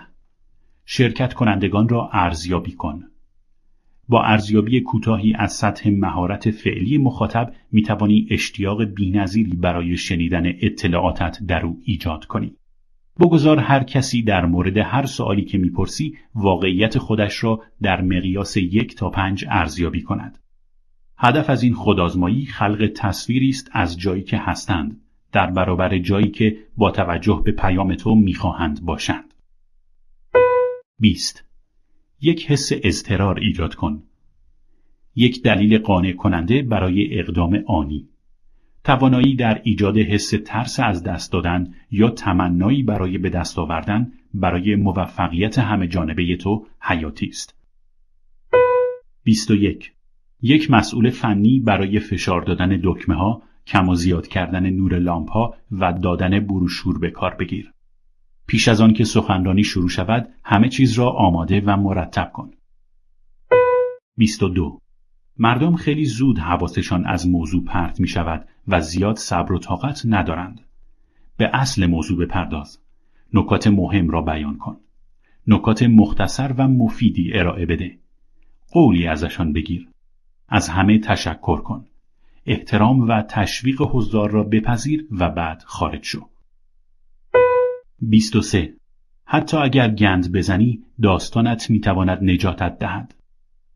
[0.85, 3.03] شرکت کنندگان را ارزیابی کن.
[4.09, 11.43] با ارزیابی کوتاهی از سطح مهارت فعلی مخاطب می توانی اشتیاق بینظیری برای شنیدن اطلاعاتت
[11.43, 12.55] در او ایجاد کنی.
[13.19, 18.95] بگذار هر کسی در مورد هر سوالی که می‌پرسی واقعیت خودش را در مقیاس یک
[18.95, 20.37] تا پنج ارزیابی کند.
[21.17, 25.01] هدف از این خودآزمایی خلق تصویری است از جایی که هستند
[25.35, 29.33] در برابر جایی که با توجه به پیام تو می‌خواهند باشند.
[30.99, 31.45] 20.
[32.21, 34.03] یک حس اضطرار ایجاد کن.
[35.15, 38.09] یک دلیل قانع کننده برای اقدام آنی.
[38.83, 44.75] توانایی در ایجاد حس ترس از دست دادن یا تمنایی برای به دست آوردن برای
[44.75, 47.55] موفقیت همه جانبه تو حیاتی است.
[49.23, 49.91] 21.
[50.41, 55.55] یک مسئول فنی برای فشار دادن دکمه ها، کم و زیاد کردن نور لامپ ها
[55.71, 57.71] و دادن بروشور به کار بگیر.
[58.47, 62.51] پیش از آن که سخنرانی شروع شود همه چیز را آماده و مرتب کن.
[64.17, 64.79] 22.
[65.37, 70.61] مردم خیلی زود حواسشان از موضوع پرت می شود و زیاد صبر و طاقت ندارند.
[71.37, 72.79] به اصل موضوع بپرداز.
[73.33, 74.77] نکات مهم را بیان کن.
[75.47, 77.99] نکات مختصر و مفیدی ارائه بده.
[78.71, 79.89] قولی ازشان بگیر.
[80.49, 81.85] از همه تشکر کن.
[82.45, 86.29] احترام و تشویق حضار را بپذیر و بعد خارج شو.
[88.01, 88.73] 23.
[89.25, 93.15] حتی اگر گند بزنی داستانت می‌تواند نجاتت دهد.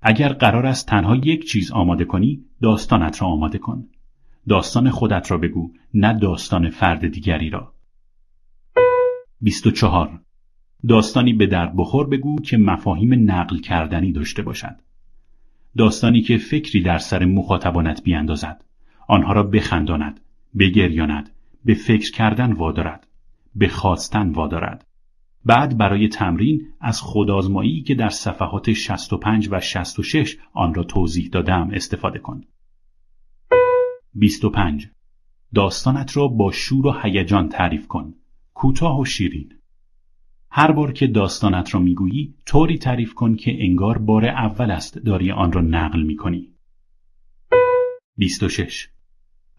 [0.01, 3.87] اگر قرار است تنها یک چیز آماده کنی داستانت را آماده کن.
[4.49, 7.73] داستان خودت را بگو نه داستان فرد دیگری را
[9.41, 10.21] 24
[10.87, 14.75] داستانی به درد بخور بگو که مفاهیم نقل کردنی داشته باشد
[15.77, 18.65] داستانی که فکری در سر مخاطبانت بیاندازد.
[19.07, 20.19] آنها را بخنداند
[20.59, 21.29] بگریاند
[21.65, 23.07] به فکر کردن وادارد
[23.55, 24.87] به خواستن وادارد.
[25.45, 31.69] بعد برای تمرین از خودآزمایی که در صفحات 65 و 66 آن را توضیح دادم
[31.73, 32.41] استفاده کن.
[34.13, 34.87] 25
[35.55, 38.13] داستانت را با شور و هیجان تعریف کن.
[38.53, 39.58] کوتاه و شیرین.
[40.51, 45.31] هر بار که داستانت را می‌گویی طوری تعریف کن که انگار بار اول است داری
[45.31, 46.53] آن را نقل می‌کنی.
[48.17, 48.89] 26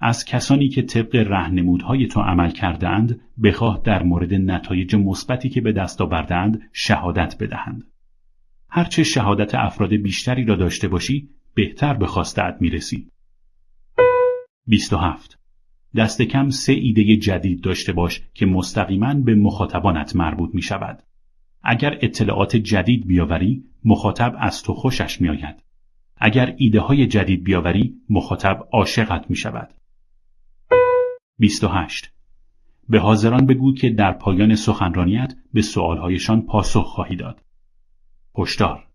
[0.01, 5.73] از کسانی که طبق رهنمودهای تو عمل کردهاند بخواه در مورد نتایج مثبتی که به
[5.73, 7.85] دست آوردهاند شهادت بدهند.
[8.69, 13.11] هرچه شهادت افراد بیشتری را داشته باشی بهتر به خواستت می‌رسی.
[14.67, 15.40] 27
[15.97, 21.03] دست کم سه ایده جدید داشته باش که مستقیما به مخاطبانت مربوط می شود.
[21.62, 25.62] اگر اطلاعات جدید بیاوری مخاطب از تو خوشش می آید.
[26.17, 29.75] اگر ایده های جدید بیاوری مخاطب عاشقت می شود.
[31.39, 32.12] 28.
[32.89, 37.45] به حاضران بگو که در پایان سخنرانیت به سؤالهایشان پاسخ خواهی داد.
[38.39, 38.87] هشدار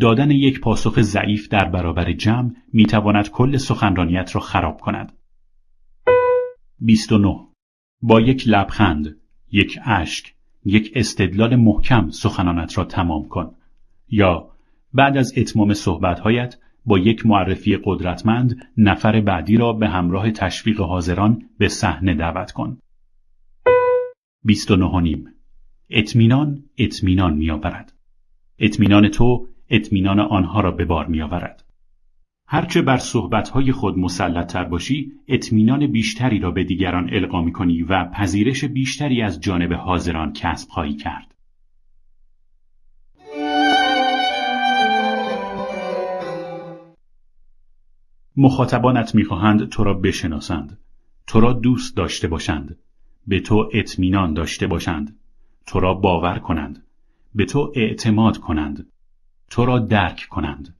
[0.00, 5.12] دادن یک پاسخ ضعیف در برابر جمع می تواند کل سخنرانیت را خراب کند.
[6.80, 7.38] 29.
[8.02, 9.16] با یک لبخند،
[9.52, 10.34] یک اشک،
[10.64, 13.54] یک استدلال محکم سخنانت را تمام کن.
[14.08, 14.48] یا
[14.94, 21.42] بعد از اتمام صحبتهایت با یک معرفی قدرتمند نفر بعدی را به همراه تشویق حاضران
[21.58, 22.78] به صحنه دعوت کن.
[24.44, 25.28] 29 نیم
[25.90, 27.92] اطمینان اطمینان میآورد.
[28.58, 31.65] اطمینان تو اطمینان آنها را به بار میآورد.
[32.48, 38.64] هرچه بر صحبتهای خود مسلطتر باشی اطمینان بیشتری را به دیگران القا کنی و پذیرش
[38.64, 41.34] بیشتری از جانب حاضران کسب خواهی کرد.
[48.36, 50.78] مخاطبانت می‌خواهند تو را بشناسند.
[51.26, 52.78] تو را دوست داشته باشند.
[53.26, 55.18] به تو اطمینان داشته باشند.
[55.66, 56.82] تو را باور کنند.
[57.34, 58.86] به تو اعتماد کنند.
[59.50, 60.75] تو را درک کنند.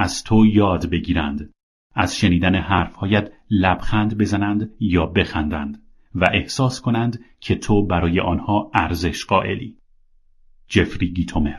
[0.00, 1.52] از تو یاد بگیرند.
[1.94, 5.82] از شنیدن حرفهایت لبخند بزنند یا بخندند
[6.14, 9.78] و احساس کنند که تو برای آنها ارزش قائلی.
[10.68, 11.58] جفری گیتومر.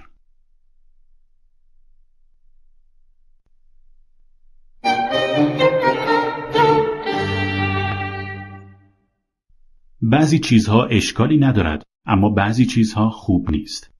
[10.01, 13.98] بعضی چیزها اشکالی ندارد اما بعضی چیزها خوب نیست.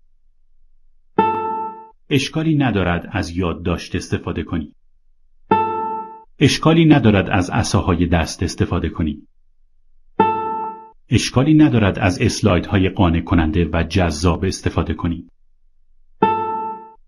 [2.11, 4.73] اشکالی ندارد از یادداشت استفاده کنی.
[6.39, 9.27] اشکالی ندارد از عصاهای دست استفاده کنی.
[11.09, 15.29] اشکالی ندارد از اسلایدهای قانع کننده و جذاب استفاده کنی.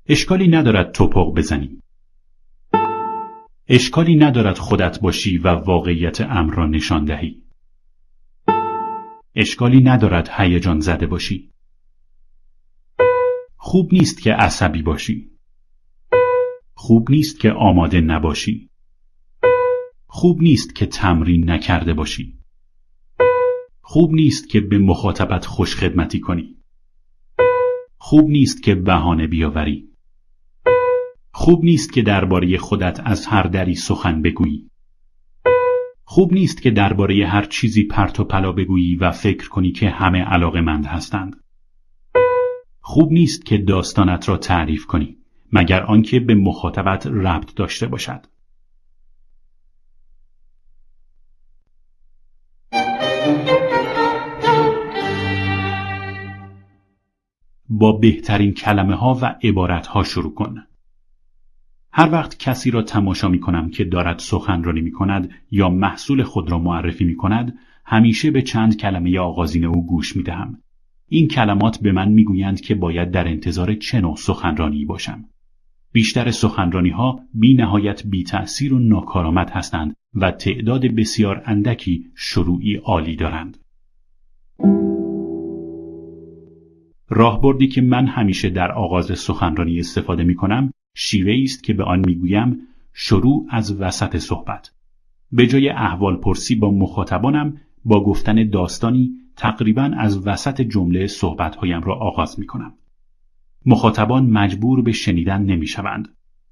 [0.07, 1.82] اشکالی ندارد توپق بزنی.
[3.68, 7.41] اشکالی ندارد خودت باشی و واقعیت امر را نشان دهی.
[9.36, 11.51] اشکالی ندارد هیجان زده باشی.
[13.63, 15.31] خوب نیست که عصبی باشی.
[16.73, 18.69] خوب نیست که آماده نباشی.
[20.07, 22.39] خوب نیست که تمرین نکرده باشی.
[23.81, 26.55] خوب نیست که به مخاطبت خوش خدمتی کنی.
[27.97, 29.89] خوب نیست که بهانه بیاوری.
[31.33, 34.69] خوب نیست که درباره خودت از هر دری سخن بگویی.
[36.03, 40.19] خوب نیست که درباره هر چیزی پرت و پلا بگویی و فکر کنی که همه
[40.19, 41.40] علاقه مند هستند.
[42.91, 45.18] خوب نیست که داستانت را تعریف کنی
[45.51, 48.26] مگر آنکه به مخاطبت ربط داشته باشد.
[57.69, 60.55] با بهترین کلمه ها و عبارت ها شروع کن.
[61.91, 66.51] هر وقت کسی را تماشا می کنم که دارد سخنرانی می کند یا محصول خود
[66.51, 70.61] را معرفی می کند همیشه به چند کلمه آغازین او گوش می دهم.
[71.13, 75.25] این کلمات به من می‌گویند که باید در انتظار چه نوع سخنرانی باشم.
[75.91, 82.75] بیشتر سخنرانی ها بی نهایت بی تأثیر و ناکارآمد هستند و تعداد بسیار اندکی شروعی
[82.75, 83.57] عالی دارند.
[87.09, 91.99] راهبردی که من همیشه در آغاز سخنرانی استفاده می کنم شیوه است که به آن
[91.99, 92.57] می‌گویم
[92.93, 94.71] شروع از وسط صحبت.
[95.31, 101.95] به جای احوال پرسی با مخاطبانم با گفتن داستانی تقریبا از وسط جمله صحبتهایم را
[101.95, 102.73] آغاز می کنم.
[103.65, 106.07] مخاطبان مجبور به شنیدن نمی شوند.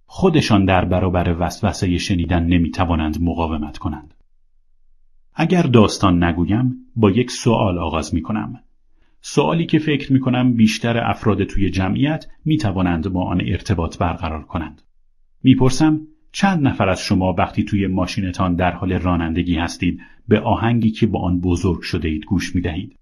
[0.05, 4.13] خودشان در برابر وسوسه شنیدن نمی توانند مقاومت کنند.
[5.33, 8.59] اگر داستان نگویم با یک سوال آغاز می کنم.
[9.21, 14.43] سوالی که فکر می کنم بیشتر افراد توی جمعیت می توانند با آن ارتباط برقرار
[14.43, 14.81] کنند.
[15.43, 21.07] می‌پرسم چند نفر از شما وقتی توی ماشینتان در حال رانندگی هستید به آهنگی که
[21.07, 22.99] با آن بزرگ شده اید گوش می دهید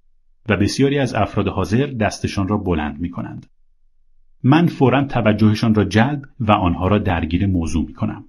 [0.50, 3.46] و بسیاری از افراد حاضر دستشان را بلند می کنند.
[4.44, 8.26] من فورا توجهشان را جلب و آنها را درگیر موضوع می کنم.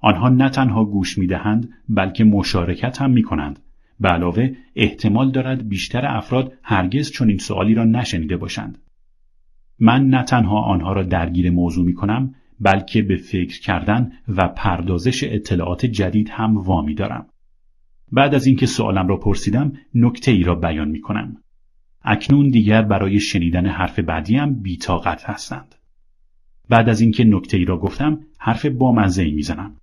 [0.00, 3.58] آنها نه تنها گوش می دهند بلکه مشارکت هم می کنند.
[4.00, 8.78] به علاوه احتمال دارد بیشتر افراد هرگز چون این سوالی را نشنیده باشند.
[9.78, 15.24] من نه تنها آنها را درگیر موضوع می کنم بلکه به فکر کردن و پردازش
[15.24, 17.26] اطلاعات جدید هم وامی دارم.
[18.12, 21.36] بعد از اینکه سوالم را پرسیدم نکته ای را بیان می کنم.
[22.02, 25.74] اکنون دیگر برای شنیدن حرف بعدیم بیتاقت هستند.
[26.68, 29.76] بعد از اینکه نکته ای را گفتم حرف بامزه ای می‌زنم.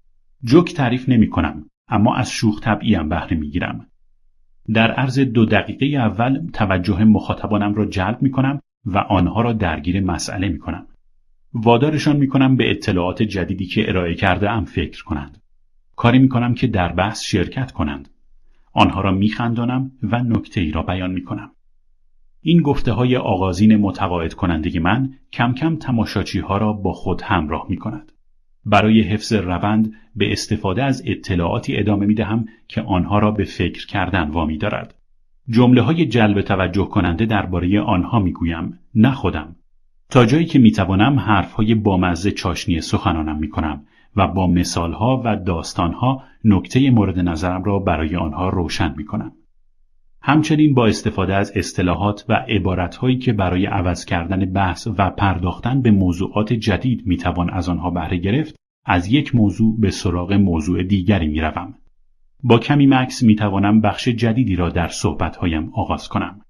[0.43, 3.85] جوک تعریف نمی کنم اما از شوخ طبعیم بهره می گیرم.
[4.73, 10.01] در عرض دو دقیقه اول توجه مخاطبانم را جلب می کنم و آنها را درگیر
[10.03, 10.87] مسئله می کنم.
[11.53, 15.41] وادارشان می کنم به اطلاعات جدیدی که ارائه کرده ام فکر کنند.
[15.95, 18.09] کاری می کنم که در بحث شرکت کنند.
[18.73, 21.51] آنها را می خندانم و نکته ای را بیان می کنم.
[22.41, 27.65] این گفته های آغازین متقاعد کننده من کم کم تماشاچی ها را با خود همراه
[27.69, 28.11] می کند.
[28.65, 33.87] برای حفظ روند به استفاده از اطلاعاتی ادامه می دهم که آنها را به فکر
[33.87, 34.95] کردن وامی دارد.
[35.49, 39.55] جمله های جلب توجه کننده درباره آنها می گویم نه خودم.
[40.11, 44.93] تا جایی که می توانم حرف های بامزه چاشنی سخنانم می کنم و با مثال
[44.93, 49.31] ها و داستان ها نکته مورد نظرم را برای آنها روشن می کنم.
[50.21, 55.91] همچنین با استفاده از اصطلاحات و عبارتهایی که برای عوض کردن بحث و پرداختن به
[55.91, 58.55] موضوعات جدید می‌توان از آنها بهره گرفت
[58.85, 61.73] از یک موضوع به سراغ موضوع دیگری می‌روم
[62.43, 66.41] با کمی مکس می‌توانم بخش جدیدی را در صحبتهایم آغاز کنم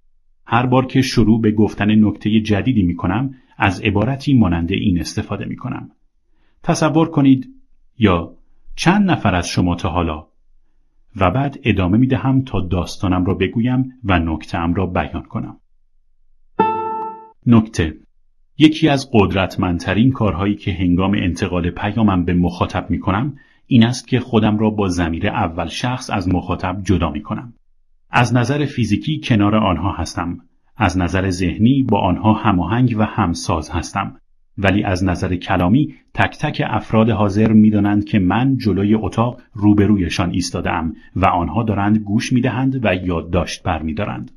[0.52, 5.92] هر بار که شروع به گفتن نکته جدیدی می‌کنم از عبارتی مانند این استفاده می‌کنم
[6.64, 7.48] تصور کنید
[7.98, 8.36] یا
[8.76, 10.28] چند نفر از شما تا حالا
[11.16, 15.58] و بعد ادامه می دهم تا داستانم را بگویم و نکتهام را بیان کنم.
[17.46, 17.98] نکته
[18.58, 24.20] یکی از قدرتمندترین کارهایی که هنگام انتقال پیامم به مخاطب می کنم این است که
[24.20, 27.54] خودم را با زمیر اول شخص از مخاطب جدا می کنم.
[28.12, 30.38] از نظر فیزیکی کنار آنها هستم.
[30.78, 34.16] از نظر ذهنی با آنها هماهنگ و همساز هستم.
[34.58, 40.94] ولی از نظر کلامی تک تک افراد حاضر می‌دانند که من جلوی اتاق روبرویشان ایستادم
[41.16, 44.32] و آنها دارند گوش می‌دهند و یادداشت برمیدارند.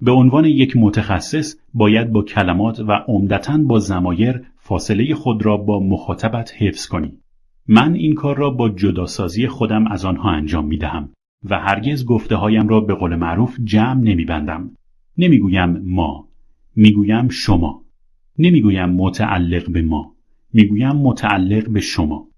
[0.00, 5.80] به عنوان یک متخصص باید با کلمات و عمدتا با زمایر فاصله خود را با
[5.80, 7.12] مخاطبت حفظ کنی.
[7.68, 11.08] من این کار را با جداسازی خودم از آنها انجام می دهم
[11.44, 14.26] و هرگز گفته هایم را به قول معروف جمع نمی.
[15.18, 16.28] نمی گویم ما.
[16.76, 17.84] می گویم شما.
[18.38, 20.14] نمی‌گویم متعلق به ما
[20.52, 22.28] می‌گویم متعلق به شما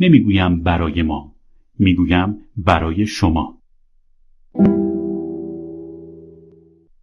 [0.00, 1.34] نمی‌گویم برای ما
[1.78, 3.58] می‌گویم برای شما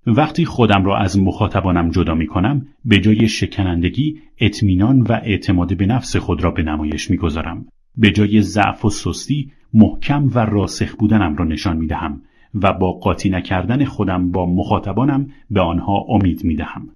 [0.07, 5.85] وقتی خودم را از مخاطبانم جدا می کنم به جای شکنندگی اطمینان و اعتماد به
[5.85, 7.65] نفس خود را به نمایش می گذارم.
[7.97, 12.21] به جای ضعف و سستی محکم و راسخ بودنم را نشان می دهم
[12.53, 16.89] و با قاطی نکردن خودم با مخاطبانم به آنها امید می دهم.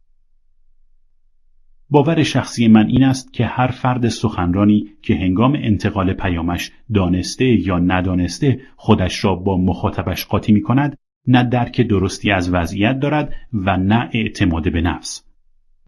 [1.89, 7.79] باور شخصی من این است که هر فرد سخنرانی که هنگام انتقال پیامش دانسته یا
[7.79, 10.97] ندانسته خودش را با مخاطبش قاطی می کند
[11.27, 15.28] نه درک درستی از وضعیت دارد و نه اعتماد به نفس.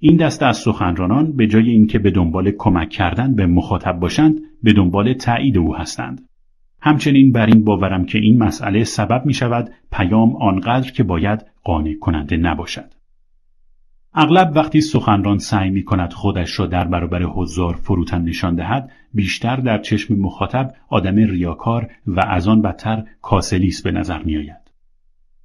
[0.04, 4.74] این دسته از سخنرانان به جای اینکه به دنبال کمک کردن به مخاطب باشند به
[4.74, 6.28] دنبال تایید او هستند.
[6.82, 11.94] همچنین بر این باورم که این مسئله سبب می شود پیام آنقدر که باید قانع
[11.94, 12.94] کننده نباشد.
[14.14, 19.56] اغلب وقتی سخنران سعی می کند خودش را در برابر حضار فروتن نشان دهد بیشتر
[19.56, 24.72] در چشم مخاطب آدم ریاکار و از آن بدتر کاسلیس به نظر می آید.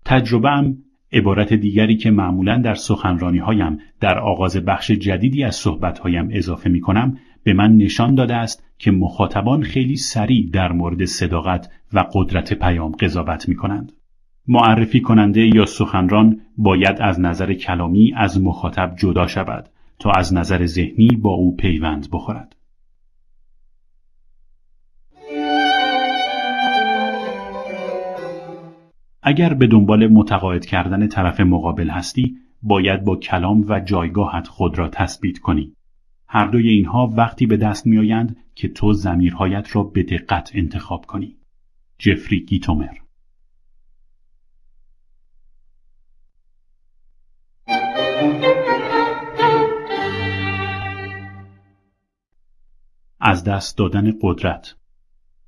[0.05, 0.49] تجربه
[1.13, 6.71] عبارت دیگری که معمولا در سخنرانی هایم در آغاز بخش جدیدی از صحبت هایم اضافه
[6.71, 12.05] می کنم به من نشان داده است که مخاطبان خیلی سریع در مورد صداقت و
[12.13, 13.93] قدرت پیام قضاوت می کنند.
[14.49, 19.69] معرفی کننده یا سخنران باید از نظر کلامی از مخاطب جدا شود
[19.99, 22.56] تا از نظر ذهنی با او پیوند بخورد.
[29.29, 34.89] اگر به دنبال متقاعد کردن طرف مقابل هستی باید با کلام و جایگاهت خود را
[34.89, 35.77] تثبیت کنی.
[36.29, 41.37] هر دوی اینها وقتی به دست میآیند که تو زمیرهایت را به دقت انتخاب کنی.
[41.99, 42.95] جفری گیتومر.
[53.21, 54.75] از دست دادن قدرت.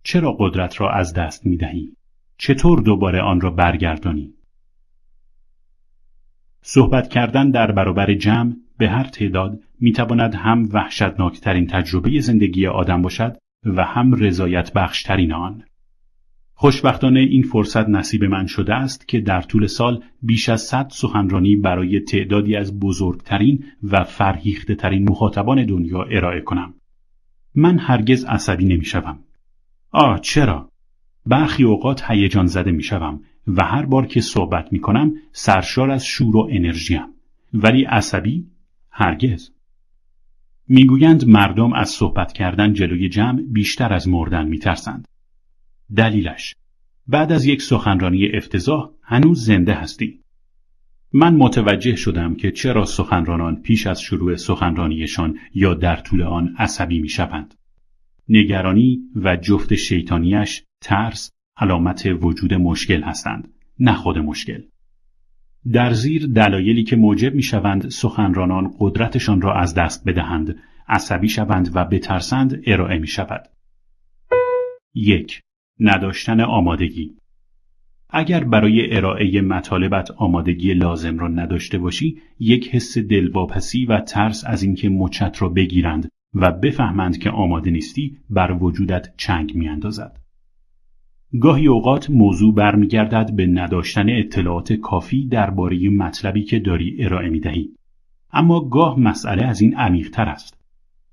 [0.02, 1.97] چرا قدرت را از دست می دهی؟
[2.38, 4.34] چطور دوباره آن را برگردانی؟
[6.62, 13.02] صحبت کردن در برابر جمع به هر تعداد می تواند هم وحشتناکترین تجربه زندگی آدم
[13.02, 15.64] باشد و هم رضایت بخشترین آن.
[16.54, 21.56] خوشبختانه این فرصت نصیب من شده است که در طول سال بیش از صد سخنرانی
[21.56, 26.74] برای تعدادی از بزرگترین و فرهیخته ترین مخاطبان دنیا ارائه کنم.
[27.54, 29.18] من هرگز عصبی نمی شوم.
[29.90, 30.67] آه چرا؟
[31.28, 36.04] برخی اوقات هیجان زده می شوم و هر بار که صحبت می کنم سرشار از
[36.04, 37.04] شور و انرژیم.
[37.54, 38.46] ولی عصبی؟
[38.90, 39.50] هرگز.
[40.68, 45.08] می‌گویند مردم از صحبت کردن جلوی جمع بیشتر از مردن میترسند.
[45.96, 46.54] دلیلش
[47.06, 50.20] بعد از یک سخنرانی افتضاح هنوز زنده هستی.
[51.12, 57.00] من متوجه شدم که چرا سخنرانان پیش از شروع سخنرانیشان یا در طول آن عصبی
[57.00, 57.54] می‌شوند.
[58.28, 63.48] نگرانی و جفت شیطانیش ترس علامت وجود مشکل هستند
[63.78, 64.62] نه خود مشکل
[65.72, 71.84] در زیر دلایلی که موجب می‌شوند سخنرانان قدرتشان را از دست بدهند عصبی شوند و
[71.84, 73.48] بترسند ارائه می شود.
[74.94, 75.40] یک
[75.80, 77.14] نداشتن آمادگی
[78.10, 84.62] اگر برای ارائه مطالبت آمادگی لازم را نداشته باشی یک حس دلواپسی و ترس از
[84.62, 90.20] اینکه مچت را بگیرند و بفهمند که آماده نیستی بر وجودت چنگ میاندازد.
[91.40, 97.70] گاهی اوقات موضوع برمیگردد به نداشتن اطلاعات کافی درباره مطلبی که داری ارائه می‌دهی.
[98.32, 100.58] اما گاه مسئله از این عمیقتر است.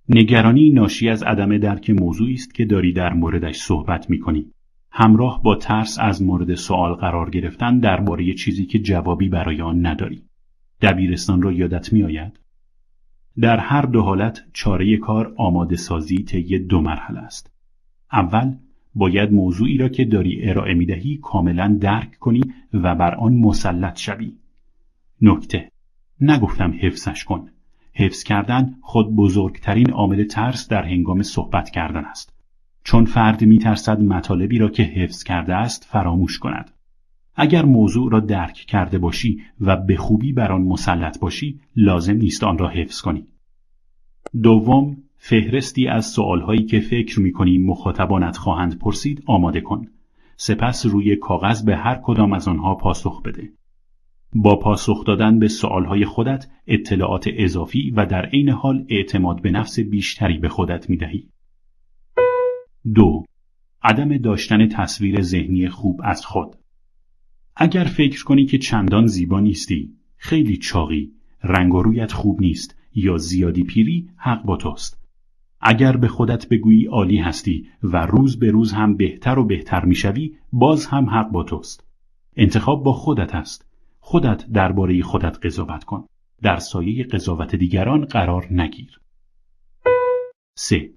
[0.10, 4.52] نگرانی ناشی از عدم درک موضوعی است که داری در موردش صحبت می‌کنی.
[4.92, 10.24] همراه با ترس از مورد سوال قرار گرفتن درباره چیزی که جوابی برای آن نداری.
[10.82, 12.40] دبیرستان را یادت میآید؟
[13.42, 17.52] در هر دو حالت چاره کار آماده سازی طی دو مرحله است.
[18.12, 18.56] اول
[18.96, 22.42] باید موضوعی را که داری ارائه می دهی کاملا درک کنی
[22.74, 24.34] و بر آن مسلط شوی.
[25.22, 25.72] نکته
[26.22, 27.50] نگفتم حفظش کن.
[27.94, 32.34] حفظ کردن خود بزرگترین عامل ترس در هنگام صحبت کردن است.
[32.84, 36.72] چون فرد می ترسد مطالبی را که حفظ کرده است فراموش کند.
[37.36, 42.44] اگر موضوع را درک کرده باشی و به خوبی بر آن مسلط باشی لازم نیست
[42.44, 43.28] آن را حفظ کنی
[44.44, 44.98] دوم
[45.28, 49.88] فهرستی از سوالهایی که فکر می‌کنی مخاطبانت خواهند پرسید آماده کن.
[50.38, 53.50] سپس روی کاغذ به هر کدام از آنها پاسخ بده.
[54.36, 59.80] با پاسخ دادن به سوالهای خودت اطلاعات اضافی و در عین حال اعتماد به نفس
[59.80, 61.30] بیشتری به خودت می‌دهی.
[62.96, 63.26] دو
[63.84, 66.56] عدم داشتن تصویر ذهنی خوب از خود.
[67.56, 71.12] اگر فکر کنی که چندان زیبا نیستی، خیلی چاقی،
[71.44, 75.05] رنگ و رویت خوب نیست یا زیادی پیری حق با توست.
[75.68, 80.36] اگر به خودت بگویی عالی هستی و روز به روز هم بهتر و بهتر می‌شوی
[80.54, 81.88] باز هم حق با توست.
[82.36, 83.72] انتخاب با خودت است.
[84.00, 86.06] خودت درباره خودت قضاوت کن.
[86.42, 89.00] در سایه قضاوت دیگران قرار نگیر.
[90.56, 90.90] 3.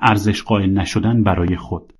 [0.00, 1.92] ارزش قائل نشدن برای خود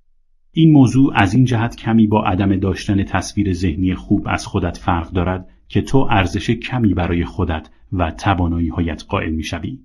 [0.51, 5.11] این موضوع از این جهت کمی با عدم داشتن تصویر ذهنی خوب از خودت فرق
[5.11, 9.79] دارد که تو ارزش کمی برای خودت و توانایی هایت قائل می شوی.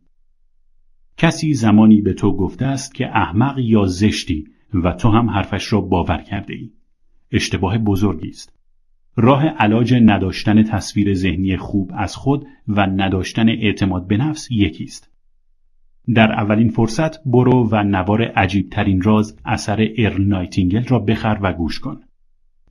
[1.16, 4.44] کسی زمانی به تو گفته است که احمق یا زشتی
[4.74, 6.70] و تو هم حرفش را باور کرده ای.
[7.32, 8.56] اشتباه بزرگی است.
[9.16, 15.10] راه علاج نداشتن تصویر ذهنی خوب از خود و نداشتن اعتماد به نفس یکی است.
[16.14, 21.52] در اولین فرصت برو و نوار عجیب ترین راز اثر ارل نایتینگل را بخر و
[21.52, 22.00] گوش کن.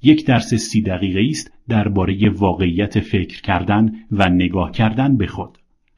[0.02, 5.58] یک درس سی دقیقه است درباره واقعیت فکر کردن و نگاه کردن به خود.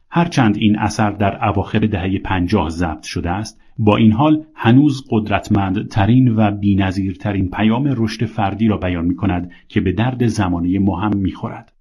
[0.10, 6.36] هرچند این اثر در اواخر دهه پنجاه ضبط شده است، با این حال هنوز قدرتمندترین
[6.36, 11.18] و بینظیرترین پیام رشد فردی را بیان می کند که به درد زمانه ما هم
[11.18, 11.74] می خورد.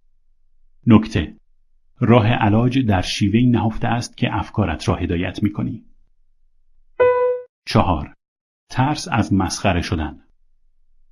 [0.87, 1.37] نکته
[2.01, 5.85] راه علاج در شیوه نهفته است که افکارت را هدایت می کنی.
[7.67, 8.15] چهار
[8.71, 10.21] ترس از مسخره شدن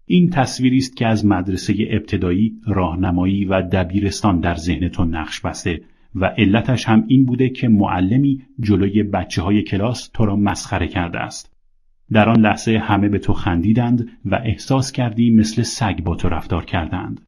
[0.07, 5.81] این تصویری است که از مدرسه ابتدایی، راهنمایی و دبیرستان در ذهنتون نقش بسته
[6.15, 11.19] و علتش هم این بوده که معلمی جلوی بچه های کلاس تو را مسخره کرده
[11.19, 11.55] است.
[12.13, 16.65] در آن لحظه همه به تو خندیدند و احساس کردی مثل سگ با تو رفتار
[16.65, 17.27] کردند.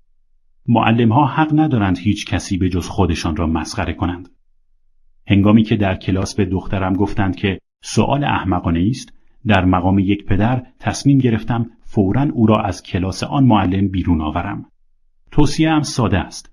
[0.69, 4.29] معلم ها حق ندارند هیچ کسی به جز خودشان را مسخره کنند.
[5.27, 9.13] هنگامی که در کلاس به دخترم گفتند که سوال احمقانه است،
[9.47, 14.67] در مقام یک پدر تصمیم گرفتم فورا او را از کلاس آن معلم بیرون آورم.
[15.31, 16.53] توصیه هم ساده است.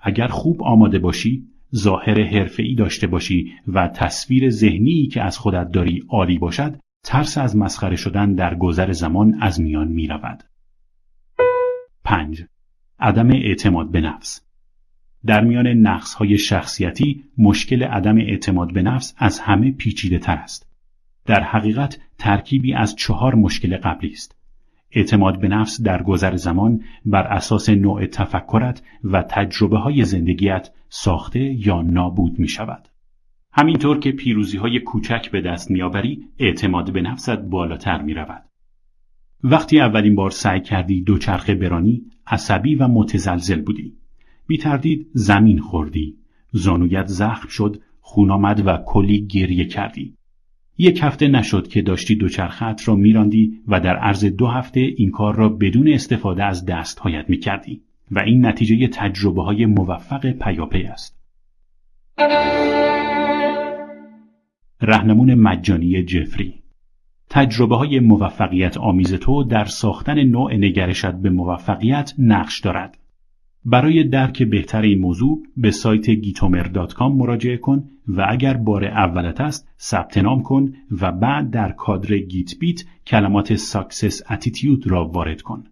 [0.00, 6.04] اگر خوب آماده باشی ظاهر حرفه‌ای داشته باشی و تصویر ذهنی که از خودت داری
[6.08, 10.44] عالی باشد ترس از مسخره شدن در گذر زمان از میان می رود.
[12.04, 12.44] 5.
[12.98, 14.46] عدم اعتماد به نفس
[15.26, 20.70] در میان نقص های شخصیتی مشکل عدم اعتماد به نفس از همه پیچیده تر است.
[21.26, 24.39] در حقیقت ترکیبی از چهار مشکل قبلی است.
[24.92, 31.40] اعتماد به نفس در گذر زمان بر اساس نوع تفکرت و تجربه های زندگیت ساخته
[31.40, 32.88] یا نابود می شود.
[33.52, 38.44] همینطور که پیروزی های کوچک به دست میآوری اعتماد به نفست بالاتر می رود.
[39.44, 43.96] وقتی اولین بار سعی کردی دوچرخه برانی عصبی و متزلزل بودی.
[44.46, 46.16] بی تردید زمین خوردی.
[46.52, 50.16] زانویت زخم شد خون آمد و کلی گریه کردی.
[50.82, 55.36] یک هفته نشد که داشتی دوچرخت را میراندی و در عرض دو هفته این کار
[55.36, 57.80] را بدون استفاده از دستهایت می‌کردی
[58.10, 61.20] و این نتیجه تجربه های موفق پیاپی است.
[64.80, 66.54] رهنمون مجانی جفری
[67.30, 72.98] تجربه های موفقیت آمیز تو در ساختن نوع نگرشت به موفقیت نقش دارد.
[73.64, 77.84] برای درک بهتر این موضوع به سایت Gitomer.com مراجعه کن
[78.16, 84.22] و اگر بار اولت است ثبت نام کن و بعد در کادر GitBit کلمات success
[84.30, 85.64] attitude را وارد کن.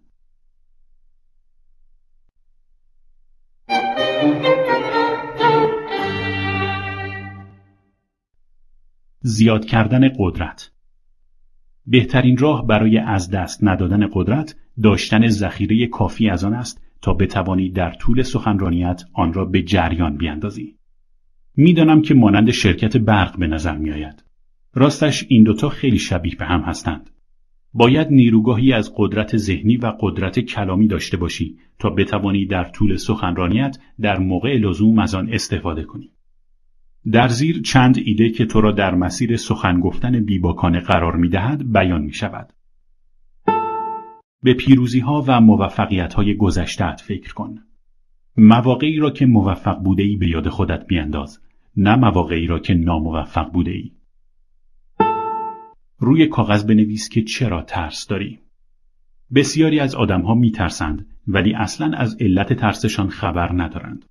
[9.21, 10.71] زیاد کردن قدرت
[11.85, 17.69] بهترین راه برای از دست ندادن قدرت داشتن ذخیره کافی از آن است تا بتوانی
[17.69, 20.78] در طول سخنرانیت آن را به جریان بیاندازی.
[21.55, 24.23] می‌دانم که مانند شرکت برق به نظر می آید.
[24.73, 27.09] راستش این دوتا خیلی شبیه به هم هستند.
[27.73, 33.77] باید نیروگاهی از قدرت ذهنی و قدرت کلامی داشته باشی تا بتوانی در طول سخنرانیت
[34.01, 36.11] در موقع لزوم از آن استفاده کنی.
[37.11, 41.71] در زیر چند ایده که تو را در مسیر سخن گفتن بیباکانه قرار می دهد
[41.71, 42.53] بیان می شود.
[44.43, 47.55] به پیروزی ها و موفقیت های گذشتت فکر کن.
[48.39, 51.39] مواقعی را که موفق بوده ای به یاد خودت بیانداز
[51.77, 53.91] نه مواقعی را که ناموفق بوده ای.
[55.99, 58.39] روی کاغذ بنویس که چرا ترس داری.
[59.35, 64.05] بسیاری از آدمها می ترسند ولی اصلا از علت ترسشان خبر ندارند.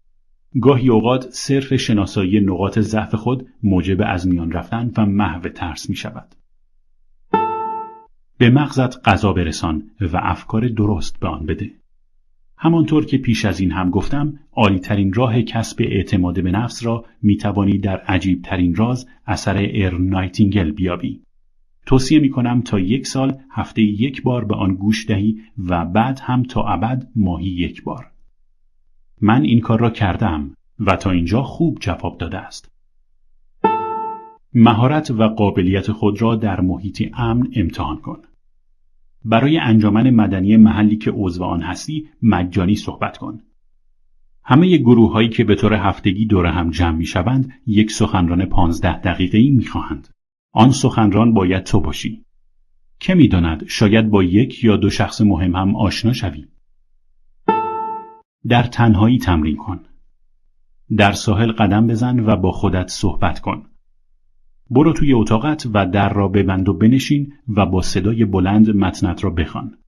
[0.61, 5.97] گاهی اوقات صرف شناسایی نقاط ضعف خود موجب از میان رفتن و محو ترس می
[5.97, 6.35] شود.
[8.39, 11.71] به مغزت غذا برسان و افکار درست به آن بده.
[12.61, 14.39] همانطور که پیش از این هم گفتم
[14.83, 19.99] ترین راه کسب اعتماد به نفس را می توانی در عجیب ترین راز اثر ار
[19.99, 21.23] نایتینگل بیابی.
[21.87, 26.21] توصیه می کنم تا یک سال هفته یک بار به آن گوش دهی و بعد
[26.23, 28.07] هم تا ابد ماهی یک بار.
[29.21, 32.71] من این کار را کردم و تا اینجا خوب جواب داده است.
[34.55, 38.19] مهارت و قابلیت خود را در محیطی امن امتحان کن.
[39.25, 43.41] برای انجامن مدنی محلی که عضو آن هستی مجانی صحبت کن.
[44.45, 49.01] همه گروه هایی که به طور هفتگی دور هم جمع می شوند یک سخنران پانزده
[49.01, 50.09] دقیقه ای می خواهند.
[50.53, 52.25] آن سخنران باید تو باشی.
[53.01, 56.47] که می داند شاید با یک یا دو شخص مهم هم آشنا شوی.
[58.49, 59.81] در تنهایی تمرین کن.
[60.97, 63.68] در ساحل قدم بزن و با خودت صحبت کن.
[64.71, 69.31] برو توی اتاقت و در را ببند و بنشین و با صدای بلند متنت را
[69.31, 69.79] بخوان.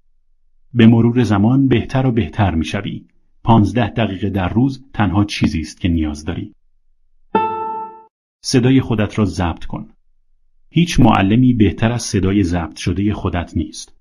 [0.74, 3.04] به مرور زمان بهتر و بهتر می‌شوی.
[3.44, 6.52] پانزده دقیقه در روز تنها چیزی است که نیاز داری.
[8.42, 9.88] صدای خودت را ضبط کن.
[10.70, 13.96] هیچ معلمی بهتر از صدای ضبط شده خودت نیست.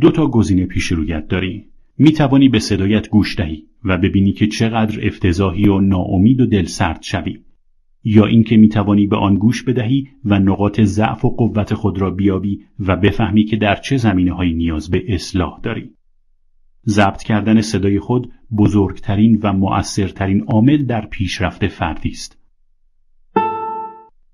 [0.00, 1.64] دو تا گزینه پیش رویت داری.
[1.98, 7.02] می توانی به صدایت گوش دهی و ببینی که چقدر افتضاحی و ناامید و دلسرد
[7.02, 7.38] شوی
[8.04, 12.10] یا اینکه می توانی به آن گوش بدهی و نقاط ضعف و قوت خود را
[12.10, 15.90] بیابی و بفهمی که در چه زمینه هایی نیاز به اصلاح داری.
[16.86, 22.38] ضبط کردن صدای خود بزرگترین و مؤثرترین عامل در پیشرفت فردی است.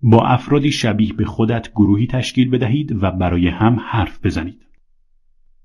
[0.03, 4.67] با افرادی شبیه به خودت گروهی تشکیل بدهید و برای هم حرف بزنید.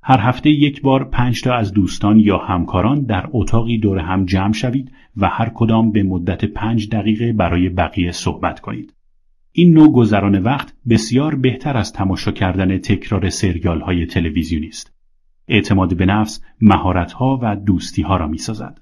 [0.08, 4.54] هر هفته یک بار پنج تا از دوستان یا همکاران در اتاقی دور هم جمع
[4.54, 8.94] شوید و هر کدام به مدت پنج دقیقه برای بقیه صحبت کنید.
[9.52, 14.94] این نوع گذران وقت بسیار بهتر از تماشا کردن تکرار سریال های تلویزیونی است.
[15.48, 18.82] اعتماد به نفس مهارت ها و دوستی ها را می سازد.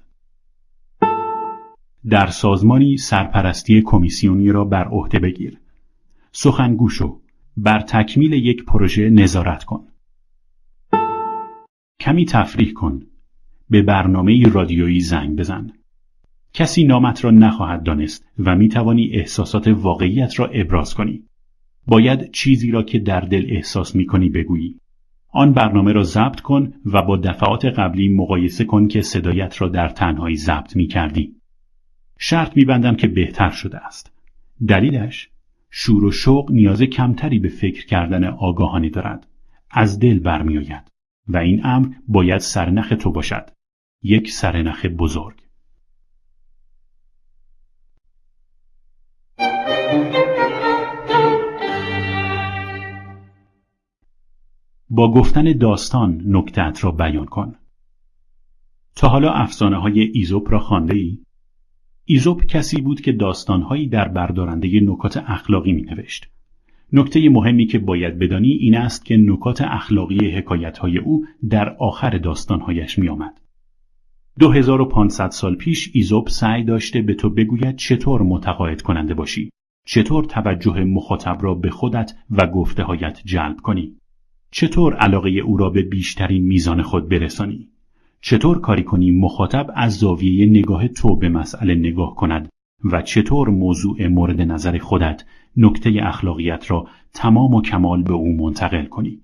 [2.08, 5.58] در سازمانی سرپرستی کمیسیونی را بر عهده بگیر.
[6.32, 6.88] سخنگو.
[7.56, 9.86] بر تکمیل یک پروژه نظارت کن.
[12.04, 13.02] کمی تفریح کن.
[13.70, 15.72] به برنامه رادیویی زنگ بزن.
[16.52, 21.22] کسی نامت را نخواهد دانست و می توانی احساسات واقعیت را ابراز کنی.
[21.86, 24.80] باید چیزی را که در دل احساس می کنی بگویی.
[25.28, 29.88] آن برنامه را ضبط کن و با دفعات قبلی مقایسه کن که صدایت را در
[29.88, 31.36] تنهایی ضبط می کردی.
[32.18, 34.12] شرط می بندم که بهتر شده است.
[34.68, 35.30] دلیلش
[35.70, 39.26] شور و شوق نیاز کمتری به فکر کردن آگاهانه دارد.
[39.70, 40.93] از دل برمیآید
[41.26, 43.50] و این امر باید سرنخ تو باشد.
[44.02, 45.44] یک سرنخ بزرگ.
[54.90, 57.54] با گفتن داستان نکتت را بیان کن.
[58.96, 61.18] تا حالا افسانه های ایزوپ را خوانده ای؟
[62.04, 66.33] ایزوپ کسی بود که داستانهایی در بردارنده نکات اخلاقی می نوشت.
[66.96, 72.98] نکته مهمی که باید بدانی این است که نکات اخلاقی حکایتهای او در آخر داستانهایش
[72.98, 73.40] می آمد.
[74.38, 79.50] 2500 سال پیش ایزوپ سعی داشته به تو بگوید چطور متقاعد کننده باشی.
[79.86, 83.96] چطور توجه مخاطب را به خودت و گفتههایت جلب کنی.
[84.50, 87.68] چطور علاقه او را به بیشترین میزان خود برسانی.
[88.20, 92.48] چطور کاری کنی مخاطب از زاویه نگاه تو به مسئله نگاه کند
[92.84, 95.24] و چطور موضوع مورد نظر خودت
[95.56, 99.20] نکته اخلاقیت را تمام و کمال به او منتقل کنی.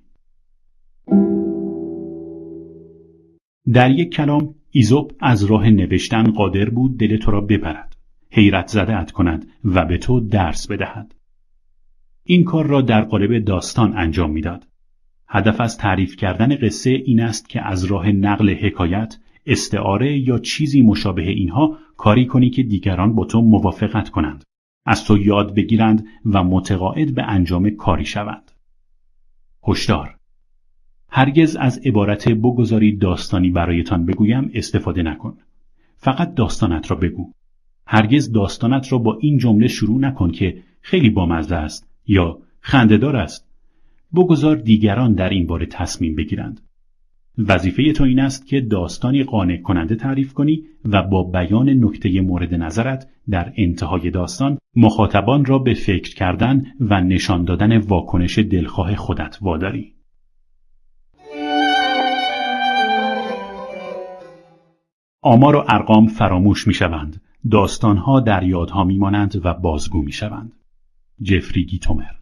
[3.72, 7.96] در یک کلام ایزوب از راه نوشتن قادر بود دل تو را ببرد
[8.30, 11.14] حیرت زده کند و به تو درس بدهد.
[12.24, 14.66] این کار را در قالب داستان انجام می‌داد.
[15.28, 20.82] هدف از تعریف کردن قصه این است که از راه نقل حکایت استعاره یا چیزی
[20.82, 24.44] مشابه اینها کاری کنی که دیگران با تو موافقت کنند.
[24.86, 28.50] از تو یاد بگیرند و متقاعد به انجام کاری شوند.
[29.68, 30.16] هشدار
[31.08, 35.36] هرگز از عبارت بگذارید داستانی برایتان بگویم استفاده نکن.
[35.96, 37.32] فقط داستانت را بگو.
[37.86, 43.46] هرگز داستانت را با این جمله شروع نکن که خیلی بامزه است یا خندهدار است.
[44.14, 46.60] بگذار دیگران در این باره تصمیم بگیرند.
[47.38, 52.54] وظیفه تو این است که داستانی قانع کننده تعریف کنی و با بیان نکته مورد
[52.54, 59.38] نظرت در انتهای داستان مخاطبان را به فکر کردن و نشان دادن واکنش دلخواه خودت
[59.40, 59.94] واداری.
[65.22, 67.20] آمار و ارقام فراموش می شوند.
[67.50, 70.52] داستانها در یادها می مانند و بازگو می شوند.
[71.22, 72.19] جفری گیتومر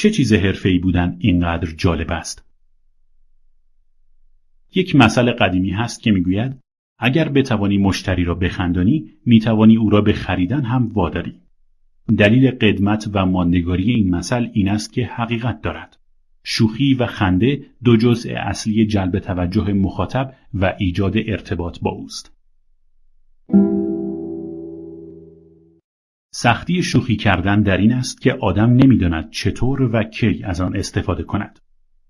[0.00, 2.44] چه چیز حرفه‌ای بودن اینقدر جالب است؟
[4.74, 6.56] یک مسئله قدیمی هست که می‌گوید
[6.98, 11.40] اگر بتوانی مشتری را بخندانی می‌توانی او را به خریدن هم واداری.
[12.18, 15.98] دلیل قدمت و ماندگاری این مثل این است که حقیقت دارد.
[16.44, 22.32] شوخی و خنده دو جزء اصلی جلب توجه مخاطب و ایجاد ارتباط با اوست.
[26.42, 31.22] سختی شوخی کردن در این است که آدم نمی‌داند چطور و کی از آن استفاده
[31.22, 31.58] کند.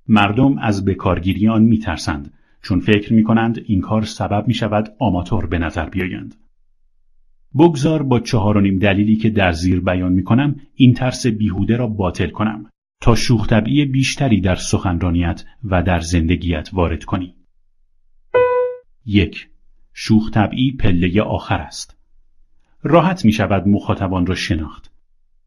[0.08, 2.32] مردم از بکارگیری آن میترسند
[2.62, 6.34] چون فکر می کنند این کار سبب می شود آماتور به نظر بیایند.
[7.58, 11.76] بگذار با چهار و نیم دلیلی که در زیر بیان می کنم این ترس بیهوده
[11.76, 12.70] را باطل کنم
[13.00, 17.34] تا شوخ طبعی بیشتری در سخنرانیت و در زندگیت وارد کنی.
[19.06, 19.48] یک
[19.92, 21.99] شوخ طبعی پله آخر است.
[22.82, 24.90] راحت می شود مخاطبان را شناخت.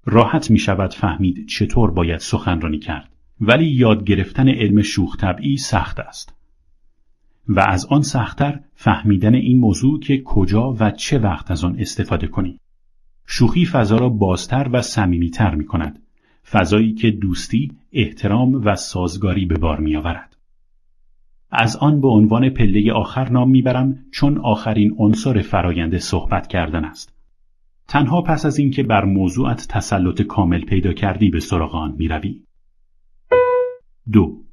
[0.05, 3.09] راحت می شود فهمید چطور باید سخنرانی کرد.
[3.41, 6.33] ولی یاد گرفتن علم شوخ طبعی سخت است.
[7.47, 12.27] و از آن سختتر فهمیدن این موضوع که کجا و چه وقت از آن استفاده
[12.27, 12.59] کنی.
[13.27, 15.99] شوخی فضا را بازتر و صمیمیتر می کند.
[16.51, 20.37] فضایی که دوستی، احترام و سازگاری به بار می آورد.
[21.51, 27.12] از آن به عنوان پله آخر نام می‌برم چون آخرین عنصر فرایند صحبت کردن است.
[27.87, 32.41] تنها پس از اینکه بر موضوعت تسلط کامل پیدا کردی به سراغ آن می‌روی.
[34.11, 34.43] دو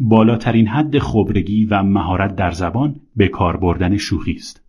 [0.00, 4.64] بالاترین حد خبرگی و مهارت در زبان به کار بردن شوخی است.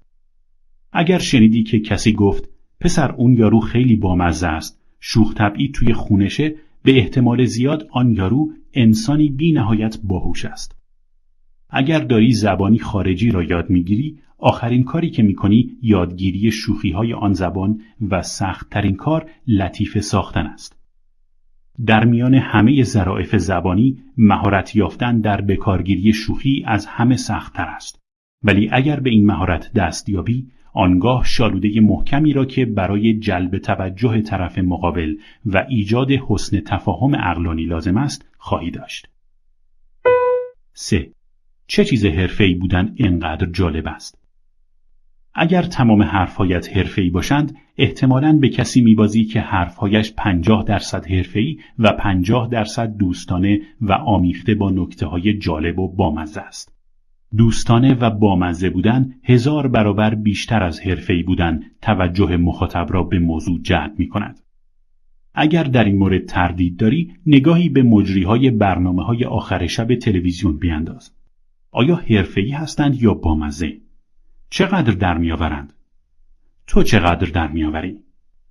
[0.92, 2.50] اگر شنیدی که کسی گفت
[2.80, 8.50] پسر اون یارو خیلی بامزه است شوخ طبعی توی خونشه به احتمال زیاد آن یارو
[8.74, 10.76] انسانی بی نهایت باهوش است.
[11.70, 17.34] اگر داری زبانی خارجی را یاد می‌گیری آخرین کاری که می‌کنی یادگیری شوخی های آن
[17.34, 20.80] زبان و سختترین کار لطیفه ساختن است.
[21.86, 28.02] در میان همه ظرافت زبانی مهارت یافتن در بکارگیری شوخی از همه سختتر است.
[28.44, 34.22] ولی اگر به این مهارت دست یابی آنگاه شالوده محکمی را که برای جلب توجه
[34.22, 35.16] طرف مقابل
[35.46, 39.10] و ایجاد حسن تفاهم اقلانی لازم است خواهی داشت.
[40.74, 41.12] 3.
[41.68, 44.23] چه چیز حرفه‌ای بودن اینقدر جالب است؟
[45.36, 51.92] اگر تمام حرفهایت حرفه‌ای باشند احتمالاً به کسی میبازی که حرفهایش پنجاه درصد حرفه‌ای و
[51.92, 56.74] پنجاه درصد دوستانه و آمیخته با نکته های جالب و بامزه است.
[57.38, 63.62] دوستانه و بامزه بودن هزار برابر بیشتر از حرفه‌ای بودن توجه مخاطب را به موضوع
[63.62, 64.40] جلب می کند.
[65.34, 70.58] اگر در این مورد تردید داری نگاهی به مجری های برنامه های آخر شب تلویزیون
[70.58, 71.12] بیانداز.
[71.72, 73.78] آیا حرفه‌ای هستند یا بامزه؟
[74.56, 75.74] چقدر در میآورند؟
[76.68, 78.00] تو چقدر در میآوری؟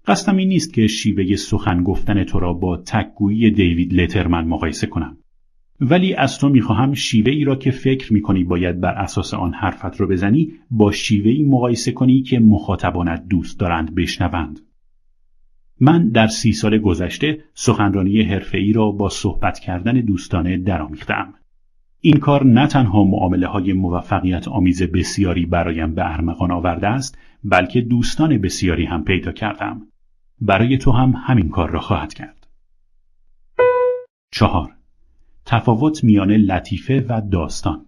[0.07, 5.17] قصدم این نیست که شیوه سخن گفتن تو را با تکگویی دیوید لترمن مقایسه کنم.
[5.81, 10.01] ولی از تو می‌خواهم شیوه ای را که فکر می‌کنی باید بر اساس آن حرفت
[10.01, 14.61] را بزنی با شیوه ای مقایسه کنی که مخاطبانت دوست دارند بشنوند.
[15.81, 21.35] من در سی سال گذشته سخنرانی حرفه‌ای را با صحبت کردن دوستانه درآمیختم.
[22.05, 27.81] این کار نه تنها معامله های موفقیت آمیز بسیاری برایم به ارمغان آورده است بلکه
[27.81, 29.83] دوستان بسیاری هم پیدا کردم.
[30.41, 32.47] برای تو هم همین کار را خواهد کرد.
[34.31, 34.73] چهار
[35.47, 37.87] تفاوت میان لطیفه و داستان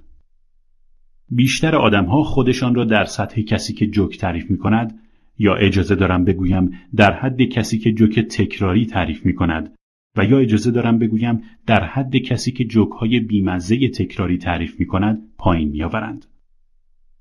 [1.31, 5.01] بیشتر آدمها خودشان را در سطح کسی که جوک تعریف می کند
[5.39, 9.75] یا اجازه دارم بگویم در حد کسی که جوک تکراری تعریف می کند
[10.17, 14.87] و یا اجازه دارم بگویم در حد کسی که جوک های بیمزه تکراری تعریف می
[14.87, 16.27] کند پایین می آورند.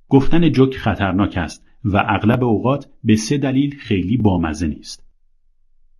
[0.09, 5.05] گفتن جوک خطرناک است و اغلب اوقات به سه دلیل خیلی بامزه نیست.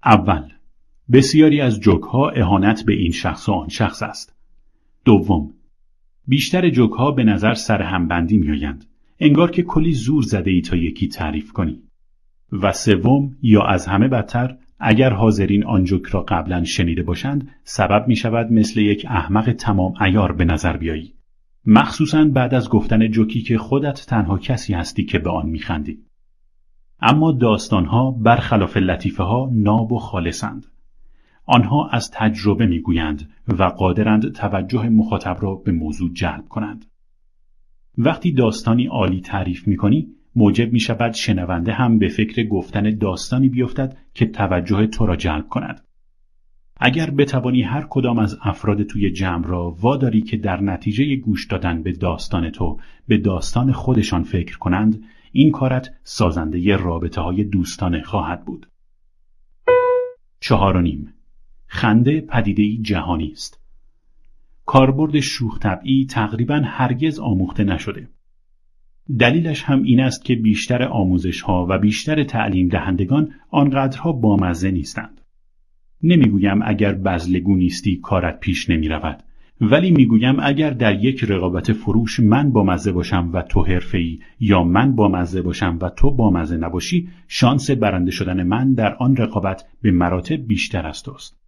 [0.06, 0.50] اول
[1.12, 4.36] بسیاری از جوک ها اهانت به این شخص و آن شخص است.
[5.06, 5.54] دوم
[6.28, 8.86] بیشتر جوک ها به نظر سر همبندی می آیند.
[9.20, 11.84] انگار که کلی زور زده ای تا یکی تعریف کنی.
[12.52, 18.08] و سوم یا از همه بدتر اگر حاضرین آن جوک را قبلا شنیده باشند سبب
[18.08, 21.14] می شود مثل یک احمق تمام ایار به نظر بیایی.
[21.66, 26.00] مخصوصا بعد از گفتن جوکی که خودت تنها کسی هستی که به آن میخندی.
[27.00, 30.66] اما داستانها برخلاف لطیفه ها ناب و خالصند.
[31.46, 36.86] آنها از تجربه می‌گویند و قادرند توجه مخاطب را به موضوع جلب کنند.
[37.98, 43.50] وقتی داستانی عالی تعریف می کنی موجب می شود شنونده هم به فکر گفتن داستانی
[43.50, 45.82] بیفتد که توجه تو را جلب کند.
[46.78, 51.84] اگر بتوانی هر کدام از افراد توی جمع را واداری که در نتیجه گوش دادن
[51.84, 58.46] به داستان تو به داستان خودشان فکر کنند این کارت سازنده رابطه های دوستانه خواهد
[58.46, 58.68] بود.
[60.40, 61.14] چهار و نیم
[61.68, 63.60] خنده پدیدهی جهانی است.
[64.66, 68.10] کاربرد شوخ طبعی تقریبا هرگز آموخته نشده.
[69.20, 75.22] دلیلش هم این است که بیشتر آموزش ها و بیشتر تعلیم دهندگان آنقدرها بامزه نیستند.
[76.04, 79.24] نمی‌گویم اگر بزلگو نیستی کارت پیش نمی رود.
[79.62, 84.64] ولی می‌گویم اگر در یک رقابت فروش من با مزه باشم و تو حرفه‌ای یا
[84.64, 89.16] من با مزه باشم و تو با مزه نباشی شانس برنده شدن من در آن
[89.16, 91.40] رقابت به مراتب بیشتر از توست.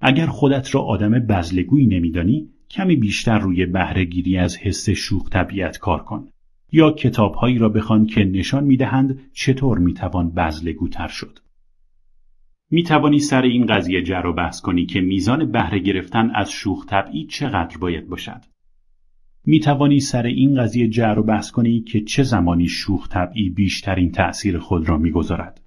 [0.00, 6.04] اگر خودت را آدم بزلگویی نمیدانی کمی بیشتر روی بهرهگیری از حس شوخ طبیعت کار
[6.04, 6.28] کن
[6.72, 11.38] یا کتابهایی را بخوان که نشان می‌دهند چطور می‌توان بزلگوتر شد.
[12.70, 16.86] می توانی سر این قضیه جر و بحث کنی که میزان بهره گرفتن از شوخ
[16.86, 18.44] طبعی چقدر باید باشد.
[19.44, 24.10] می توانی سر این قضیه جر و بحث کنی که چه زمانی شوخ طبعی بیشترین
[24.10, 25.60] تأثیر خود را می‌گذارد.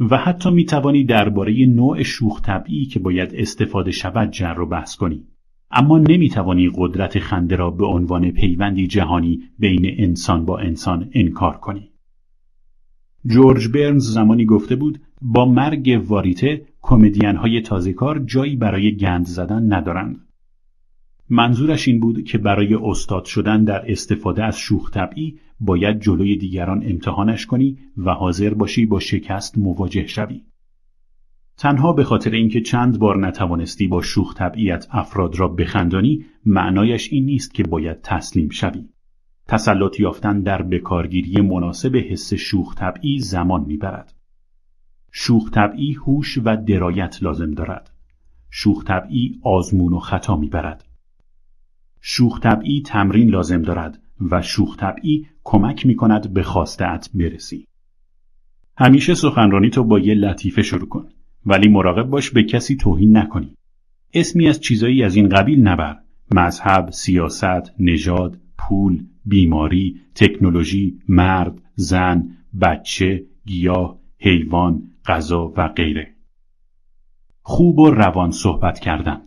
[0.00, 4.96] و حتی می توانی درباره نوع شوخ طبعی که باید استفاده شود جر و بحث
[4.96, 5.26] کنی.
[5.76, 11.56] اما نمی توانی قدرت خنده را به عنوان پیوندی جهانی بین انسان با انسان انکار
[11.56, 11.90] کنی.
[13.26, 19.26] جورج برنز زمانی گفته بود با مرگ واریته کمدین های تازه کار جایی برای گند
[19.26, 20.16] زدن ندارند.
[21.30, 26.82] منظورش این بود که برای استاد شدن در استفاده از شوخ طبعی باید جلوی دیگران
[26.86, 30.40] امتحانش کنی و حاضر باشی با شکست مواجه شوی.
[31.56, 37.24] تنها به خاطر اینکه چند بار نتوانستی با شوخ طبعیت افراد را بخندانی معنایش این
[37.24, 38.88] نیست که باید تسلیم شوی.
[39.46, 44.14] تسلط یافتن در بکارگیری مناسب حس شوخ طبعی زمان می‌برد.
[45.12, 47.90] شوخ طبعی هوش و درایت لازم دارد.
[48.50, 50.84] شوخ طبعی آزمون و خطا می‌برد.
[52.00, 57.66] شوخ طبعی تمرین لازم دارد و شوخ طبعی کمک می کند به خواستت برسی.
[58.78, 61.08] همیشه سخنرانی تو با یه لطیفه شروع کن
[61.46, 63.54] ولی مراقب باش به کسی توهین نکنی.
[64.14, 65.98] اسمی از چیزایی از این قبیل نبر.
[66.34, 72.28] مذهب، سیاست، نژاد، پول، بیماری، تکنولوژی، مرد، زن،
[72.60, 76.14] بچه، گیاه، حیوان، غذا و غیره.
[77.42, 79.20] خوب و روان صحبت کردن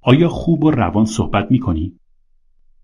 [0.00, 1.98] آیا خوب و روان صحبت می کنی؟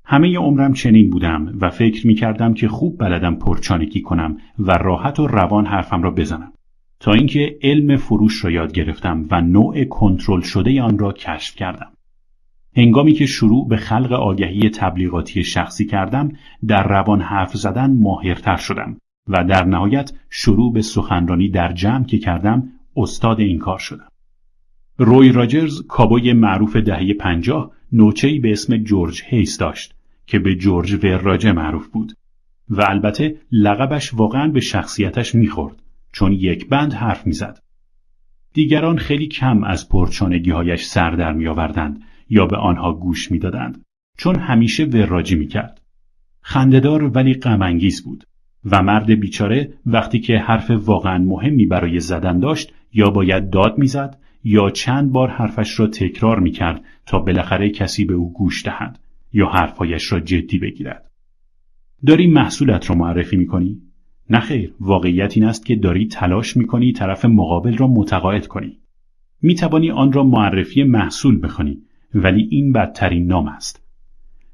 [0.05, 5.20] همه عمرم چنین بودم و فکر می کردم که خوب بلدم پرچانگی کنم و راحت
[5.20, 6.52] و روان حرفم را بزنم
[7.01, 11.93] تا اینکه علم فروش را یاد گرفتم و نوع کنترل شده آن را کشف کردم.
[12.77, 16.32] هنگامی که شروع به خلق آگهی تبلیغاتی شخصی کردم
[16.66, 18.97] در روان حرف زدن ماهرتر شدم
[19.28, 24.09] و در نهایت شروع به سخنرانی در جمع که کردم استاد این کار شدم.
[24.98, 29.94] روی راجرز کابوی معروف دهه پنجاه نوچهی به اسم جورج هیس داشت
[30.27, 32.12] که به جورج وراجه معروف بود
[32.68, 37.58] و البته لقبش واقعا به شخصیتش می‌خورد چون یک بند حرف می‌زد.
[38.52, 43.84] دیگران خیلی کم از پرچانگیهایش سر در میآوردند یا به آنها گوش می‌دادند
[44.18, 45.80] چون همیشه وراجی می‌کرد.
[46.40, 48.24] خندهدار ولی غمانگیز بود
[48.64, 54.18] و مرد بیچاره وقتی که حرف واقعا مهمی برای زدن داشت یا باید داد می‌زد
[54.44, 58.98] یا چند بار حرفش را تکرار می‌کرد تا بالاخره کسی به او گوش دهد
[59.32, 61.10] یا حرفهایش را جدی بگیرد.
[62.06, 63.82] داری محصولت را معرفی می‌کنی؟
[64.31, 68.78] نخیر واقعیت این است که داری تلاش می‌کنی طرف مقابل را متقاعد کنی.
[69.43, 71.82] می‌توانی آن را معرفی محصول بخوانی
[72.15, 73.82] ولی این بدترین نام است.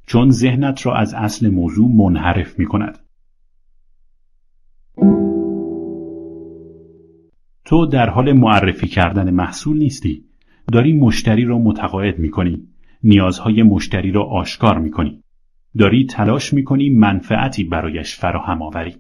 [0.07, 2.99] چون ذهنت را از اصل موضوع منحرف می کند.
[7.65, 10.25] تو در حال معرفی کردن محصول نیستی.
[10.73, 12.69] داری مشتری را متقاعد می کنی.
[13.03, 15.23] نیازهای مشتری را آشکار می کنی.
[15.79, 18.97] داری تلاش می کنی منفعتی برایش فراهم آوری.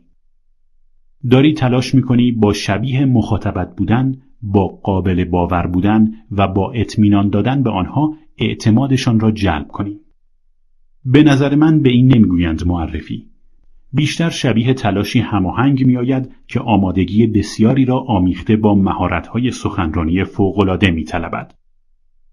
[1.30, 7.30] داری تلاش می کنی با شبیه مخاطبت بودن، با قابل باور بودن و با اطمینان
[7.30, 10.01] دادن به آنها اعتمادشان را جلب کنی.
[11.05, 13.26] به نظر من به این نمی‌گویند معرفی.
[13.93, 21.55] بیشتر شبیه تلاشی هماهنگ میآید که آمادگی بسیاری را آمیخته با مهارت‌های سخنرانی فوق‌العاده میطلبد.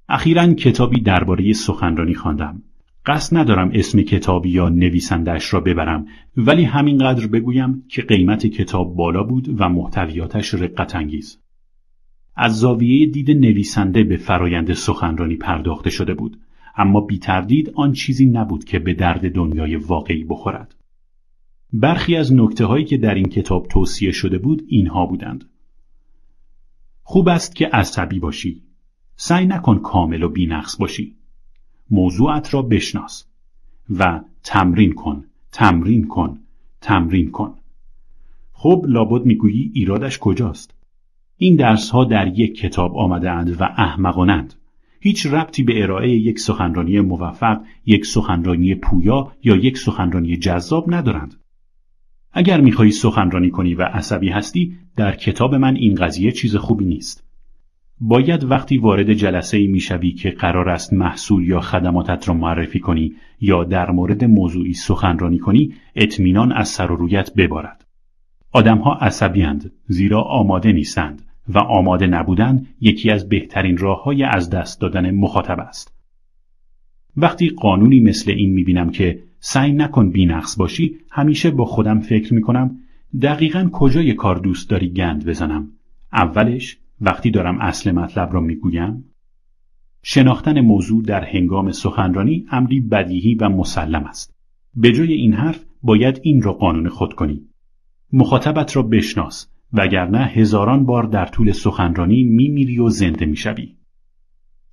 [0.10, 2.64] اخیرا کتابی درباره سخنرانی خواندم.
[3.06, 6.06] قصد ندارم اسم کتابی یا نویسندهش را ببرم
[6.38, 11.40] ولی همینقدر بگویم که قیمت کتاب بالا بود و محتویاتش رقت انگیز.
[12.36, 16.40] از زاویه دید نویسنده به فرایند سخنرانی پرداخته شده بود
[16.76, 20.76] اما بی تردید آن چیزی نبود که به درد دنیای واقعی بخورد.
[21.74, 25.50] برخی از نکته هایی که در این کتاب توصیه شده بود اینها بودند.
[27.04, 28.64] خوب است که عصبی باشی.
[29.16, 31.16] سعی نکن کامل و بینقص باشی.
[31.94, 33.26] موضوعت را بشناس
[33.90, 36.40] و تمرین کن، تمرین کن،
[36.82, 37.54] تمرین کن.
[38.52, 40.74] خب لابد می‌گویی ایرادش کجاست؟
[41.38, 44.54] این درس ها در یک کتاب آمده اند و احمقانند.
[45.00, 51.36] هیچ ربطی به ارائه یک سخنرانی موفق، یک سخنرانی پویا یا یک سخنرانی جذاب ندارند.
[52.32, 57.24] اگر می‌خواهی سخنرانی کنی و عصبی هستی، در کتاب من این قضیه چیز خوبی نیست.
[58.00, 63.14] باید وقتی وارد جلسه ای می‌شوی که قرار است محصول یا خدماتت را معرفی کنی
[63.42, 67.86] یا در مورد موضوعی سخنرانی کنی اطمینان از سر و رویت ببارد.
[68.52, 69.48] آدمها عصبی
[69.88, 75.60] زیرا آماده نیستند و آماده نبودن یکی از بهترین راه های از دست دادن مخاطب
[75.60, 75.94] است.
[77.18, 82.80] وقتی قانونی مثل این می‌بینم که سعی نکن بینقص باشی همیشه با خودم فکر می‌کنم
[83.22, 85.68] دقیقا کجای کار دوست داری گند بزنم
[86.14, 89.04] اولش وقتی دارم اصل مطلب را می‌گویم
[90.04, 94.34] شناختن موضوع در هنگام سخنرانی امری بدیهی و مسلم است.
[94.76, 97.42] به جای این حرف باید این را قانون خود کنی.
[98.14, 103.76] مخاطبت را بشناس وگرنه هزاران بار در طول سخنرانی میمیری و زنده می‌شوی.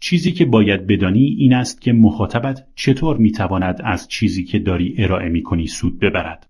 [0.01, 5.29] چیزی که باید بدانی این است که مخاطبت چطور می‌تواند از چیزی که داری ارائه
[5.29, 6.47] می‌کنی سود ببرد.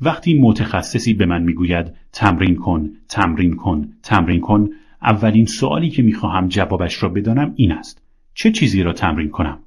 [0.00, 4.68] وقتی متخصصی به من می‌گوید تمرین کن، تمرین کن، تمرین کن،
[5.02, 8.02] اولین سوالی که می‌خواهم جوابش را بدانم این است.
[8.34, 9.62] چه چیزی را تمرین کنم؟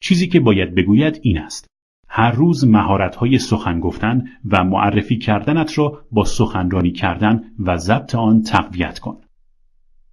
[0.00, 1.66] چیزی که باید بگوید این است.
[2.08, 8.42] هر روز مهارت‌های سخن گفتن و معرفی کردنت را با سخنرانی کردن و ضبط آن
[8.42, 9.20] تقویت کن.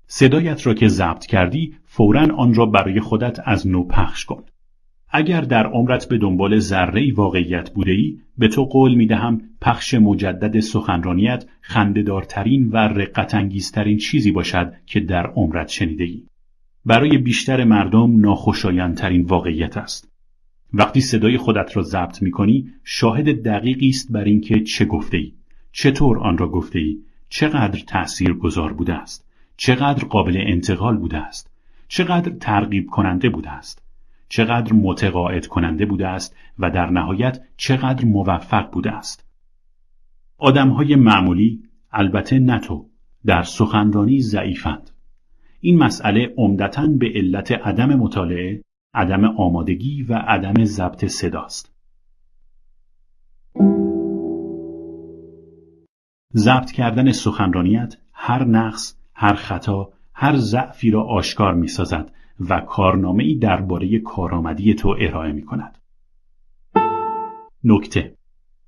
[0.07, 4.43] صدایت را که ضبط کردی فورا آن را برای خودت از نو پخش کن.
[5.15, 9.93] اگر در عمرت به دنبال ذره واقعیت بوده ای به تو قول می دهم پخش
[9.93, 16.23] مجدد سخنرانیت خندهدارترین و رقتانگیزترین چیزی باشد که در عمرت شنیده ای.
[16.85, 20.11] برای بیشتر مردم ناخوشایندترین واقعیت است.
[20.73, 25.33] وقتی صدای خودت را ضبط می کنی شاهد دقیقی است بر اینکه چه گفته ای
[25.71, 26.97] چطور آن را گفته ای
[27.29, 29.25] چقدر تأثیر گذار بوده است
[29.57, 31.51] چقدر قابل انتقال بوده است
[31.87, 33.82] چقدر ترغیب کننده بوده است
[34.33, 39.29] چقدر متقاعد کننده بوده است و در نهایت چقدر موفق بوده است.
[40.37, 42.89] آدمهای معمولی البته نتو
[43.25, 44.89] در سخنرانی ضعیفند.
[45.59, 48.61] این مسئله عمدتا به علت عدم مطالعه،
[48.93, 51.75] عدم آمادگی و عدم ضبط صداست.
[56.35, 62.11] ضبط کردن سخنرانیت هر نقص، هر خطا، هر ضعفی را آشکار می سازد
[62.49, 65.77] و کارنامه ای درباره کارآمدی تو ارائه می کند.
[67.63, 68.15] نکته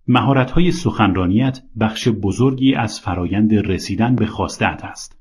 [0.08, 5.20] مهارت های سخنرانیت بخش بزرگی از فرایند رسیدن به خواستت است.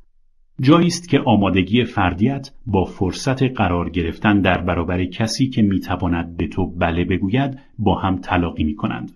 [0.60, 6.46] جایی است که آمادگی فردیت با فرصت قرار گرفتن در برابر کسی که می‌تواند به
[6.46, 9.12] تو بله بگوید با هم تلاقی می کنند.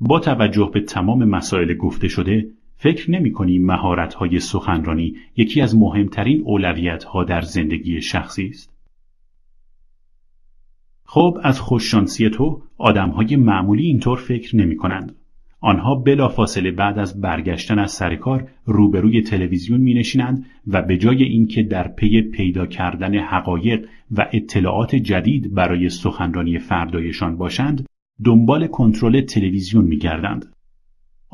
[0.00, 2.46] با توجه به تمام مسائل گفته شده
[2.78, 8.76] فکر نمی کنی مهارت های سخنرانی یکی از مهمترین اولویت ها در زندگی شخصی است؟
[11.04, 15.16] خب از خوششانسی تو آدم های معمولی اینطور فکر نمی کنند.
[15.60, 21.22] آنها بلافاصله بعد از برگشتن از سر کار روبروی تلویزیون می نشینند و به جای
[21.22, 27.86] اینکه در پی پیدا کردن حقایق و اطلاعات جدید برای سخنرانی فردایشان باشند
[28.24, 30.55] دنبال کنترل تلویزیون می گردند.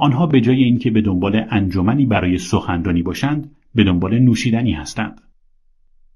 [0.02, 5.20] آنها به جای اینکه به دنبال انجمنی برای سخنرانی باشند به دنبال نوشیدنی هستند.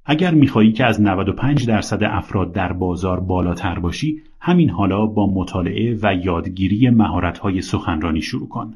[0.05, 5.99] اگر می‌خواهی که از 95 درصد افراد در بازار بالاتر باشی همین حالا با مطالعه
[6.03, 8.75] و یادگیری مهارت‌های سخنرانی شروع کن.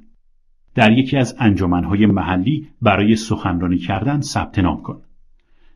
[0.75, 5.01] در یکی از انجمنهای محلی برای سخنرانی کردن ثبت نام کن.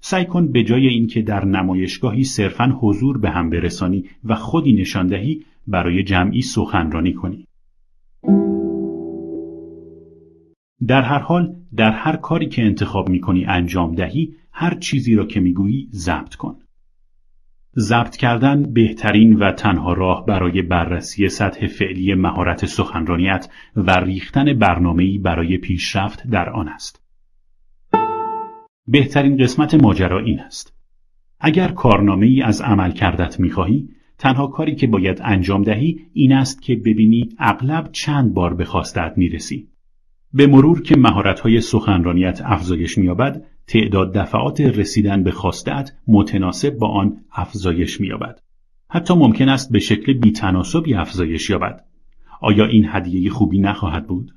[0.00, 5.06] سعی کن به جای اینکه در نمایشگاهی صرفا حضور به هم برسانی و خودی نشان
[5.06, 7.46] دهی برای جمعی سخنرانی کنی.
[10.86, 15.26] در هر حال در هر کاری که انتخاب می کنی انجام دهی هر چیزی را
[15.26, 16.56] که می‌گویی ضبط کن.
[17.78, 25.18] ضبط کردن بهترین و تنها راه برای بررسی سطح فعلی مهارت سخنرانیت و ریختن برنامه‌ای
[25.18, 27.02] برای پیشرفت در آن است.
[28.86, 30.76] بهترین قسمت ماجرا این است.
[31.40, 33.88] اگر کارنامه ای از عمل کردت می‌خواهی،
[34.18, 39.12] تنها کاری که باید انجام دهی این است که ببینی اغلب چند بار به خواستت
[39.16, 39.68] می‌رسی.
[40.36, 47.16] به مرور که مهارت‌های سخنرانیت افزایش می‌یابد، تعداد دفعات رسیدن به خواستت متناسب با آن
[47.32, 48.40] افزایش می‌یابد.
[48.90, 51.84] حتی ممکن است به شکل بیتناسبی افزایش یابد.
[52.40, 54.34] آیا این هدیه خوبی نخواهد بود؟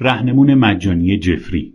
[0.00, 1.74] رهنمون مجانی جفری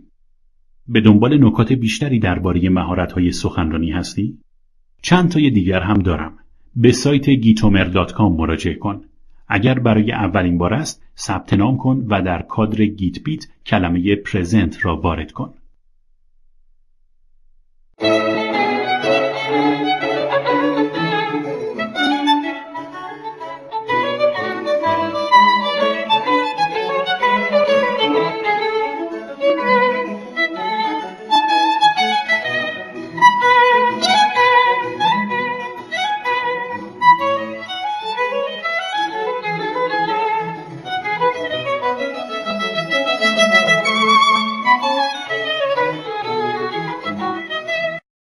[0.88, 4.38] به دنبال نکات بیشتری درباره مهارت‌های سخنرانی هستی؟
[5.02, 6.38] چند تای دیگر هم دارم.
[6.76, 9.04] به سایت گیتومر.com مراجعه کن.
[9.48, 14.84] اگر برای اولین بار است ثبت نام کن و در کادر گیت بیت کلمه پرزنت
[14.84, 15.54] را وارد کن.